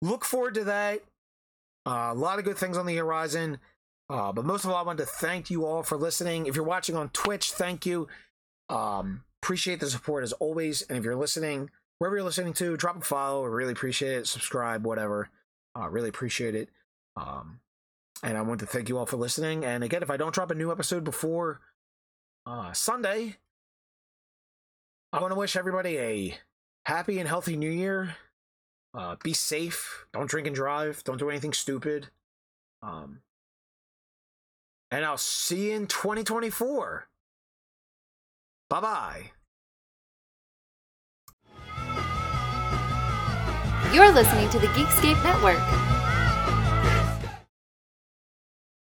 look 0.00 0.24
forward 0.24 0.54
to 0.54 0.64
that. 0.64 1.00
Uh, 1.84 2.10
a 2.12 2.14
lot 2.14 2.38
of 2.38 2.44
good 2.44 2.56
things 2.56 2.78
on 2.78 2.86
the 2.86 2.94
horizon. 2.94 3.58
Uh, 4.08 4.30
but 4.30 4.44
most 4.44 4.64
of 4.64 4.70
all, 4.70 4.76
I 4.76 4.82
want 4.82 4.98
to 4.98 5.06
thank 5.06 5.50
you 5.50 5.66
all 5.66 5.82
for 5.82 5.96
listening. 5.96 6.46
If 6.46 6.54
you're 6.54 6.64
watching 6.64 6.94
on 6.94 7.08
Twitch, 7.08 7.50
thank 7.50 7.86
you. 7.86 8.06
Um, 8.68 9.24
appreciate 9.42 9.80
the 9.80 9.90
support 9.90 10.22
as 10.22 10.32
always. 10.34 10.82
And 10.82 10.96
if 10.96 11.04
you're 11.04 11.16
listening, 11.16 11.70
wherever 11.98 12.16
you're 12.16 12.24
listening 12.24 12.52
to, 12.54 12.76
drop 12.76 12.98
a 12.98 13.00
follow. 13.00 13.42
I 13.44 13.48
really 13.48 13.72
appreciate 13.72 14.12
it. 14.12 14.28
Subscribe, 14.28 14.86
whatever. 14.86 15.28
Uh, 15.76 15.88
really 15.88 16.08
appreciate 16.08 16.54
it. 16.54 16.68
Um, 17.16 17.58
and 18.22 18.36
I 18.36 18.42
want 18.42 18.60
to 18.60 18.66
thank 18.66 18.88
you 18.88 18.98
all 18.98 19.06
for 19.06 19.16
listening. 19.16 19.64
And 19.64 19.82
again, 19.82 20.02
if 20.02 20.10
I 20.10 20.16
don't 20.16 20.34
drop 20.34 20.50
a 20.50 20.54
new 20.54 20.70
episode 20.70 21.04
before 21.04 21.60
uh, 22.46 22.72
Sunday, 22.72 23.36
I 25.12 25.20
want 25.20 25.32
to 25.32 25.38
wish 25.38 25.56
everybody 25.56 25.98
a 25.98 26.38
happy 26.84 27.18
and 27.18 27.28
healthy 27.28 27.56
new 27.56 27.70
year. 27.70 28.16
Uh, 28.92 29.16
be 29.22 29.32
safe. 29.32 30.06
Don't 30.12 30.28
drink 30.28 30.46
and 30.46 30.56
drive. 30.56 31.02
Don't 31.04 31.18
do 31.18 31.30
anything 31.30 31.52
stupid. 31.52 32.08
Um, 32.82 33.20
and 34.90 35.04
I'll 35.04 35.18
see 35.18 35.70
you 35.70 35.76
in 35.76 35.86
2024. 35.86 37.08
Bye 38.68 38.80
bye. 38.80 39.30
You're 43.92 44.12
listening 44.12 44.48
to 44.50 44.58
the 44.60 44.68
Geekscape 44.68 45.22
Network. 45.24 45.58